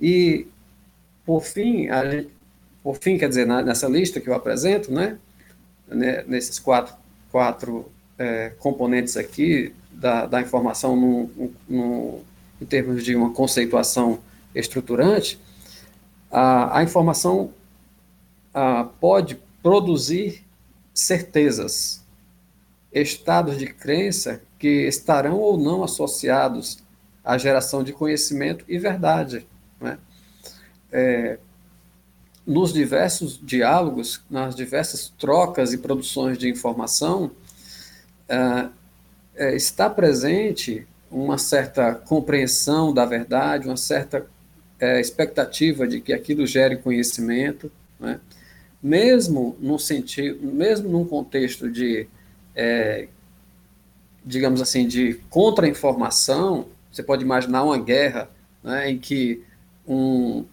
E, 0.00 0.46
por 1.26 1.42
fim, 1.42 1.88
a, 1.88 2.24
por 2.82 2.96
fim, 2.96 3.18
quer 3.18 3.28
dizer, 3.28 3.46
na, 3.46 3.60
nessa 3.60 3.86
lista 3.86 4.18
que 4.18 4.28
eu 4.28 4.34
apresento, 4.34 4.90
né, 4.90 5.18
né 5.86 6.24
nesses 6.26 6.58
quatro 6.58 6.99
quatro 7.30 7.90
é, 8.18 8.50
componentes 8.58 9.16
aqui 9.16 9.74
da, 9.90 10.26
da 10.26 10.40
informação 10.40 10.96
no, 10.96 11.52
no, 11.68 12.20
em 12.60 12.66
termos 12.66 13.04
de 13.04 13.14
uma 13.14 13.32
conceituação 13.32 14.20
estruturante, 14.54 15.38
a, 16.30 16.78
a 16.78 16.82
informação 16.82 17.52
a, 18.52 18.84
pode 18.84 19.38
produzir 19.62 20.44
certezas, 20.92 22.04
estados 22.92 23.56
de 23.56 23.66
crença 23.66 24.42
que 24.58 24.86
estarão 24.86 25.38
ou 25.38 25.56
não 25.56 25.82
associados 25.82 26.78
à 27.24 27.38
geração 27.38 27.82
de 27.82 27.92
conhecimento 27.92 28.64
e 28.68 28.78
verdade. 28.78 29.46
Né? 29.80 29.98
É, 30.92 31.38
nos 32.46 32.72
diversos 32.72 33.38
diálogos, 33.42 34.20
nas 34.30 34.54
diversas 34.54 35.12
trocas 35.18 35.72
e 35.72 35.78
produções 35.78 36.38
de 36.38 36.48
informação, 36.48 37.30
é, 38.28 38.68
é, 39.34 39.56
está 39.56 39.88
presente 39.88 40.86
uma 41.10 41.38
certa 41.38 41.94
compreensão 41.94 42.92
da 42.94 43.04
verdade, 43.04 43.66
uma 43.66 43.76
certa 43.76 44.26
é, 44.78 45.00
expectativa 45.00 45.86
de 45.86 46.00
que 46.00 46.12
aquilo 46.12 46.46
gere 46.46 46.76
conhecimento, 46.76 47.70
né? 47.98 48.20
mesmo 48.82 49.56
num 49.60 49.78
sentido, 49.78 50.46
mesmo 50.46 50.88
num 50.88 51.04
contexto 51.04 51.70
de, 51.70 52.08
é, 52.54 53.08
digamos 54.24 54.62
assim, 54.62 54.86
de 54.86 55.14
contra-informação, 55.28 56.66
você 56.90 57.02
pode 57.02 57.22
imaginar 57.22 57.62
uma 57.62 57.78
guerra 57.78 58.28
né, 58.62 58.90
em 58.90 58.98
que 58.98 59.42
um, 59.86 60.44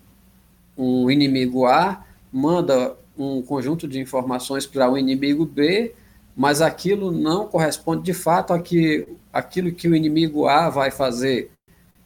um 0.77 1.09
inimigo 1.09 1.65
A 1.65 2.05
manda 2.31 2.95
um 3.17 3.41
conjunto 3.41 3.87
de 3.87 3.99
informações 3.99 4.65
para 4.65 4.89
o 4.89 4.97
inimigo 4.97 5.45
B, 5.45 5.93
mas 6.35 6.61
aquilo 6.61 7.11
não 7.11 7.47
corresponde 7.47 8.03
de 8.03 8.13
fato 8.13 8.53
àquilo 8.53 9.71
que 9.71 9.87
o 9.87 9.95
inimigo 9.95 10.47
A 10.47 10.69
vai 10.69 10.91
fazer, 10.91 11.51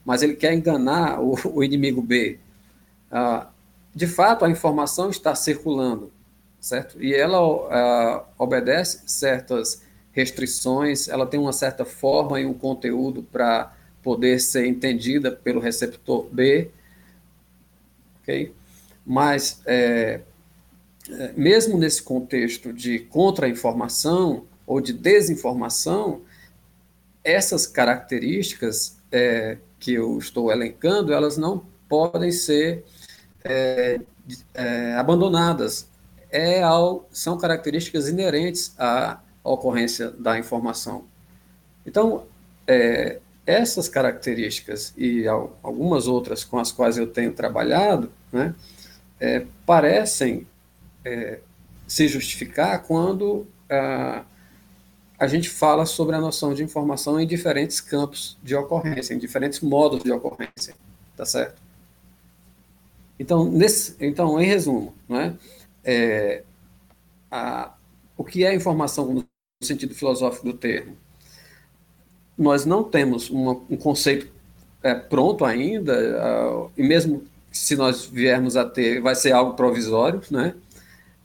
mas 0.05 0.23
ele 0.23 0.35
quer 0.35 0.53
enganar 0.53 1.21
o, 1.21 1.35
o 1.53 1.63
inimigo 1.63 2.01
B. 2.01 2.39
Ah, 3.11 3.47
de 3.93 4.07
fato, 4.07 4.45
a 4.45 4.49
informação 4.49 5.09
está 5.09 5.35
circulando, 5.35 6.11
certo? 6.61 7.01
E 7.03 7.13
ela 7.13 7.37
ah, 7.39 8.23
obedece 8.37 9.01
certas 9.05 9.83
restrições, 10.13 11.09
ela 11.09 11.25
tem 11.25 11.39
uma 11.39 11.53
certa 11.53 11.83
forma 11.83 12.39
e 12.39 12.45
um 12.45 12.53
conteúdo 12.53 13.23
para 13.23 13.73
poder 14.01 14.39
ser 14.39 14.65
entendida 14.65 15.31
pelo 15.31 15.59
receptor 15.59 16.27
B, 16.31 16.69
ok? 18.21 18.53
Mas 19.11 19.61
é, 19.65 20.21
é, 21.09 21.33
mesmo 21.35 21.77
nesse 21.77 22.01
contexto 22.01 22.71
de 22.71 22.97
contra-informação 22.97 24.45
ou 24.65 24.79
de 24.79 24.93
desinformação, 24.93 26.21
essas 27.21 27.67
características 27.67 28.95
é, 29.11 29.57
que 29.77 29.95
eu 29.95 30.17
estou 30.17 30.49
elencando, 30.49 31.11
elas 31.11 31.35
não 31.35 31.65
podem 31.89 32.31
ser 32.31 32.85
é, 33.43 33.99
é, 34.53 34.93
abandonadas. 34.93 35.89
É 36.29 36.63
ao, 36.63 37.05
são 37.11 37.37
características 37.37 38.07
inerentes 38.07 38.73
à 38.79 39.19
ocorrência 39.43 40.09
da 40.09 40.39
informação. 40.39 41.03
Então, 41.85 42.27
é, 42.65 43.19
essas 43.45 43.89
características 43.89 44.93
e 44.95 45.27
algumas 45.27 46.07
outras 46.07 46.45
com 46.45 46.57
as 46.57 46.71
quais 46.71 46.97
eu 46.97 47.07
tenho 47.07 47.33
trabalhado, 47.33 48.09
né, 48.31 48.55
é, 49.21 49.45
parecem 49.67 50.47
é, 51.05 51.39
se 51.87 52.07
justificar 52.07 52.81
quando 52.81 53.45
a, 53.69 54.25
a 55.19 55.27
gente 55.27 55.47
fala 55.47 55.85
sobre 55.85 56.15
a 56.15 56.19
noção 56.19 56.55
de 56.55 56.63
informação 56.63 57.19
em 57.19 57.27
diferentes 57.27 57.79
campos 57.79 58.35
de 58.41 58.55
ocorrência, 58.55 59.13
em 59.13 59.19
diferentes 59.19 59.59
modos 59.59 60.03
de 60.03 60.11
ocorrência, 60.11 60.73
tá 61.15 61.23
certo? 61.23 61.61
Então, 63.19 63.45
nesse, 63.45 63.95
então 63.99 64.41
em 64.41 64.45
resumo, 64.47 64.95
né, 65.07 65.37
é, 65.83 66.43
a, 67.29 67.75
o 68.17 68.23
que 68.23 68.43
é 68.43 68.55
informação 68.55 69.13
no 69.13 69.27
sentido 69.61 69.93
filosófico 69.93 70.47
do 70.47 70.53
termo? 70.53 70.97
Nós 72.35 72.65
não 72.65 72.83
temos 72.83 73.29
uma, 73.29 73.51
um 73.69 73.77
conceito 73.77 74.31
é, 74.81 74.95
pronto 74.95 75.45
ainda, 75.45 75.93
uh, 75.93 76.71
e 76.75 76.81
mesmo 76.81 77.23
se 77.51 77.75
nós 77.75 78.05
viermos 78.05 78.55
a 78.55 78.65
ter, 78.65 79.01
vai 79.01 79.15
ser 79.15 79.31
algo 79.33 79.53
provisório, 79.53 80.21
né? 80.31 80.53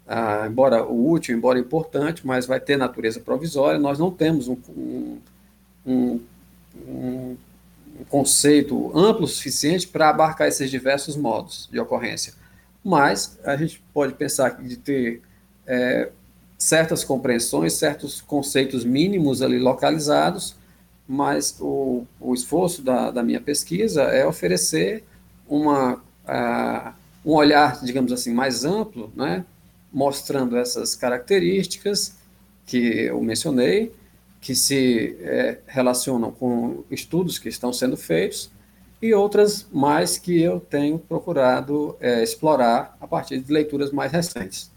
ah, 0.06 0.46
embora 0.48 0.84
útil, 0.84 1.36
embora 1.36 1.58
importante, 1.58 2.26
mas 2.26 2.46
vai 2.46 2.60
ter 2.60 2.76
natureza 2.76 3.20
provisória. 3.20 3.78
Nós 3.78 3.98
não 3.98 4.10
temos 4.10 4.46
um, 4.48 4.56
um, 4.68 5.18
um, 5.86 6.20
um 6.78 7.36
conceito 8.08 8.96
amplo 8.96 9.24
o 9.24 9.28
suficiente 9.28 9.88
para 9.88 10.10
abarcar 10.10 10.46
esses 10.46 10.70
diversos 10.70 11.16
modos 11.16 11.68
de 11.72 11.80
ocorrência. 11.80 12.34
Mas 12.84 13.38
a 13.44 13.56
gente 13.56 13.82
pode 13.92 14.14
pensar 14.14 14.62
de 14.62 14.76
ter 14.76 15.22
é, 15.66 16.10
certas 16.56 17.02
compreensões, 17.02 17.72
certos 17.72 18.20
conceitos 18.20 18.84
mínimos 18.84 19.42
ali 19.42 19.58
localizados, 19.58 20.54
mas 21.08 21.56
o, 21.60 22.04
o 22.20 22.32
esforço 22.32 22.82
da, 22.82 23.10
da 23.10 23.22
minha 23.24 23.40
pesquisa 23.40 24.02
é 24.02 24.24
oferecer 24.24 25.04
uma, 25.48 26.00
um 27.24 27.32
olhar, 27.32 27.82
digamos 27.84 28.12
assim, 28.12 28.32
mais 28.32 28.64
amplo, 28.64 29.12
né, 29.16 29.44
mostrando 29.92 30.56
essas 30.56 30.94
características 30.94 32.16
que 32.64 32.76
eu 32.76 33.20
mencionei, 33.20 33.92
que 34.40 34.54
se 34.54 35.16
é, 35.20 35.58
relacionam 35.66 36.30
com 36.30 36.84
estudos 36.90 37.38
que 37.38 37.48
estão 37.48 37.72
sendo 37.72 37.96
feitos, 37.96 38.50
e 39.00 39.12
outras 39.12 39.66
mais 39.72 40.18
que 40.18 40.40
eu 40.40 40.58
tenho 40.58 40.98
procurado 40.98 41.96
é, 42.00 42.22
explorar 42.22 42.96
a 43.00 43.06
partir 43.06 43.40
de 43.40 43.52
leituras 43.52 43.92
mais 43.92 44.10
recentes. 44.10 44.70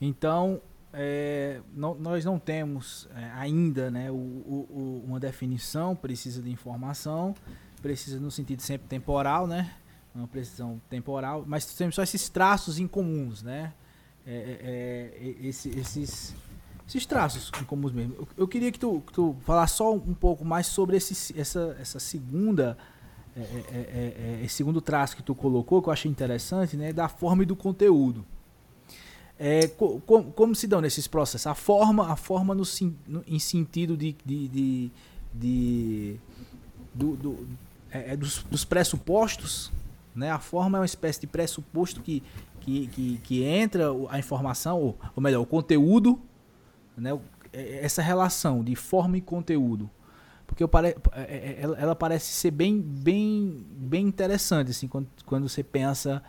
Então, 0.00 0.60
é, 0.92 1.60
não, 1.74 1.94
nós 1.94 2.24
não 2.24 2.38
temos 2.38 3.08
é, 3.14 3.24
ainda 3.36 3.90
né, 3.90 4.10
o, 4.10 4.14
o, 4.14 5.04
uma 5.06 5.20
definição 5.20 5.94
precisa 5.94 6.40
de 6.40 6.50
informação, 6.50 7.34
precisa 7.82 8.18
no 8.18 8.30
sentido 8.30 8.62
sempre 8.62 8.88
temporal, 8.88 9.46
né? 9.46 9.74
Uma 10.16 10.26
precisão 10.26 10.80
temporal, 10.88 11.44
mas 11.46 11.66
temos 11.74 11.94
só 11.94 12.02
esses 12.02 12.28
traços 12.30 12.78
incomuns, 12.78 13.42
né? 13.42 13.74
É, 14.26 14.32
é, 14.32 15.26
é 15.28 15.46
esse, 15.46 15.68
esses, 15.78 16.34
esses 16.88 17.04
traços 17.04 17.50
comuns 17.66 17.92
mesmo. 17.92 18.14
Eu, 18.14 18.28
eu 18.38 18.48
queria 18.48 18.72
que 18.72 18.78
tu, 18.78 19.02
que 19.06 19.12
tu 19.12 19.36
falasse 19.44 19.76
só 19.76 19.92
um 19.92 20.14
pouco 20.14 20.42
mais 20.42 20.68
sobre 20.68 20.96
esse, 20.96 21.38
essa, 21.38 21.76
essa 21.78 21.98
segunda. 21.98 22.78
É, 23.36 23.42
é, 23.42 24.40
esse 24.42 24.54
segundo 24.54 24.80
traço 24.80 25.14
que 25.14 25.22
tu 25.22 25.34
colocou, 25.34 25.82
que 25.82 25.90
eu 25.90 25.92
achei 25.92 26.10
interessante, 26.10 26.74
né, 26.74 26.90
da 26.90 27.06
forma 27.06 27.42
e 27.42 27.46
do 27.46 27.54
conteúdo. 27.54 28.24
É, 29.38 29.68
co, 29.68 30.00
como, 30.06 30.32
como 30.32 30.54
se 30.54 30.66
dão 30.66 30.80
nesses 30.80 31.06
processos? 31.06 31.46
A 31.46 31.54
forma, 31.54 32.10
a 32.10 32.16
forma 32.16 32.54
no, 32.54 32.62
no 33.06 33.22
em 33.26 33.38
sentido 33.38 33.94
de, 33.94 34.16
de, 34.24 34.48
de, 34.48 34.90
de 35.34 36.16
do, 36.94 37.14
do, 37.16 37.48
é, 37.90 38.16
dos, 38.16 38.42
dos 38.44 38.64
pressupostos, 38.64 39.70
né? 40.16 40.30
A 40.30 40.38
forma 40.38 40.78
é 40.78 40.80
uma 40.80 40.86
espécie 40.86 41.20
de 41.20 41.26
pressuposto 41.26 42.00
que, 42.00 42.22
que, 42.60 42.86
que, 42.88 43.18
que 43.18 43.44
entra 43.44 43.86
a 44.08 44.18
informação, 44.18 44.80
ou, 44.80 44.98
ou 45.14 45.22
melhor, 45.22 45.42
o 45.42 45.46
conteúdo, 45.46 46.18
né? 46.96 47.16
É, 47.52 47.84
essa 47.84 48.02
relação 48.02 48.64
de 48.64 48.74
forma 48.74 49.18
e 49.18 49.20
conteúdo. 49.20 49.90
Porque 50.46 50.66
pare, 50.66 50.96
é, 51.12 51.22
é, 51.22 51.58
ela, 51.60 51.94
parece 51.94 52.32
ser 52.32 52.50
bem, 52.50 52.80
bem, 52.80 53.66
bem 53.70 54.06
interessante 54.06 54.70
assim, 54.70 54.86
quando, 54.86 55.08
quando 55.24 55.48
você 55.48 55.62
pensa 55.62 56.22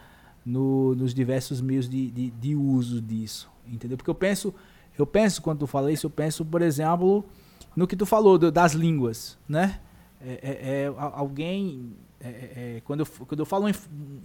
no, 0.46 0.96
nos 0.96 1.14
diversos 1.14 1.62
meios 1.62 1.88
de, 1.88 2.10
de, 2.12 2.32
de 2.32 2.56
uso 2.56 3.02
disso. 3.02 3.50
Entendeu? 3.68 3.96
Porque 3.96 4.10
eu 4.10 4.16
penso, 4.16 4.54
eu 4.98 5.06
penso, 5.06 5.42
quando 5.42 5.60
tu 5.60 5.68
fala 5.68 5.92
isso, 5.92 6.08
eu 6.08 6.10
penso, 6.10 6.44
por 6.44 6.62
exemplo, 6.62 7.26
no 7.76 7.88
que 7.88 7.96
tu 7.96 8.06
falou 8.06 8.38
das 8.38 8.74
línguas, 8.74 9.38
né? 9.48 9.80
É, 10.20 10.32
é, 10.32 10.84
é 10.84 10.94
alguém 10.98 11.96
é, 12.28 12.32
é, 12.32 12.78
é, 12.78 12.82
quando, 12.82 13.02
eu, 13.02 13.06
quando 13.06 13.40
eu 13.40 13.46
falo 13.46 13.68
um, 13.68 13.72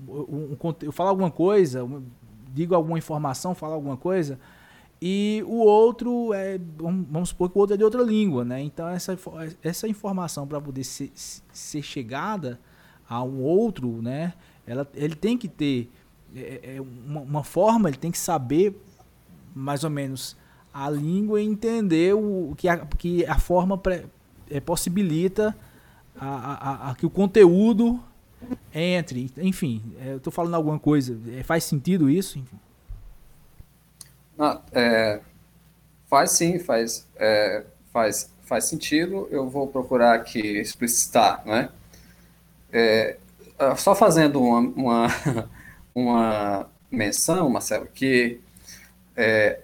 um, 0.09 0.57
um, 0.61 0.75
eu 0.83 0.93
falo 0.93 1.11
alguma 1.11 1.31
coisa, 1.31 1.87
digo 2.53 2.75
alguma 2.75 2.99
informação, 2.99 3.55
falo 3.55 3.75
alguma 3.75 3.97
coisa, 3.97 4.39
e 5.01 5.43
o 5.47 5.57
outro 5.57 6.33
é, 6.33 6.61
vamos 6.79 7.31
supor 7.31 7.51
que 7.51 7.57
o 7.57 7.61
outro 7.61 7.75
é 7.75 7.77
de 7.77 7.83
outra 7.83 8.03
língua, 8.03 8.45
né? 8.45 8.63
Então 8.63 8.89
essa, 8.89 9.19
essa 9.63 9.89
informação 9.89 10.47
para 10.47 10.61
poder 10.61 10.85
ser, 10.85 11.11
ser 11.15 11.83
chegada 11.83 12.61
a 13.09 13.23
um 13.23 13.41
outro, 13.43 14.01
né? 14.01 14.33
Ela, 14.67 14.89
ele 14.95 15.17
tem 15.17 15.37
que 15.37 15.49
ter 15.49 15.91
é, 16.37 16.77
é, 16.77 16.81
uma, 16.81 17.21
uma, 17.21 17.45
forma, 17.45 17.89
ele 17.89 17.99
tem 17.99 18.11
que 18.11 18.19
saber 18.19 18.81
mais 19.55 19.83
ou 19.83 19.91
menos 19.91 20.37
a 20.73 20.89
língua 20.89 21.43
e 21.43 21.45
entender 21.45 22.15
o 22.15 22.55
que 22.57 22.69
a, 22.69 22.79
que 22.79 23.27
a 23.27 23.39
forma 23.39 23.81
é, 24.49 24.61
possibilita 24.61 25.57
a, 26.19 26.27
a, 26.27 26.91
a, 26.91 26.95
que 26.95 27.07
o 27.07 27.11
conteúdo 27.11 28.01
entre. 28.75 29.31
Enfim, 29.39 29.83
é, 30.01 30.13
eu 30.13 30.17
estou 30.19 30.33
falando 30.33 30.55
alguma 30.55 30.79
coisa. 30.79 31.19
É, 31.37 31.43
faz 31.43 31.65
sentido 31.65 32.11
isso? 32.11 32.39
Enfim. 32.39 32.59
Ah, 34.39 34.61
é, 34.73 35.21
Faz 36.13 36.33
sim, 36.33 36.59
faz, 36.59 37.09
é, 37.17 37.65
faz, 37.91 38.31
faz 38.43 38.67
sentido. 38.67 39.27
Eu 39.31 39.49
vou 39.49 39.67
procurar 39.67 40.13
aqui 40.13 40.59
explicitar, 40.59 41.43
né? 41.47 41.71
É, 42.71 43.17
só 43.79 43.95
fazendo 43.95 44.43
uma, 44.43 44.59
uma, 44.61 45.07
uma 45.95 46.71
menção, 46.91 47.49
Marcelo, 47.49 47.87
que 47.87 48.41
é, 49.17 49.61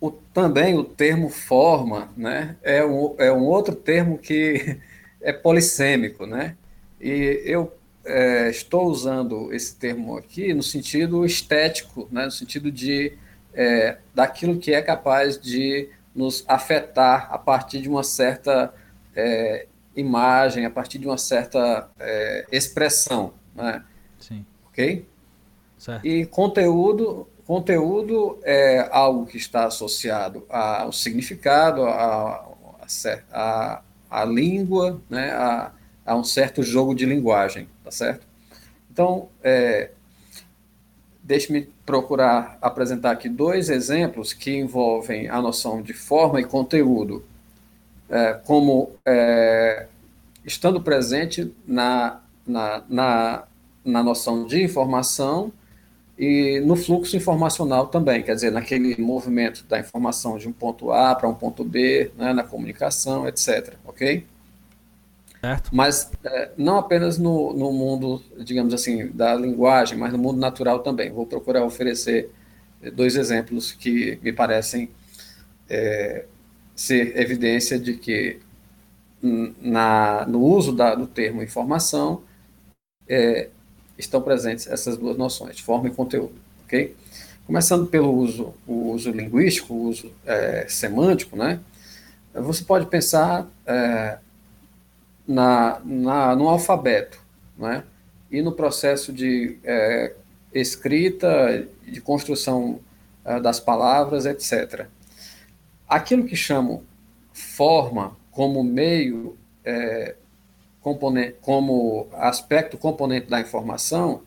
o, 0.00 0.10
também 0.10 0.76
o 0.76 0.82
termo 0.82 1.28
forma 1.28 2.08
né, 2.16 2.56
é, 2.60 2.84
um, 2.84 3.14
é 3.16 3.32
um 3.32 3.44
outro 3.44 3.76
termo 3.76 4.18
que 4.18 4.80
é 5.22 5.32
polissêmico, 5.32 6.26
né? 6.26 6.56
E 7.00 7.42
eu 7.44 7.72
é, 8.04 8.50
estou 8.50 8.84
usando 8.86 9.52
esse 9.52 9.74
termo 9.76 10.16
aqui 10.16 10.52
no 10.52 10.62
sentido 10.62 11.24
estético, 11.24 12.08
né, 12.10 12.24
no 12.24 12.30
sentido 12.30 12.70
de 12.70 13.16
é, 13.54 13.98
daquilo 14.14 14.58
que 14.58 14.72
é 14.72 14.82
capaz 14.82 15.38
de 15.40 15.88
nos 16.14 16.44
afetar 16.48 17.28
a 17.32 17.38
partir 17.38 17.80
de 17.80 17.88
uma 17.88 18.02
certa 18.02 18.72
é, 19.14 19.66
imagem, 19.94 20.64
a 20.64 20.70
partir 20.70 20.98
de 20.98 21.06
uma 21.06 21.18
certa 21.18 21.88
é, 21.98 22.46
expressão, 22.50 23.34
né? 23.54 23.84
Sim. 24.18 24.44
Ok? 24.66 25.06
Certo. 25.78 26.06
E 26.06 26.26
conteúdo, 26.26 27.28
conteúdo 27.46 28.38
é 28.42 28.88
algo 28.90 29.26
que 29.26 29.36
está 29.36 29.66
associado 29.66 30.46
ao 30.48 30.92
significado, 30.92 31.84
a, 31.84 32.46
a, 32.80 32.86
a, 33.32 33.82
língua, 34.24 35.00
né? 35.08 35.30
A, 35.32 35.72
a 36.04 36.16
um 36.16 36.24
certo 36.24 36.62
jogo 36.62 36.94
de 36.94 37.06
linguagem, 37.06 37.68
tá 37.84 37.90
certo? 37.90 38.26
Então, 38.90 39.28
é, 39.42 39.90
deixe-me 41.22 41.68
procurar 41.86 42.58
apresentar 42.60 43.12
aqui 43.12 43.28
dois 43.28 43.70
exemplos 43.70 44.32
que 44.32 44.54
envolvem 44.56 45.28
a 45.28 45.40
noção 45.40 45.80
de 45.80 45.92
forma 45.94 46.40
e 46.40 46.44
conteúdo, 46.44 47.24
é, 48.10 48.34
como 48.44 48.90
é, 49.06 49.86
estando 50.44 50.82
presente 50.82 51.54
na, 51.66 52.20
na, 52.46 52.82
na, 52.88 53.44
na 53.84 54.02
noção 54.02 54.46
de 54.46 54.62
informação 54.62 55.52
e 56.18 56.60
no 56.60 56.76
fluxo 56.76 57.16
informacional 57.16 57.86
também, 57.86 58.22
quer 58.22 58.34
dizer, 58.34 58.52
naquele 58.52 59.00
movimento 59.00 59.64
da 59.64 59.78
informação 59.78 60.36
de 60.36 60.46
um 60.46 60.52
ponto 60.52 60.92
A 60.92 61.14
para 61.14 61.28
um 61.28 61.34
ponto 61.34 61.64
B, 61.64 62.12
né, 62.16 62.32
na 62.32 62.44
comunicação, 62.44 63.26
etc. 63.26 63.74
Ok? 64.02 64.26
Certo. 65.40 65.70
Mas 65.72 66.10
é, 66.24 66.50
não 66.56 66.78
apenas 66.78 67.18
no, 67.18 67.52
no 67.52 67.72
mundo, 67.72 68.22
digamos 68.44 68.74
assim, 68.74 69.08
da 69.08 69.34
linguagem, 69.34 69.96
mas 69.96 70.12
no 70.12 70.18
mundo 70.18 70.38
natural 70.38 70.80
também. 70.80 71.10
Vou 71.10 71.26
procurar 71.26 71.64
oferecer 71.64 72.30
dois 72.94 73.14
exemplos 73.16 73.70
que 73.72 74.18
me 74.22 74.32
parecem 74.32 74.90
é, 75.68 76.24
ser 76.74 77.16
evidência 77.16 77.78
de 77.78 77.94
que 77.94 78.40
na, 79.22 80.26
no 80.26 80.40
uso 80.40 80.72
da, 80.72 80.96
do 80.96 81.06
termo 81.06 81.42
informação 81.42 82.24
é, 83.08 83.48
estão 83.96 84.20
presentes 84.20 84.66
essas 84.66 84.96
duas 84.96 85.16
noções, 85.16 85.60
forma 85.60 85.88
e 85.88 85.92
conteúdo. 85.92 86.34
ok? 86.64 86.96
Começando 87.46 87.86
pelo 87.86 88.12
uso, 88.12 88.54
o 88.66 88.90
uso 88.90 89.10
linguístico, 89.10 89.74
o 89.74 89.88
uso 89.88 90.12
é, 90.24 90.66
semântico, 90.68 91.36
né? 91.36 91.60
Você 92.34 92.64
pode 92.64 92.86
pensar 92.86 93.46
é, 93.66 94.18
na, 95.26 95.80
na, 95.84 96.34
no 96.34 96.48
alfabeto, 96.48 97.20
né? 97.58 97.84
e 98.30 98.40
no 98.40 98.52
processo 98.52 99.12
de 99.12 99.58
é, 99.62 100.14
escrita, 100.54 101.66
de 101.86 102.00
construção 102.00 102.80
é, 103.24 103.38
das 103.38 103.60
palavras, 103.60 104.24
etc. 104.24 104.86
Aquilo 105.86 106.24
que 106.24 106.34
chamo 106.34 106.84
forma 107.32 108.16
como 108.30 108.64
meio, 108.64 109.36
é, 109.62 110.16
componente, 110.80 111.36
como 111.42 112.08
aspecto 112.14 112.78
componente 112.78 113.26
da 113.28 113.40
informação, 113.40 114.22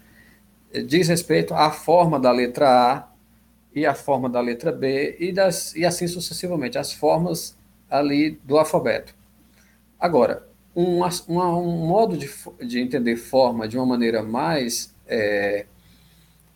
é, 0.71 0.81
diz 0.81 1.07
respeito 1.07 1.55
à 1.55 1.71
forma 1.71 2.19
da 2.19 2.31
letra 2.31 2.69
A 2.69 3.07
e 3.73 3.85
à 3.85 3.95
forma 3.95 4.29
da 4.29 4.39
letra 4.39 4.71
B 4.71 5.17
e, 5.19 5.31
das, 5.31 5.75
e 5.75 5.83
assim 5.83 6.07
sucessivamente, 6.07 6.77
as 6.77 6.93
formas 6.93 7.57
ali 7.89 8.31
do 8.43 8.57
alfabeto. 8.57 9.13
Agora, 9.99 10.47
um, 10.75 11.01
um 11.29 11.87
modo 11.87 12.17
de, 12.17 12.29
de 12.65 12.79
entender 12.79 13.15
forma 13.15 13.67
de 13.67 13.77
uma 13.77 13.85
maneira 13.85 14.21
mais 14.21 14.93
é, 15.07 15.65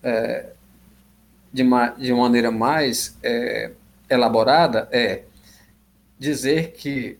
é, 0.03 0.49
de, 1.51 1.63
ma, 1.63 1.89
de 1.89 2.11
uma 2.11 2.23
maneira 2.23 2.51
mais 2.51 3.17
é, 3.23 3.71
elaborada 4.09 4.89
é 4.91 5.23
dizer 6.17 6.73
que 6.73 7.17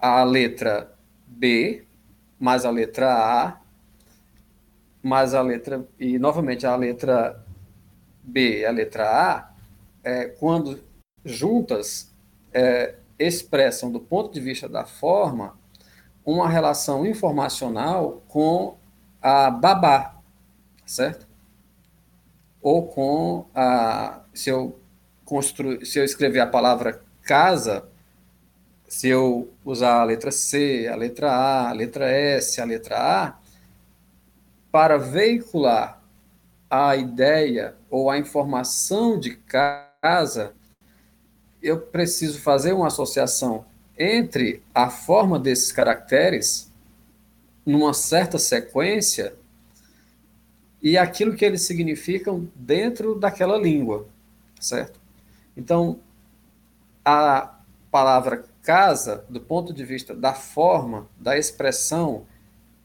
a 0.00 0.24
letra 0.24 0.90
B 1.26 1.84
mais 2.40 2.64
a 2.64 2.70
letra 2.70 3.12
A 3.12 3.60
mais 5.02 5.34
a 5.34 5.42
letra 5.42 5.86
e 5.98 6.18
novamente 6.18 6.66
a 6.66 6.74
letra 6.76 7.44
B 8.22 8.60
e 8.60 8.64
a 8.64 8.70
letra 8.70 9.04
A 9.04 9.52
é, 10.04 10.26
quando 10.26 10.82
juntas 11.24 12.10
é, 12.52 12.94
expressam 13.26 13.90
do 13.90 14.00
ponto 14.00 14.32
de 14.32 14.40
vista 14.40 14.68
da 14.68 14.84
forma 14.84 15.58
uma 16.24 16.48
relação 16.48 17.04
informacional 17.06 18.22
com 18.28 18.76
a 19.20 19.50
babá, 19.50 20.16
certo? 20.86 21.26
Ou 22.60 22.86
com 22.86 23.46
a. 23.54 24.20
Se 24.32 24.50
eu, 24.50 24.78
constru, 25.24 25.84
se 25.84 25.98
eu 25.98 26.04
escrever 26.04 26.40
a 26.40 26.46
palavra 26.46 27.02
casa, 27.22 27.88
se 28.88 29.08
eu 29.08 29.50
usar 29.64 30.00
a 30.00 30.04
letra 30.04 30.30
C, 30.30 30.88
a 30.90 30.96
letra 30.96 31.30
A, 31.30 31.70
a 31.70 31.72
letra 31.72 32.10
S, 32.10 32.60
a 32.60 32.64
letra 32.64 32.98
A, 32.98 33.38
para 34.70 34.98
veicular 34.98 36.02
a 36.70 36.96
ideia 36.96 37.74
ou 37.90 38.10
a 38.10 38.16
informação 38.16 39.18
de 39.18 39.36
casa, 39.36 40.54
eu 41.62 41.80
preciso 41.80 42.40
fazer 42.40 42.72
uma 42.72 42.88
associação 42.88 43.64
entre 43.98 44.62
a 44.74 44.90
forma 44.90 45.38
desses 45.38 45.70
caracteres 45.70 46.70
numa 47.64 47.94
certa 47.94 48.38
sequência 48.38 49.34
e 50.82 50.98
aquilo 50.98 51.36
que 51.36 51.44
eles 51.44 51.62
significam 51.62 52.48
dentro 52.56 53.14
daquela 53.14 53.56
língua, 53.56 54.08
certo? 54.58 55.00
Então, 55.56 56.00
a 57.04 57.60
palavra 57.90 58.44
casa, 58.62 59.24
do 59.28 59.40
ponto 59.40 59.72
de 59.72 59.84
vista 59.84 60.14
da 60.14 60.34
forma, 60.34 61.08
da 61.18 61.38
expressão 61.38 62.26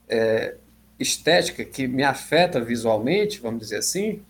é, 0.08 0.56
estética 1.00 1.64
que 1.64 1.88
me 1.88 2.04
afeta 2.04 2.60
visualmente, 2.60 3.40
vamos 3.40 3.62
dizer 3.62 3.78
assim, 3.78 4.22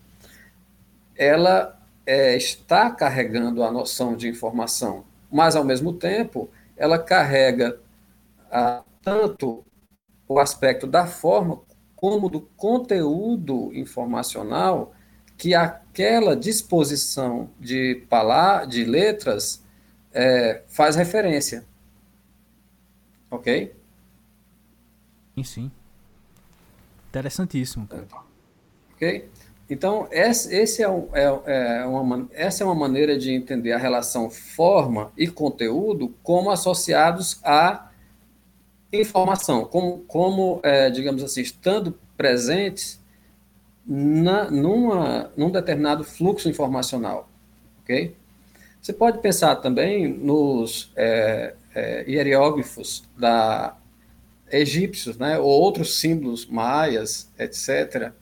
ela 1.16 1.77
é, 2.08 2.38
está 2.38 2.90
carregando 2.90 3.62
a 3.62 3.70
noção 3.70 4.16
de 4.16 4.30
informação, 4.30 5.04
mas 5.30 5.58
ao 5.58 5.66
mesmo 5.66 5.92
tempo 5.92 6.50
ela 6.78 6.98
carrega 6.98 7.82
ah, 8.50 8.82
tanto 9.02 9.66
o 10.26 10.40
aspecto 10.40 10.88
da 10.88 11.06
forma 11.06 11.62
como 11.98 12.30
do 12.30 12.40
conteúdo 12.42 13.74
informacional 13.74 14.94
que 15.38 15.54
aquela 15.54 16.36
disposição 16.36 17.50
de 17.60 18.06
palavras, 18.10 18.70
de 18.70 18.86
letras 18.86 19.64
é, 20.14 20.64
faz 20.68 20.96
referência. 20.96 21.66
Ok? 23.30 23.76
Sim, 25.36 25.44
sim. 25.44 25.72
Interessantíssimo. 27.10 27.90
Ok? 28.94 29.30
Então, 29.70 30.08
esse, 30.12 30.56
esse 30.56 30.82
é, 30.82 30.88
é, 31.14 31.82
é 31.82 31.86
uma, 31.86 32.28
essa 32.32 32.64
é 32.64 32.66
uma 32.66 32.76
maneira 32.76 33.18
de 33.18 33.32
entender 33.32 33.74
a 33.74 33.78
relação 33.78 34.30
forma 34.30 35.12
e 35.18 35.28
conteúdo 35.28 36.14
como 36.24 36.50
associados 36.50 37.40
à 37.44 37.92
informação, 38.94 39.66
como, 39.66 40.00
como 40.08 40.62
é, 40.64 40.90
digamos 40.90 41.22
assim, 41.22 41.42
estando 41.42 42.00
presentes 42.16 43.00
na, 43.86 44.50
numa, 44.50 45.32
num 45.36 45.52
determinado 45.52 46.04
fluxo 46.04 46.48
informacional. 46.48 47.30
Ok? 47.84 48.16
Você 48.82 48.94
pode 48.94 49.20
pensar 49.20 49.58
também 49.58 50.08
nos 50.08 50.94
é, 50.96 51.56
é, 51.76 52.06
hieróglifos 52.10 53.04
da 53.18 53.76
egípcios, 54.50 55.18
né, 55.18 55.38
ou 55.38 55.46
outros 55.46 56.00
símbolos 56.00 56.46
maias, 56.46 57.30
etc., 57.38 58.14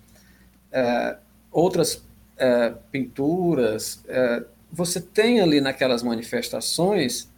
é, 0.71 1.17
outras 1.55 2.03
é, 2.37 2.73
pinturas, 2.91 4.03
é, 4.09 4.43
você 4.69 4.99
tem 4.99 5.39
ali 5.39 5.61
naquelas 5.61 6.03
manifestações 6.03 7.31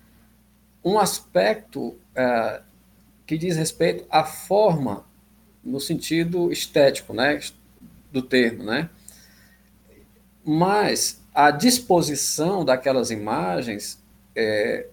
um 0.84 0.98
aspecto 0.98 1.96
é, 2.16 2.62
que 3.28 3.38
diz 3.38 3.56
respeito 3.56 4.06
à 4.10 4.24
forma, 4.24 5.06
no 5.64 5.80
sentido 5.80 6.52
estético, 6.52 7.14
né, 7.14 7.40
do 8.12 8.24
termo, 8.24 8.64
né? 8.64 8.90
Mas 10.44 11.22
a 11.32 11.52
disposição 11.52 12.66
daquelas 12.66 13.12
imagens 13.12 14.02
é, 14.36 14.88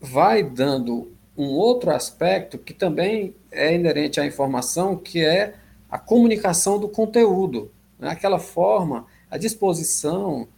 vai 0.00 0.44
dando 0.44 1.10
um 1.36 1.46
outro 1.46 1.90
aspecto 1.90 2.58
que 2.58 2.74
também 2.74 3.34
é 3.50 3.74
inerente 3.74 4.20
à 4.20 4.26
informação, 4.26 4.96
que 4.96 5.24
é 5.24 5.54
a 5.92 5.98
comunicação 5.98 6.78
do 6.78 6.88
conteúdo. 6.88 7.70
Né? 7.98 8.08
Aquela 8.08 8.38
forma, 8.38 9.06
a 9.30 9.36
disposição 9.36 10.48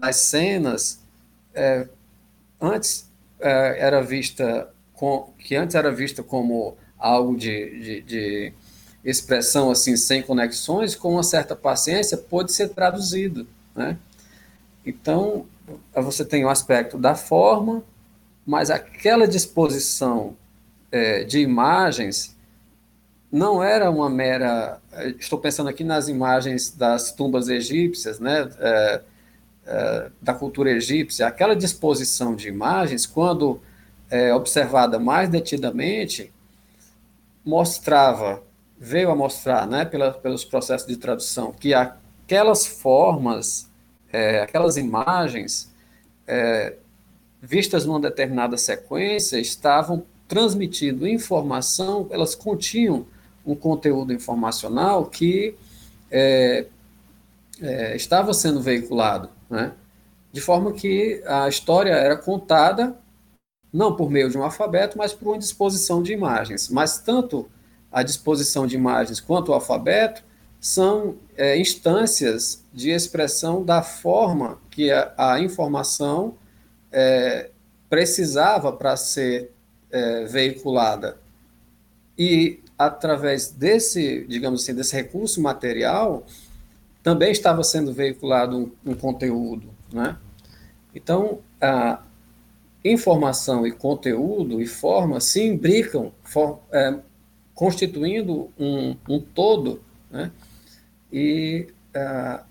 das 0.00 0.16
cenas, 0.16 1.00
é, 1.54 1.86
antes 2.60 3.10
é, 3.40 3.76
era 3.80 4.02
vista 4.02 4.70
com, 4.94 5.30
que 5.38 5.54
antes 5.54 5.74
era 5.74 5.90
vista 5.90 6.22
como 6.22 6.76
algo 6.98 7.36
de, 7.36 7.80
de, 7.80 8.02
de, 8.02 8.52
expressão 9.04 9.70
assim 9.70 9.96
sem 9.96 10.22
conexões, 10.22 10.94
com 10.94 11.12
uma 11.12 11.22
certa 11.22 11.54
paciência 11.54 12.16
pode 12.16 12.52
ser 12.52 12.70
traduzido, 12.70 13.46
né? 13.74 13.96
Então 14.84 15.46
você 15.94 16.24
tem 16.24 16.44
o 16.44 16.48
aspecto 16.48 16.98
da 16.98 17.14
forma, 17.14 17.84
mas 18.44 18.70
aquela 18.70 19.28
disposição 19.28 20.36
é, 20.90 21.24
de 21.24 21.38
imagens 21.38 22.36
não 23.30 23.62
era 23.62 23.90
uma 23.90 24.08
mera. 24.08 24.80
Estou 25.18 25.38
pensando 25.38 25.68
aqui 25.68 25.84
nas 25.84 26.08
imagens 26.08 26.70
das 26.70 27.12
tumbas 27.12 27.48
egípcias, 27.48 28.18
né? 28.18 28.50
É, 28.58 30.10
da 30.22 30.32
cultura 30.32 30.70
egípcia, 30.70 31.26
aquela 31.26 31.54
disposição 31.54 32.34
de 32.34 32.48
imagens, 32.48 33.04
quando 33.04 33.60
é, 34.10 34.32
observada 34.32 34.98
mais 34.98 35.28
detidamente, 35.28 36.32
mostrava, 37.44 38.42
veio 38.78 39.10
a 39.10 39.14
mostrar, 39.14 39.66
né, 39.66 39.84
pela, 39.84 40.12
pelos 40.12 40.42
processos 40.42 40.88
de 40.88 40.96
tradução, 40.96 41.52
que 41.52 41.74
aquelas 41.74 42.66
formas, 42.66 43.68
aquelas 44.42 44.78
imagens, 44.78 45.70
vistas 47.42 47.84
numa 47.84 48.00
determinada 48.00 48.56
sequência, 48.56 49.38
estavam 49.38 50.02
transmitindo 50.26 51.06
informação, 51.06 52.06
elas 52.10 52.34
continham 52.34 53.06
um 53.52 53.56
conteúdo 53.56 54.12
informacional 54.12 55.06
que 55.06 55.54
é, 56.10 56.66
é, 57.60 57.96
estava 57.96 58.34
sendo 58.34 58.60
veiculado, 58.60 59.30
né? 59.48 59.72
de 60.32 60.40
forma 60.40 60.72
que 60.72 61.22
a 61.26 61.48
história 61.48 61.92
era 61.92 62.16
contada 62.16 62.94
não 63.72 63.94
por 63.94 64.10
meio 64.10 64.30
de 64.30 64.38
um 64.38 64.42
alfabeto, 64.42 64.96
mas 64.96 65.12
por 65.12 65.28
uma 65.28 65.38
disposição 65.38 66.02
de 66.02 66.12
imagens. 66.12 66.68
Mas 66.68 66.98
tanto 66.98 67.48
a 67.90 68.02
disposição 68.02 68.66
de 68.66 68.76
imagens 68.76 69.20
quanto 69.20 69.50
o 69.50 69.54
alfabeto 69.54 70.22
são 70.60 71.16
é, 71.36 71.58
instâncias 71.58 72.64
de 72.72 72.90
expressão 72.90 73.64
da 73.64 73.82
forma 73.82 74.58
que 74.70 74.90
a, 74.90 75.12
a 75.16 75.40
informação 75.40 76.36
é, 76.90 77.50
precisava 77.88 78.72
para 78.72 78.96
ser 78.96 79.52
é, 79.90 80.24
veiculada. 80.24 81.18
E 82.16 82.60
através 82.78 83.50
desse, 83.50 84.24
digamos 84.28 84.62
assim, 84.62 84.74
desse 84.74 84.94
recurso 84.94 85.42
material, 85.42 86.24
também 87.02 87.32
estava 87.32 87.64
sendo 87.64 87.92
veiculado 87.92 88.56
um, 88.56 88.92
um 88.92 88.94
conteúdo, 88.94 89.68
né? 89.92 90.16
Então, 90.94 91.40
a 91.60 92.00
informação 92.84 93.66
e 93.66 93.72
conteúdo 93.72 94.60
e 94.60 94.66
forma 94.66 95.20
se 95.20 95.42
imbricam, 95.42 96.12
for, 96.22 96.60
é, 96.70 96.98
constituindo 97.54 98.50
um, 98.58 98.96
um, 99.08 99.20
todo, 99.20 99.82
né? 100.10 100.30
E 101.12 101.66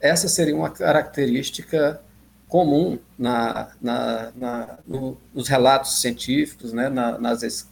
essa 0.02 0.28
seria 0.28 0.56
uma 0.56 0.70
característica 0.70 2.02
comum 2.48 2.98
na, 3.18 3.70
na, 3.82 4.32
na 4.36 4.80
no, 4.86 5.18
nos 5.34 5.48
relatos 5.48 6.02
científicos, 6.02 6.74
né, 6.74 6.90
na, 6.90 7.18
nas, 7.18 7.70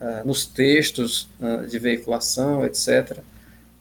uh, 0.00 0.26
nos 0.26 0.46
textos 0.46 1.28
uh, 1.40 1.66
de 1.66 1.78
veiculação, 1.78 2.64
etc. 2.64 3.18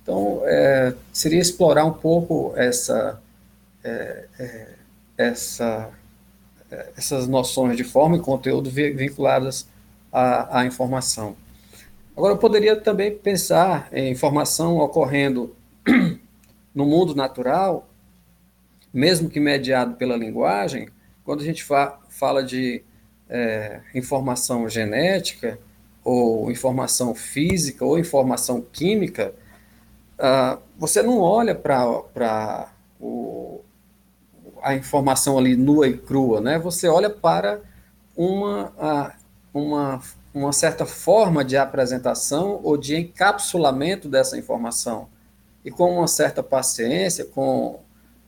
Então, 0.07 0.41
é, 0.45 0.93
seria 1.11 1.41
explorar 1.41 1.83
um 1.83 1.91
pouco 1.91 2.53
essa, 2.55 3.21
é, 3.83 4.25
é, 4.39 4.67
essa, 5.17 5.89
é, 6.71 6.91
essas 6.95 7.27
noções 7.27 7.75
de 7.75 7.83
forma 7.83 8.15
e 8.15 8.21
conteúdo 8.21 8.69
vinculadas 8.69 9.67
à, 10.09 10.59
à 10.59 10.65
informação. 10.65 11.35
Agora, 12.15 12.35
eu 12.35 12.37
poderia 12.37 12.77
também 12.77 13.17
pensar 13.17 13.89
em 13.91 14.09
informação 14.09 14.77
ocorrendo 14.77 15.53
no 16.73 16.85
mundo 16.85 17.13
natural, 17.13 17.85
mesmo 18.93 19.29
que 19.29 19.41
mediado 19.41 19.95
pela 19.95 20.15
linguagem, 20.15 20.87
quando 21.25 21.41
a 21.41 21.45
gente 21.45 21.65
fa 21.65 21.99
fala 22.09 22.41
de 22.41 22.81
é, 23.29 23.81
informação 23.93 24.69
genética, 24.69 25.59
ou 26.07 26.49
informação 26.49 27.13
física, 27.13 27.83
ou 27.83 27.99
informação 27.99 28.61
química, 28.61 29.33
uh, 30.17 30.57
você 30.77 31.03
não 31.03 31.19
olha 31.19 31.53
para 31.53 32.69
a 34.61 34.73
informação 34.73 35.37
ali 35.37 35.57
nua 35.57 35.85
e 35.85 35.97
crua, 35.97 36.39
né? 36.39 36.57
Você 36.59 36.87
olha 36.87 37.09
para 37.09 37.59
uma, 38.15 38.71
uma, 39.53 40.01
uma 40.33 40.53
certa 40.53 40.85
forma 40.85 41.43
de 41.43 41.57
apresentação 41.57 42.61
ou 42.63 42.77
de 42.77 42.95
encapsulamento 42.95 44.07
dessa 44.07 44.37
informação. 44.37 45.09
E 45.65 45.69
com 45.69 45.97
uma 45.97 46.07
certa 46.07 46.41
paciência, 46.41 47.25
com 47.25 47.81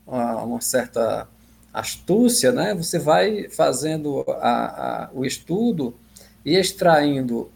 uma 0.05 0.59
certa 0.59 1.29
astúcia, 1.73 2.51
né, 2.51 2.73
você 2.73 2.99
vai 2.99 3.47
fazendo 3.47 4.25
a, 4.27 5.05
a, 5.05 5.09
o 5.13 5.23
estudo 5.23 5.95
e 6.43 6.57
extraindo, 6.57 7.49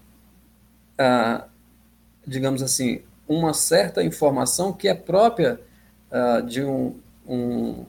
digamos 2.25 2.61
assim, 2.61 3.01
uma 3.27 3.53
certa 3.53 4.03
informação 4.03 4.71
que 4.73 4.87
é 4.87 4.93
própria 4.93 5.59
de, 6.45 6.63
um, 6.63 6.95
um, 7.27 7.85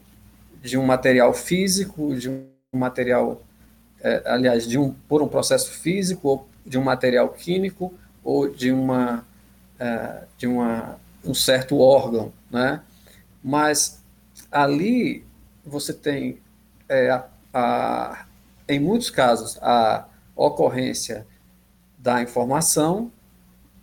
de 0.62 0.78
um 0.78 0.84
material 0.84 1.34
físico, 1.34 2.16
de 2.16 2.30
um 2.30 2.46
material, 2.72 3.42
é, 4.00 4.22
aliás, 4.26 4.66
de 4.66 4.78
um, 4.78 4.92
por 5.08 5.22
um 5.22 5.28
processo 5.28 5.70
físico, 5.70 6.28
ou 6.28 6.48
de 6.64 6.78
um 6.78 6.82
material 6.82 7.28
químico, 7.28 7.92
ou 8.22 8.48
de, 8.48 8.72
uma, 8.72 9.24
é, 9.78 10.22
de 10.38 10.46
uma, 10.46 10.98
um 11.24 11.34
certo 11.34 11.78
órgão, 11.78 12.32
né? 12.50 12.80
Mas 13.42 14.02
ali 14.50 15.24
você 15.64 15.92
tem, 15.92 16.38
é, 16.88 17.10
a, 17.10 17.26
a, 17.52 18.26
em 18.68 18.80
muitos 18.80 19.10
casos, 19.10 19.58
a 19.60 20.06
ocorrência 20.34 21.26
da 22.04 22.20
informação 22.20 23.10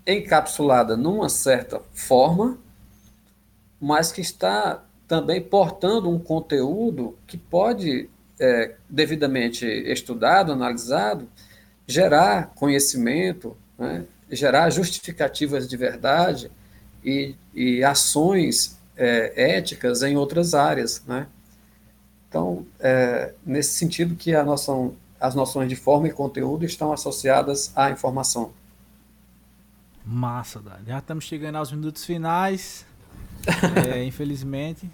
encapsulada 0.06 0.96
numa 0.96 1.28
certa 1.28 1.82
forma, 1.92 2.60
mas 3.80 4.12
que 4.12 4.22
está 4.22 4.86
também 5.08 5.42
portando 5.42 6.08
um 6.08 6.20
conteúdo 6.20 7.18
que 7.26 7.36
pode, 7.36 8.08
é, 8.40 8.76
devidamente 8.88 9.66
estudado, 9.66 10.52
analisado, 10.52 11.28
gerar 11.88 12.52
conhecimento, 12.54 13.58
né, 13.76 14.06
gerar 14.30 14.70
justificativas 14.70 15.68
de 15.68 15.76
verdade 15.76 16.52
e, 17.04 17.36
e 17.56 17.84
ações 17.84 18.78
é, 18.96 19.56
éticas 19.56 20.04
em 20.04 20.16
outras 20.16 20.54
áreas, 20.54 21.04
né? 21.08 21.26
Então, 22.30 22.68
é, 22.80 23.34
nesse 23.44 23.74
sentido 23.74 24.16
que 24.16 24.36
a 24.36 24.44
noção, 24.44 24.96
as 25.22 25.36
noções 25.36 25.70
de 25.70 25.76
forma 25.76 26.08
e 26.08 26.12
conteúdo 26.12 26.66
estão 26.66 26.92
associadas 26.92 27.72
à 27.78 27.92
informação. 27.92 28.52
Massa, 30.04 30.60
Dani. 30.60 30.88
Já 30.88 30.98
estamos 30.98 31.26
chegando 31.26 31.58
aos 31.58 31.72
minutos 31.72 32.04
finais. 32.04 32.86
é, 33.94 34.04
infelizmente. 34.04 34.90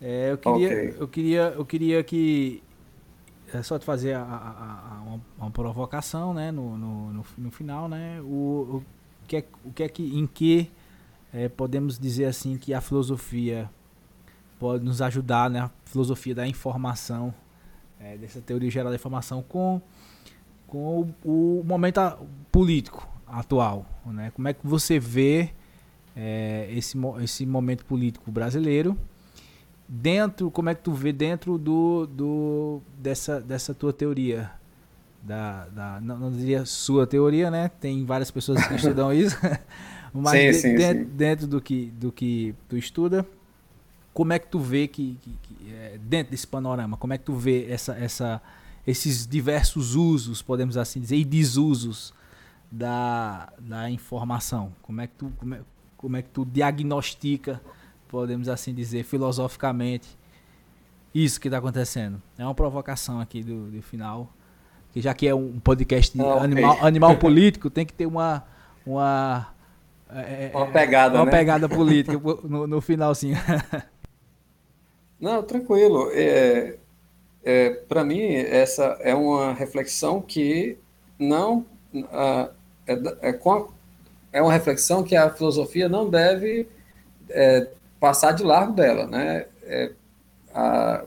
É, 0.00 0.32
eu, 0.32 0.38
queria, 0.38 0.66
okay. 0.66 0.96
eu, 0.98 1.08
queria, 1.08 1.42
eu 1.56 1.64
queria 1.64 2.02
que. 2.02 2.62
É 3.52 3.62
só 3.62 3.78
te 3.78 3.84
fazer 3.84 4.14
a, 4.14 4.22
a, 4.22 4.96
a, 4.96 5.18
uma, 5.38 5.50
provocação, 5.50 6.32
né? 6.32 6.50
No, 6.50 6.78
no, 6.78 7.12
no, 7.12 7.24
no 7.36 7.50
final, 7.50 7.86
né? 7.86 8.18
O, 8.22 8.80
o, 8.80 8.84
que 9.28 9.36
é, 9.36 9.44
o 9.62 9.72
que 9.72 9.82
é 9.82 9.88
que. 9.88 10.18
Em 10.18 10.26
que 10.26 10.70
é, 11.34 11.50
podemos 11.50 11.98
dizer 11.98 12.24
assim 12.24 12.56
que 12.56 12.72
a 12.72 12.80
filosofia 12.80 13.70
pode 14.58 14.82
nos 14.82 15.02
ajudar, 15.02 15.50
né? 15.50 15.60
A 15.60 15.70
filosofia 15.84 16.34
da 16.34 16.46
informação, 16.46 17.34
é, 18.02 18.16
dessa 18.16 18.40
teoria 18.40 18.70
geral 18.70 18.90
da 18.90 18.96
informação, 18.96 19.42
com, 19.42 19.80
com 20.66 21.12
o, 21.24 21.60
o 21.60 21.64
momento 21.64 22.00
político 22.50 23.08
atual, 23.26 23.86
né? 24.06 24.30
Como 24.34 24.48
é 24.48 24.52
que 24.52 24.66
você 24.66 24.98
vê 24.98 25.50
é, 26.16 26.68
esse, 26.70 26.98
esse 27.22 27.46
momento 27.46 27.84
político 27.84 28.30
brasileiro 28.30 28.96
dentro, 29.88 30.50
como 30.50 30.70
é 30.70 30.74
que 30.74 30.82
tu 30.82 30.92
vê 30.92 31.12
dentro 31.12 31.58
do, 31.58 32.06
do 32.06 32.80
dessa, 32.98 33.40
dessa 33.40 33.74
tua 33.74 33.92
teoria? 33.92 34.50
Da, 35.22 35.68
da, 35.68 36.00
não, 36.00 36.18
não 36.18 36.32
diria 36.32 36.64
sua 36.64 37.06
teoria, 37.06 37.50
né? 37.50 37.70
Tem 37.80 38.04
várias 38.04 38.30
pessoas 38.30 38.66
que 38.66 38.74
estudam 38.74 39.12
isso. 39.14 39.36
Mas 40.12 40.32
sim, 40.32 40.46
de, 40.46 40.54
sim, 40.54 40.74
dentro, 40.74 41.04
sim. 41.04 41.10
dentro, 41.16 41.46
do 41.46 41.60
que, 41.60 41.86
do 41.96 42.12
que 42.12 42.54
tu 42.68 42.76
estuda, 42.76 43.24
como 44.12 44.32
é 44.32 44.38
que 44.38 44.46
tu 44.46 44.58
vê 44.58 44.86
que, 44.86 45.16
que, 45.20 45.38
que 45.42 45.72
é, 45.72 45.98
dentro 45.98 46.30
desse 46.30 46.46
panorama, 46.46 46.96
como 46.96 47.12
é 47.12 47.18
que 47.18 47.24
tu 47.24 47.34
vê 47.34 47.70
essa, 47.70 47.94
essa, 47.94 48.42
esses 48.86 49.26
diversos 49.26 49.94
usos, 49.94 50.42
podemos 50.42 50.76
assim 50.76 51.00
dizer, 51.00 51.16
e 51.16 51.24
desusos 51.24 52.12
da, 52.70 53.52
da 53.58 53.90
informação? 53.90 54.72
Como 54.82 55.00
é 55.00 55.06
que 55.06 55.14
tu, 55.14 55.32
como 55.38 55.54
é, 55.54 55.60
como 55.96 56.16
é 56.16 56.22
que 56.22 56.28
tu 56.28 56.44
diagnostica, 56.44 57.60
podemos 58.08 58.48
assim 58.48 58.74
dizer, 58.74 59.04
filosoficamente, 59.04 60.08
isso 61.14 61.40
que 61.40 61.48
está 61.48 61.58
acontecendo? 61.58 62.20
É 62.36 62.44
uma 62.44 62.54
provocação 62.54 63.20
aqui 63.20 63.42
do, 63.42 63.70
do 63.70 63.82
final, 63.82 64.30
que 64.92 65.00
já 65.00 65.14
que 65.14 65.26
é 65.26 65.34
um 65.34 65.58
podcast 65.58 66.16
de 66.16 66.22
ah, 66.22 66.42
animal, 66.42 66.78
animal 66.84 67.16
político, 67.16 67.70
tem 67.70 67.86
que 67.86 67.94
ter 67.94 68.06
uma 68.06 68.44
uma 68.84 69.48
é, 70.10 70.50
é 70.52 70.56
uma 70.56 70.66
pegada, 70.66 71.16
uma 71.16 71.24
né? 71.24 71.30
pegada 71.30 71.68
política 71.68 72.20
no, 72.44 72.66
no 72.66 72.80
finalzinho. 72.82 73.38
Não, 75.22 75.40
tranquilo. 75.44 76.10
É, 76.12 76.76
é, 77.44 77.70
Para 77.88 78.04
mim, 78.04 78.34
essa 78.34 78.98
é 79.00 79.14
uma 79.14 79.52
reflexão 79.54 80.20
que 80.20 80.76
não 81.18 81.64
uh, 81.94 82.50
é, 82.86 82.94
é, 83.22 83.30
a, 83.30 83.66
é, 84.32 84.42
uma 84.42 84.52
reflexão 84.52 85.04
que 85.04 85.14
a 85.14 85.30
filosofia 85.30 85.88
não 85.88 86.10
deve 86.10 86.68
é, 87.30 87.68
passar 88.00 88.32
de 88.32 88.42
largo 88.42 88.72
dela, 88.72 89.06
né? 89.06 89.46
É, 89.64 89.92
a, 90.54 91.04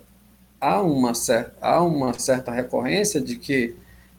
há 0.61 0.81
uma 0.81 1.13
certa 1.13 1.53
há 1.61 1.83
uma 1.83 2.17
certa 2.17 2.51
recorrência 2.51 3.21
de 3.21 3.35
que 3.37 3.75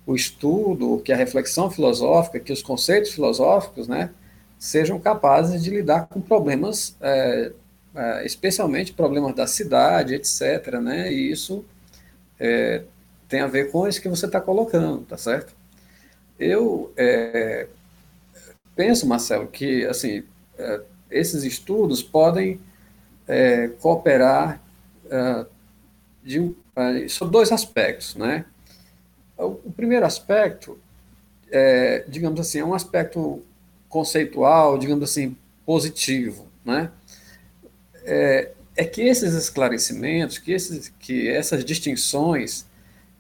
o 0.07 0.15
estudo, 0.15 1.01
que 1.05 1.13
a 1.13 1.17
reflexão 1.17 1.71
filosófica, 1.71 2.39
que 2.41 2.53
os 2.53 2.63
conceitos 2.63 3.13
filosóficos, 3.13 3.89
né, 3.89 4.11
sejam 4.59 5.01
capazes 5.01 5.63
de 5.65 5.71
lidar 5.71 6.07
com 6.09 6.21
problemas, 6.21 6.97
é, 7.01 7.53
especialmente 8.25 8.93
problemas 8.93 9.35
da 9.35 9.47
cidade, 9.47 10.15
etc. 10.15 10.75
Né, 10.83 11.13
e 11.13 11.31
isso 11.31 11.65
é, 12.39 12.83
tem 13.29 13.41
a 13.41 13.47
ver 13.47 13.71
com 13.71 13.87
isso 13.89 14.01
que 14.01 14.09
você 14.09 14.27
está 14.27 14.41
colocando, 14.41 15.05
tá 15.05 15.17
certo? 15.17 15.55
Eu 16.39 16.93
é, 16.97 17.67
penso, 18.75 19.07
Marcelo, 19.07 19.47
que 19.47 19.85
assim 19.87 20.23
é, 20.59 20.81
esses 21.11 21.45
estudos 21.45 22.03
podem 22.03 22.61
é, 23.27 23.69
cooperar 23.81 24.61
de, 26.23 26.53
sobre 27.09 27.33
dois 27.33 27.53
aspectos, 27.53 28.17
né? 28.17 28.45
O 29.39 29.71
primeiro 29.71 30.05
aspecto, 30.05 30.79
é, 31.51 32.05
digamos 32.09 32.41
assim, 32.41 32.59
é 32.59 32.65
um 32.65 32.75
aspecto 32.75 33.43
conceitual, 33.89 34.77
digamos 34.77 35.09
assim, 35.09 35.37
positivo, 35.65 36.49
né? 36.65 36.91
É, 38.07 38.53
é 38.77 38.85
que 38.85 39.03
esses 39.03 39.35
esclarecimentos, 39.35 40.39
que, 40.39 40.53
esses, 40.53 40.93
que 40.99 41.29
essas 41.29 41.65
distinções, 41.65 42.67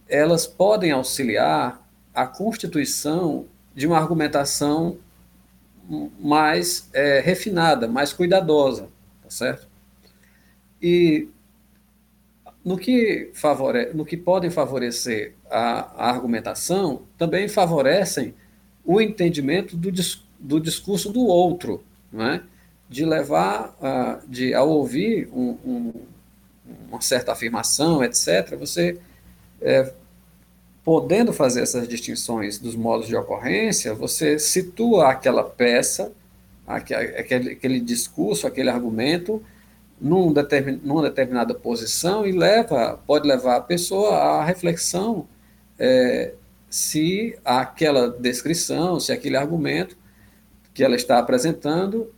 elas 0.08 0.46
podem 0.46 0.92
auxiliar 0.92 1.84
a 2.14 2.26
constituição 2.26 3.46
de 3.74 3.86
uma 3.86 3.98
argumentação 3.98 4.98
mais 6.18 6.88
é, 6.92 7.20
refinada, 7.20 7.86
mais 7.86 8.12
cuidadosa, 8.12 8.88
tá 9.22 9.30
certo? 9.30 9.68
E 10.80 11.28
no 12.64 12.76
que, 12.76 13.30
favore, 13.32 13.92
no 13.94 14.04
que 14.04 14.16
podem 14.16 14.50
favorecer 14.50 15.34
a, 15.48 16.06
a 16.06 16.10
argumentação, 16.10 17.02
também 17.16 17.48
favorecem 17.48 18.34
o 18.84 19.00
entendimento 19.00 19.76
do, 19.76 19.90
do 20.38 20.60
discurso 20.60 21.12
do 21.12 21.24
outro, 21.26 21.84
é? 22.14 22.40
De 22.88 23.04
levar, 23.04 23.76
a, 23.80 24.20
de, 24.26 24.54
ao 24.54 24.68
ouvir 24.68 25.28
um, 25.32 25.56
um, 25.64 25.92
uma 26.88 27.00
certa 27.00 27.32
afirmação, 27.32 28.02
etc., 28.04 28.56
você, 28.56 28.98
é, 29.60 29.92
podendo 30.84 31.32
fazer 31.32 31.62
essas 31.62 31.88
distinções 31.88 32.58
dos 32.58 32.76
modos 32.76 33.08
de 33.08 33.16
ocorrência, 33.16 33.92
você 33.94 34.38
situa 34.38 35.10
aquela 35.10 35.42
peça, 35.42 36.12
aquele, 36.66 37.52
aquele 37.52 37.80
discurso, 37.80 38.46
aquele 38.46 38.70
argumento, 38.70 39.42
num 40.00 40.32
determin, 40.32 40.80
numa 40.84 41.02
determinada 41.02 41.54
posição 41.54 42.26
e 42.26 42.32
leva, 42.32 43.00
pode 43.06 43.26
levar 43.26 43.56
a 43.56 43.60
pessoa 43.60 44.14
à 44.14 44.44
reflexão 44.44 45.26
é, 45.78 46.34
se 46.68 47.36
aquela 47.44 48.10
descrição, 48.10 49.00
se 49.00 49.12
aquele 49.12 49.36
argumento 49.36 49.96
que 50.74 50.84
ela 50.84 50.94
está 50.94 51.18
apresentando 51.18 52.12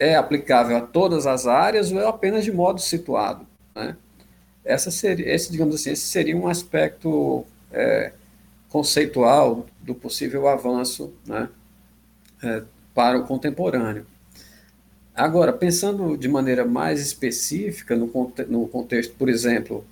é 0.00 0.16
aplicável 0.16 0.78
a 0.78 0.80
todas 0.80 1.26
as 1.26 1.46
áreas 1.46 1.92
ou 1.92 2.00
é 2.00 2.08
apenas 2.08 2.42
de 2.42 2.50
modo 2.50 2.80
situado. 2.80 3.46
Né? 3.74 3.94
Essa 4.64 4.90
seria, 4.90 5.28
esse, 5.32 5.52
digamos 5.52 5.74
assim, 5.74 5.90
esse 5.90 6.06
seria 6.06 6.34
um 6.34 6.48
aspecto 6.48 7.44
é, 7.70 8.12
conceitual 8.70 9.66
do 9.82 9.94
possível 9.94 10.48
avanço 10.48 11.12
né, 11.26 11.50
é, 12.42 12.62
para 12.94 13.18
o 13.18 13.26
contemporâneo. 13.26 14.06
Agora, 15.14 15.52
pensando 15.52 16.16
de 16.16 16.28
maneira 16.28 16.64
mais 16.64 17.02
específica 17.02 17.94
no, 17.94 18.10
no 18.48 18.68
contexto, 18.68 19.14
por 19.16 19.28
exemplo, 19.28 19.84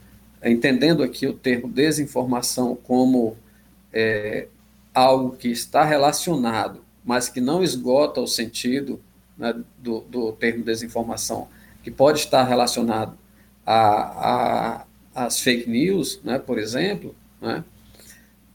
entendendo 0.42 1.02
aqui 1.02 1.26
o 1.26 1.34
termo 1.34 1.68
desinformação 1.68 2.74
como 2.74 3.36
é, 3.92 4.48
algo 4.94 5.36
que 5.36 5.48
está 5.50 5.84
relacionado, 5.84 6.80
mas 7.04 7.28
que 7.28 7.42
não 7.42 7.62
esgota 7.62 8.22
o 8.22 8.26
sentido 8.26 8.98
né, 9.38 9.54
do, 9.78 10.00
do, 10.00 10.32
termo 10.32 10.64
desinformação, 10.64 11.48
que 11.82 11.90
pode 11.90 12.20
estar 12.20 12.42
relacionado 12.44 13.16
às 15.14 15.40
fake 15.40 15.68
news, 15.68 16.20
né, 16.24 16.38
por 16.38 16.58
exemplo, 16.58 17.14
né, 17.40 17.64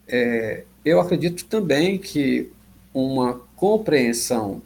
é, 0.07 0.65
eu 0.84 0.99
acredito 0.99 1.45
também 1.45 1.97
que 1.97 2.51
uma 2.93 3.41
compreensão 3.55 4.61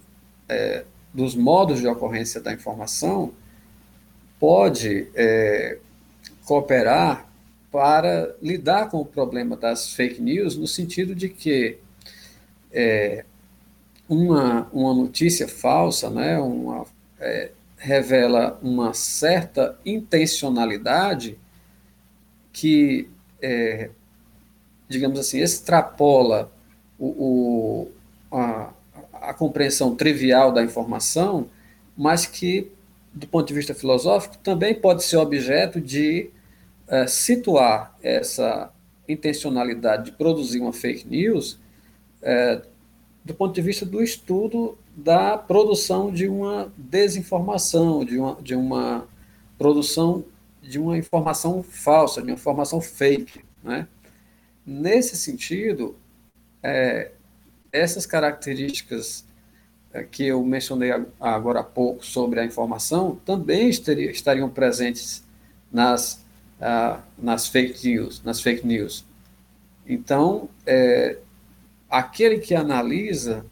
é, 0.50 0.84
dos 1.14 1.36
modos 1.36 1.80
de 1.80 1.88
ocorrência 1.88 2.42
da 2.42 2.54
informação 2.54 3.34
pode 4.40 5.08
é, 5.16 5.78
cooperar 6.46 7.28
para 7.72 8.36
lidar 8.42 8.90
com 8.90 9.02
o 9.02 9.06
problema 9.06 9.56
das 9.56 9.94
fake 9.94 10.22
news, 10.22 10.56
no 10.56 10.68
sentido 10.68 11.14
de 11.14 11.30
que 11.30 11.78
é, 12.72 13.26
uma, 14.10 14.68
uma 14.72 14.94
notícia 14.94 15.48
falsa 15.48 16.10
né, 16.10 16.40
uma, 16.40 16.86
é, 17.20 17.52
revela 17.78 18.58
uma 18.62 18.94
certa 18.94 19.78
intencionalidade 19.86 21.38
que, 22.52 23.08
é, 23.42 23.90
digamos 24.88 25.20
assim, 25.20 25.40
extrapola 25.40 26.52
o, 26.98 27.06
o 27.06 27.92
a, 28.32 28.74
a 29.14 29.34
compreensão 29.34 29.96
trivial 29.96 30.52
da 30.52 30.64
informação, 30.64 31.50
mas 31.96 32.26
que, 32.26 32.72
do 33.14 33.28
ponto 33.28 33.48
de 33.48 33.54
vista 33.54 33.76
filosófico, 33.76 34.38
também 34.40 34.74
pode 34.74 35.04
ser 35.04 35.18
objeto 35.18 35.80
de 35.80 36.30
é, 36.88 37.06
situar 37.06 37.96
essa 38.02 38.72
intencionalidade 39.08 40.06
de 40.06 40.12
produzir 40.14 40.60
uma 40.60 40.74
fake 40.74 41.08
news 41.08 41.60
é, 42.22 42.62
do 43.28 43.34
ponto 43.34 43.54
de 43.54 43.62
vista 43.62 43.86
do 43.86 44.02
estudo 44.02 44.78
da 44.96 45.38
produção 45.38 46.10
de 46.10 46.30
uma 46.30 46.72
desinformação, 46.78 48.06
de 48.06 48.18
uma, 48.18 48.42
de 48.42 48.56
uma 48.56 49.06
produção 49.58 50.24
de 50.62 50.80
uma 50.80 50.98
informação 50.98 51.62
falsa, 51.62 52.22
de 52.22 52.28
uma 52.28 52.36
informação 52.36 52.80
fake. 52.80 53.42
Né? 53.62 53.86
Nesse 54.66 55.18
sentido, 55.18 55.96
é, 56.64 57.12
essas 57.72 58.06
características 58.06 59.26
eh, 59.94 60.04
que 60.04 60.28
eu 60.28 60.44
mencionei 60.44 60.92
agora 61.20 61.60
há 61.60 61.64
pouco 61.64 62.06
sobre 62.06 62.40
a 62.40 62.46
informação 62.46 63.20
também 63.26 63.70
estariam 63.70 64.50
presentes 64.50 65.24
nas, 65.72 66.26
uh, 66.60 67.02
nas 67.18 67.48
fake 67.48 67.88
news, 67.88 68.24
nas 68.24 68.42
fake 68.42 68.66
news. 68.66 69.06
Então, 69.86 70.50
é, 70.66 71.18
aquele 71.90 72.40
que 72.40 72.56
analisa 72.56 73.46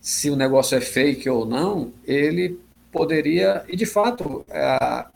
se 0.00 0.30
o 0.30 0.36
negócio 0.36 0.76
é 0.76 0.80
fake 0.80 1.28
ou 1.28 1.44
não, 1.44 1.92
ele 2.04 2.60
poderia, 2.92 3.64
e 3.68 3.76
de 3.76 3.84
fato, 3.84 4.44
é, 4.48 5.06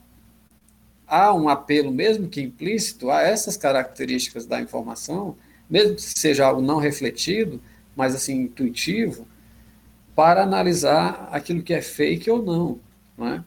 há 1.07 1.33
um 1.35 1.49
apelo, 1.49 1.91
mesmo 1.93 2.29
que 2.29 2.41
implícito, 2.41 3.11
a 3.11 3.23
essas 3.23 3.57
características 3.57 4.47
da 4.47 4.61
informação, 4.61 5.37
mesmo 5.69 5.95
que 5.95 6.03
seja 6.03 6.47
algo 6.47 6.61
não 6.61 6.79
refletido, 6.79 7.61
mais 7.97 8.15
assim 8.15 8.43
intuitivo, 8.43 9.27
para 10.15 10.43
analisar 10.43 11.29
aquilo 11.33 11.63
que 11.63 11.73
é 11.73 11.81
fake 11.81 12.31
ou 12.31 12.43
não. 12.43 12.81
não 13.17 13.29
é? 13.29 13.45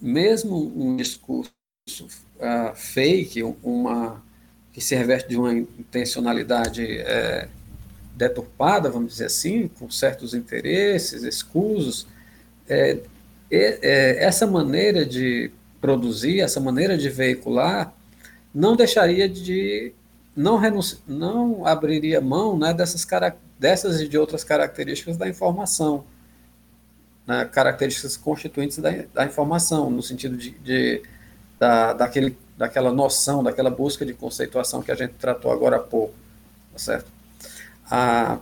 Mesmo 0.00 0.72
um 0.76 0.96
discurso 0.96 1.50
uh, 2.00 2.74
fake, 2.74 3.42
uma 3.62 4.22
que 4.72 4.80
se 4.80 4.94
reveste 4.94 5.28
de 5.28 5.36
uma 5.36 5.52
intencionalidade 5.52 6.86
é, 6.86 7.48
deturpada, 8.20 8.90
vamos 8.90 9.12
dizer 9.12 9.26
assim, 9.26 9.66
com 9.66 9.90
certos 9.90 10.34
interesses 10.34 11.22
escusos, 11.22 12.06
é, 12.68 12.98
é, 13.50 14.24
essa 14.24 14.46
maneira 14.46 15.06
de 15.06 15.50
produzir, 15.80 16.40
essa 16.40 16.60
maneira 16.60 16.98
de 16.98 17.08
veicular, 17.08 17.94
não 18.54 18.76
deixaria 18.76 19.26
de 19.26 19.94
não 20.36 20.58
renunci, 20.58 20.98
não 21.08 21.66
abriria 21.66 22.20
mão 22.20 22.58
né, 22.58 22.74
dessas, 22.74 23.06
dessas 23.58 24.00
e 24.02 24.06
de 24.06 24.18
outras 24.18 24.44
características 24.44 25.16
da 25.16 25.26
informação, 25.26 26.04
né, 27.26 27.46
características 27.46 28.18
constituintes 28.18 28.78
da, 28.78 28.90
da, 29.14 29.24
informação, 29.24 29.90
no 29.90 30.02
sentido 30.02 30.36
de, 30.36 30.50
de 30.50 31.02
da, 31.58 31.94
daquele, 31.94 32.36
daquela 32.56 32.92
noção, 32.92 33.42
daquela 33.42 33.70
busca 33.70 34.04
de 34.04 34.12
conceituação 34.12 34.82
que 34.82 34.92
a 34.92 34.94
gente 34.94 35.14
tratou 35.14 35.50
agora 35.50 35.76
há 35.76 35.80
pouco, 35.80 36.14
tá 36.72 36.78
certo? 36.78 37.19
Ah, 37.90 38.38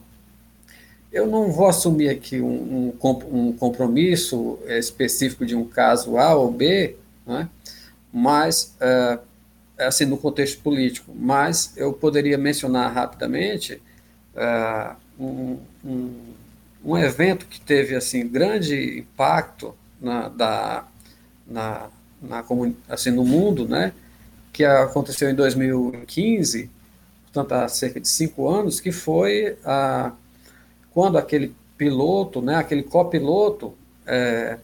eu 1.11 1.27
não 1.27 1.51
vou 1.51 1.67
assumir 1.67 2.11
aqui 2.11 2.41
um, 2.41 2.93
um, 3.03 3.49
um 3.49 3.53
compromisso 3.53 4.59
específico 4.67 5.47
de 5.47 5.57
um 5.57 5.65
caso 5.65 6.19
A 6.19 6.35
ou 6.35 6.53
B, 6.53 6.97
né, 7.27 7.49
mas 8.13 8.77
uh, 8.81 9.19
assim, 9.79 10.05
no 10.05 10.19
contexto 10.19 10.61
político, 10.61 11.13
mas 11.15 11.73
eu 11.77 11.93
poderia 11.93 12.37
mencionar 12.37 12.93
rapidamente 12.93 13.81
uh, 14.35 14.97
um, 15.19 15.59
um, 15.85 16.15
um, 16.85 16.99
evento 16.99 17.47
que 17.47 17.61
teve 17.61 17.95
assim 17.95 18.27
grande 18.29 18.99
impacto 18.99 19.75
na, 20.01 20.29
da, 20.29 20.85
na, 21.47 21.89
na 22.21 22.45
assim, 22.89 23.11
no 23.11 23.25
mundo, 23.25 23.67
né, 23.67 23.93
que 24.53 24.65
aconteceu 24.65 25.31
em 25.31 25.35
2015, 25.35 26.71
portanto 27.33 27.53
há 27.53 27.69
cerca 27.69 28.01
de 28.01 28.09
cinco 28.09 28.49
anos, 28.49 28.81
que 28.81 28.91
foi 28.91 29.57
a, 29.65 30.13
quando 30.93 31.19
aquele 31.19 31.55
piloto, 31.77 32.43
né, 32.43 32.57
aquele 32.57 32.83
copiloto, 32.83 33.75
é, 34.07 34.59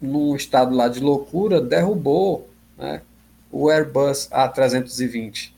num 0.00 0.34
estado 0.36 0.74
lá 0.74 0.88
de 0.88 1.00
loucura, 1.00 1.60
derrubou 1.60 2.48
né, 2.76 3.02
o 3.50 3.68
Airbus 3.68 4.28
A320. 4.30 5.52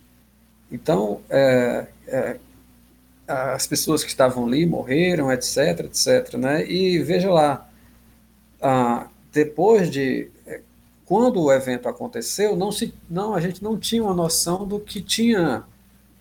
Então, 0.72 1.20
é, 1.28 1.86
é, 2.06 2.36
as 3.26 3.66
pessoas 3.66 4.02
que 4.02 4.10
estavam 4.10 4.46
ali 4.46 4.64
morreram, 4.66 5.30
etc, 5.32 5.80
etc, 5.80 6.34
né? 6.34 6.68
E 6.68 6.98
veja 7.00 7.30
lá, 7.30 7.68
depois 9.32 9.90
de 9.90 10.30
é, 10.46 10.60
quando 11.04 11.42
o 11.42 11.52
evento 11.52 11.88
aconteceu, 11.88 12.56
não 12.56 12.72
se, 12.72 12.94
não, 13.08 13.34
a 13.34 13.40
gente 13.40 13.62
não 13.62 13.78
tinha 13.78 14.02
uma 14.02 14.14
noção 14.14 14.66
do 14.66 14.78
que 14.80 15.00
tinha 15.00 15.64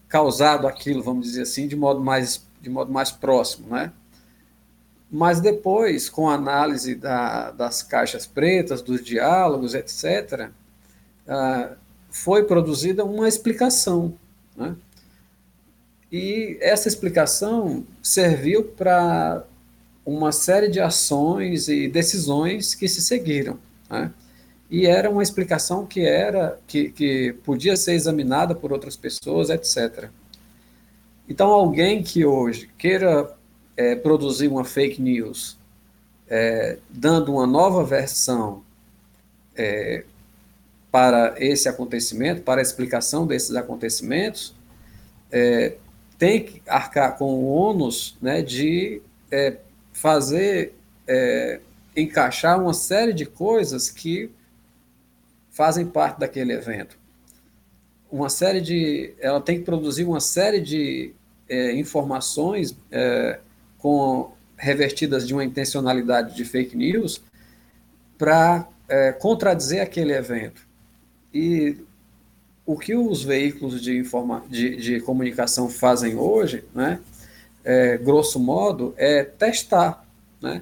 causado 0.10 0.68
aquilo, 0.68 1.03
vamos 1.03 1.28
dizer 1.28 1.43
assim, 1.43 1.68
de 1.68 1.76
modo 1.76 2.01
mais, 2.01 2.45
de 2.60 2.70
modo 2.70 2.91
mais 2.91 3.12
próximo, 3.12 3.70
né? 3.70 3.93
Mas 5.12 5.39
depois, 5.39 6.10
com 6.10 6.30
a 6.30 6.36
análise 6.36 6.95
da, 6.95 7.51
das 7.51 7.82
caixas 7.82 8.28
pretas, 8.28 8.82
dos 8.82 9.03
diálogos, 9.03 9.74
etc., 9.74 10.49
ah, 11.28 11.72
foi 12.12 12.43
produzida 12.43 13.03
uma 13.03 13.28
explicação. 13.28 14.14
Né? 14.55 14.76
E 16.12 16.57
essa 16.62 16.88
explicação 16.88 17.86
serviu 18.01 18.64
para 18.64 19.45
uma 20.05 20.32
série 20.32 20.68
de 20.68 20.80
ações 20.80 21.68
e 21.68 21.88
decisões 21.88 22.76
que 22.76 22.88
se 22.88 23.01
seguiram. 23.01 23.57
Né? 23.89 24.12
E 24.70 24.86
era 24.86 25.09
uma 25.09 25.24
explicação 25.24 25.86
que 25.86 26.01
era 26.01 26.59
que, 26.67 26.89
que 26.89 27.34
podia 27.43 27.76
ser 27.76 27.93
examinada 27.93 28.53
por 28.53 28.72
outras 28.72 28.95
pessoas, 28.95 29.49
etc. 29.49 30.09
Então, 31.28 31.49
alguém 31.49 32.03
que 32.03 32.26
hoje 32.26 32.70
queira 32.78 33.36
é, 33.76 33.95
produzir 33.95 34.47
uma 34.47 34.63
fake 34.63 35.01
news, 35.01 35.57
é, 36.28 36.78
dando 36.89 37.32
uma 37.32 37.47
nova 37.47 37.84
versão 37.84 38.63
é, 39.55 40.03
para 40.91 41.36
esse 41.38 41.67
acontecimento, 41.67 42.41
para 42.41 42.61
a 42.61 42.63
explicação 42.63 43.26
desses 43.26 43.55
acontecimentos, 43.55 44.55
é, 45.32 45.76
tem 46.17 46.43
que 46.43 46.61
arcar 46.67 47.17
com 47.17 47.26
o 47.26 47.47
ônus 47.47 48.17
né, 48.22 48.41
de 48.41 49.01
é, 49.32 49.57
fazer, 49.93 50.74
é, 51.07 51.59
encaixar 51.95 52.59
uma 52.61 52.74
série 52.74 53.13
de 53.13 53.26
coisas 53.26 53.89
que 53.89 54.32
fazem 55.60 55.86
parte 55.86 56.22
daquele 56.22 56.53
evento. 56.53 56.97
Uma 58.10 58.30
série 58.30 58.62
de. 58.62 59.14
Ela 59.20 59.41
tem 59.41 59.60
que 59.60 59.66
produzir 59.66 60.05
uma 60.05 60.22
série 60.22 60.62
de 60.62 61.12
é, 61.49 61.74
informações 61.74 62.74
é, 62.89 63.41
com 63.78 64.32
revertidas 64.55 65.28
de 65.28 65.34
uma 65.34 65.43
intencionalidade 65.43 66.34
de 66.34 66.45
fake 66.45 66.78
news 66.78 67.22
para 68.18 68.70
é, 68.88 69.12
contradizer 69.12 69.82
aquele 69.82 70.14
evento. 70.14 70.66
E 71.34 71.76
o 72.66 72.78
que 72.80 72.95
os 72.95 73.22
veículos 73.22 73.82
de, 73.82 73.97
informa 73.97 74.45
de, 74.49 74.78
de 74.78 75.01
comunicação 75.01 75.68
fazem 75.68 76.16
hoje, 76.16 76.64
né, 76.74 77.01
é, 77.66 77.97
grosso 77.97 78.39
modo, 78.39 78.93
é 78.95 79.26
testar 79.26 80.07
né, 80.41 80.62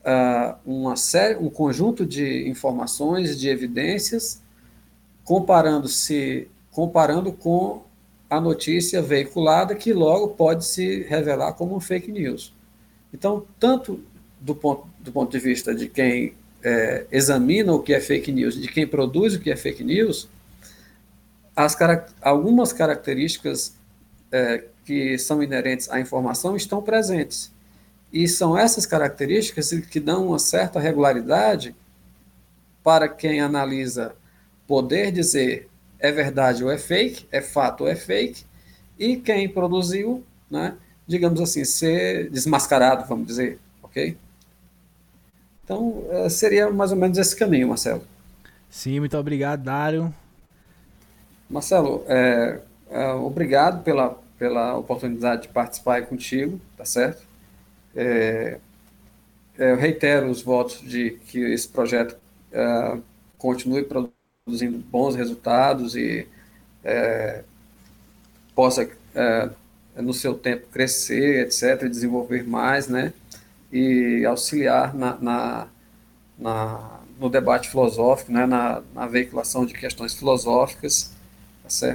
uh, 0.00 0.56
uma 0.64 0.96
série, 0.96 1.36
um 1.36 1.50
conjunto 1.50 2.04
de 2.06 2.48
informações, 2.48 3.38
de 3.38 3.48
evidências, 3.48 4.42
comparando-se 5.24 6.48
comparando 6.70 7.32
com 7.32 7.82
a 8.28 8.40
notícia 8.40 9.02
veiculada, 9.02 9.74
que 9.74 9.92
logo 9.92 10.28
pode 10.28 10.64
se 10.64 11.02
revelar 11.02 11.52
como 11.54 11.74
um 11.74 11.80
fake 11.80 12.12
news. 12.12 12.54
Então, 13.12 13.44
tanto 13.58 14.00
do 14.40 14.54
ponto, 14.54 14.88
do 15.00 15.10
ponto 15.10 15.32
de 15.32 15.38
vista 15.38 15.74
de 15.74 15.88
quem 15.88 16.34
é, 16.62 17.06
examina 17.10 17.72
o 17.72 17.82
que 17.82 17.92
é 17.92 18.00
fake 18.00 18.30
news, 18.30 18.54
de 18.54 18.68
quem 18.68 18.86
produz 18.86 19.34
o 19.34 19.40
que 19.40 19.50
é 19.50 19.56
fake 19.56 19.82
news, 19.82 20.28
as, 21.56 21.76
algumas 22.22 22.72
características 22.72 23.74
é, 24.30 24.64
que 24.84 25.18
são 25.18 25.42
inerentes 25.42 25.90
à 25.90 26.00
informação 26.00 26.56
estão 26.56 26.80
presentes. 26.80 27.52
E 28.12 28.26
são 28.26 28.56
essas 28.56 28.86
características 28.86 29.70
que 29.70 30.00
dão 30.00 30.28
uma 30.28 30.38
certa 30.38 30.80
regularidade 30.80 31.74
para 32.82 33.08
quem 33.08 33.40
analisa 33.40 34.14
poder 34.66 35.12
dizer 35.12 35.68
é 35.98 36.10
verdade 36.10 36.64
ou 36.64 36.70
é 36.70 36.78
fake, 36.78 37.26
é 37.30 37.40
fato 37.40 37.82
ou 37.82 37.88
é 37.88 37.94
fake, 37.94 38.44
e 38.98 39.16
quem 39.16 39.48
produziu, 39.48 40.24
né, 40.50 40.76
digamos 41.06 41.40
assim, 41.40 41.64
ser 41.64 42.30
desmascarado, 42.30 43.06
vamos 43.06 43.26
dizer, 43.26 43.58
ok? 43.82 44.16
Então, 45.62 46.04
eh, 46.10 46.28
seria 46.28 46.70
mais 46.70 46.90
ou 46.90 46.96
menos 46.96 47.18
esse 47.18 47.36
caminho, 47.36 47.68
Marcelo. 47.68 48.02
Sim, 48.68 49.00
muito 49.00 49.16
obrigado, 49.16 49.62
Dário. 49.62 50.12
Marcelo, 51.48 52.04
é, 52.06 52.60
é, 52.90 53.12
obrigado 53.12 53.82
pela, 53.82 54.16
pela 54.38 54.76
oportunidade 54.78 55.42
de 55.42 55.48
participar 55.48 56.06
contigo, 56.06 56.60
tá 56.76 56.84
certo? 56.84 57.22
É, 57.94 58.58
eu 59.58 59.76
reitero 59.76 60.28
os 60.30 60.42
votos 60.42 60.80
de 60.80 61.18
que 61.26 61.38
esse 61.38 61.68
projeto 61.68 62.16
é, 62.52 62.98
continue 63.36 63.84
produzindo 63.84 64.78
bons 64.78 65.14
resultados 65.14 65.96
e 65.96 66.26
é, 66.84 67.42
possa, 68.54 68.88
é, 69.14 69.50
no 69.96 70.14
seu 70.14 70.34
tempo, 70.34 70.66
crescer, 70.72 71.46
etc., 71.46 71.88
desenvolver 71.88 72.42
mais, 72.44 72.88
né? 72.88 73.12
e 73.72 74.24
auxiliar 74.26 74.94
na, 74.94 75.16
na, 75.20 75.66
na 76.38 77.00
no 77.18 77.28
debate 77.28 77.68
filosófico, 77.68 78.32
né, 78.32 78.46
na, 78.46 78.82
na, 78.94 79.06
veiculação 79.06 79.66
de 79.66 79.74
questões 79.74 80.14
filosóficas, 80.14 81.12
tá 81.62 81.68